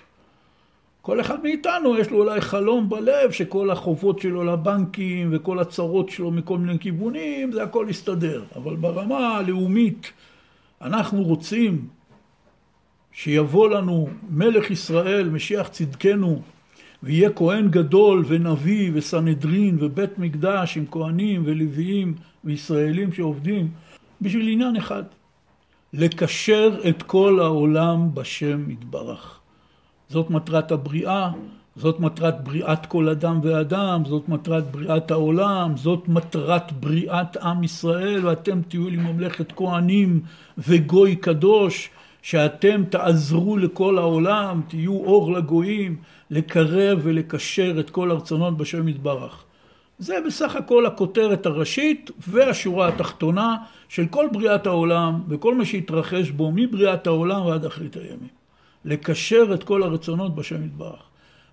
כל 1.02 1.22
אחד 1.22 1.44
מאיתנו 1.44 1.98
יש 1.98 2.10
לו 2.10 2.18
אולי 2.18 2.42
חלום 2.42 2.90
בלב 2.90 3.32
שכל 3.32 3.70
החובות 3.70 4.20
שלו 4.20 4.44
לבנקים 4.44 5.30
וכל 5.32 5.60
הצרות 5.60 6.10
שלו 6.10 6.32
מכל 6.32 6.58
מיני 6.58 6.80
כיוונים, 6.80 7.52
זה 7.52 7.64
הכל 7.64 7.88
יסתדר. 7.90 8.44
אבל 8.56 8.76
ברמה 8.76 9.38
הלאומית 9.38 10.12
אנחנו 10.82 11.24
רוצים 11.24 11.88
שיבוא 13.12 13.70
לנו 13.70 14.10
מלך 14.30 14.72
ישראל, 14.72 15.30
משיח 15.30 15.68
צדקנו, 15.68 16.42
ויהיה 17.04 17.30
כהן 17.30 17.68
גדול 17.70 18.26
ונביא 18.28 18.92
וסנהדרין 18.94 19.78
ובית 19.80 20.20
מקדש 20.20 20.78
עם 20.78 20.86
כהנים 20.92 21.44
ולוויים 21.46 22.16
וישראלים 22.44 23.14
שעובדים 23.14 23.70
בשביל 24.22 24.48
עניין 24.48 24.76
אחד, 24.76 25.04
לקשר 25.94 26.80
את 26.90 27.04
כל 27.04 27.40
העולם 27.40 28.10
בשם 28.14 28.70
יתברך. 28.70 29.40
זאת 30.10 30.30
מטרת 30.30 30.72
הבריאה, 30.72 31.32
זאת 31.76 32.00
מטרת 32.00 32.44
בריאת 32.44 32.86
כל 32.86 33.10
אדם 33.10 33.40
ואדם, 33.44 34.04
זאת 34.06 34.30
מטרת 34.30 34.72
בריאת 34.72 35.12
העולם, 35.12 35.78
זאת 35.78 36.08
מטרת 36.08 36.72
בריאת 36.72 37.38
עם 37.38 37.64
ישראל, 37.64 38.28
ואתם 38.28 38.62
תהיו 38.62 38.90
לי 38.90 38.98
ממלכת 38.98 39.52
כהנים 39.52 40.22
וגוי 40.58 41.16
קדוש, 41.16 41.90
שאתם 42.22 42.84
תעזרו 42.90 43.58
לכל 43.58 43.98
העולם, 43.98 44.62
תהיו 44.68 44.94
אור 44.94 45.32
לגויים, 45.32 45.96
לקרב 46.30 47.00
ולקשר 47.04 47.80
את 47.80 47.90
כל 47.90 48.12
הרצונות 48.12 48.58
בשם 48.58 48.88
יתברך. 48.88 49.44
זה 50.00 50.16
בסך 50.28 50.56
הכל 50.56 50.86
הכותרת 50.86 51.46
הראשית 51.46 52.12
והשורה 52.28 52.88
התחתונה 52.88 53.56
של 53.90 54.06
כל 54.06 54.28
בריאת 54.32 54.68
העולם 54.68 55.22
וכל 55.30 55.56
מה 55.56 55.66
שהתרחש 55.66 56.30
בו 56.30 56.52
מבריאת 56.56 57.08
העולם 57.08 57.46
ועד 57.46 57.66
אחרית 57.66 57.96
הימים. 57.96 58.38
לקשר 58.86 59.54
את 59.54 59.64
כל 59.64 59.84
הרצונות 59.84 60.36
בשם 60.36 60.66
יתברך. 60.66 61.02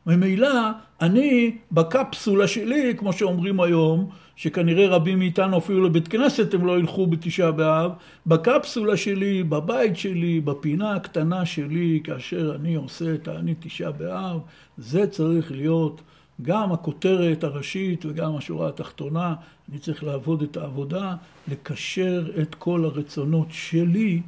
ממילא 0.06 0.70
אני 1.00 1.56
בקפסולה 1.72 2.46
שלי, 2.46 2.94
כמו 2.96 3.12
שאומרים 3.12 3.60
היום, 3.60 4.10
שכנראה 4.36 4.88
רבים 4.88 5.18
מאיתנו 5.18 5.58
אפילו 5.58 5.84
לבית 5.84 6.08
כנסת 6.08 6.54
הם 6.54 6.66
לא 6.66 6.78
ילכו 6.78 7.06
בתשעה 7.06 7.52
באב, 7.52 7.92
בקפסולה 8.26 8.96
שלי, 8.96 9.42
בבית 9.42 9.96
שלי, 9.96 10.40
בפינה 10.40 10.94
הקטנה 10.94 11.46
שלי, 11.46 12.00
כאשר 12.04 12.56
אני 12.60 12.74
עושה 12.74 13.14
את 13.14 13.28
הענית 13.28 13.56
תשעה 13.60 13.92
באב, 13.92 14.40
זה 14.78 15.06
צריך 15.06 15.52
להיות 15.52 16.00
גם 16.42 16.72
הכותרת 16.72 17.44
הראשית 17.44 18.04
וגם 18.06 18.36
השורה 18.36 18.68
התחתונה, 18.68 19.34
אני 19.70 19.78
צריך 19.78 20.04
לעבוד 20.04 20.42
את 20.42 20.56
העבודה, 20.56 21.14
לקשר 21.48 22.26
את 22.42 22.54
כל 22.54 22.84
הרצונות 22.84 23.46
שלי 23.50 24.20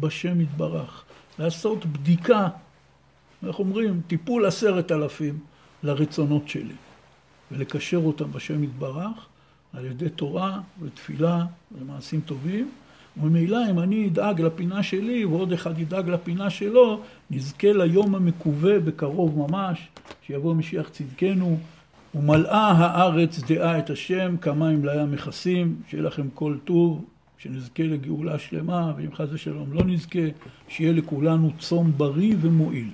בשם 0.00 0.40
יתברך. 0.40 1.04
לעשות 1.38 1.86
בדיקה, 1.86 2.48
איך 3.46 3.58
אומרים, 3.58 4.00
טיפול 4.06 4.46
עשרת 4.46 4.92
אלפים 4.92 5.38
לרצונות 5.82 6.48
שלי, 6.48 6.74
ולקשר 7.52 7.96
אותם 7.96 8.32
בשם 8.32 8.64
יתברך 8.64 9.26
על 9.76 9.84
ידי 9.84 10.08
תורה 10.08 10.60
ותפילה 10.82 11.44
ומעשים 11.78 12.20
טובים. 12.20 12.70
וממילא 13.16 13.58
אם 13.70 13.78
אני 13.78 14.08
אדאג 14.08 14.40
לפינה 14.40 14.82
שלי 14.82 15.24
ועוד 15.24 15.52
אחד 15.52 15.78
ידאג 15.78 16.10
לפינה 16.10 16.50
שלו, 16.50 17.00
נזכה 17.30 17.72
ליום 17.72 18.14
המקווה 18.14 18.80
בקרוב 18.80 19.38
ממש, 19.38 19.88
שיבוא 20.26 20.54
משיח 20.54 20.88
צדקנו, 20.88 21.58
ומלאה 22.14 22.70
הארץ 22.70 23.40
דעה 23.40 23.78
את 23.78 23.90
השם, 23.90 24.36
כמים 24.40 24.84
לים 24.84 25.10
מכסים, 25.10 25.76
שיהיה 25.88 26.02
לכם 26.02 26.28
כל 26.34 26.56
טוב, 26.64 27.04
שנזכה 27.38 27.82
לגאולה 27.82 28.38
שלמה, 28.38 28.92
ואם 28.96 29.14
חס 29.14 29.28
ושלום 29.32 29.72
לא 29.72 29.84
נזכה, 29.84 30.18
שיהיה 30.68 30.92
לכולנו 30.92 31.50
צום 31.58 31.92
בריא 31.96 32.34
ומועיל. 32.40 32.90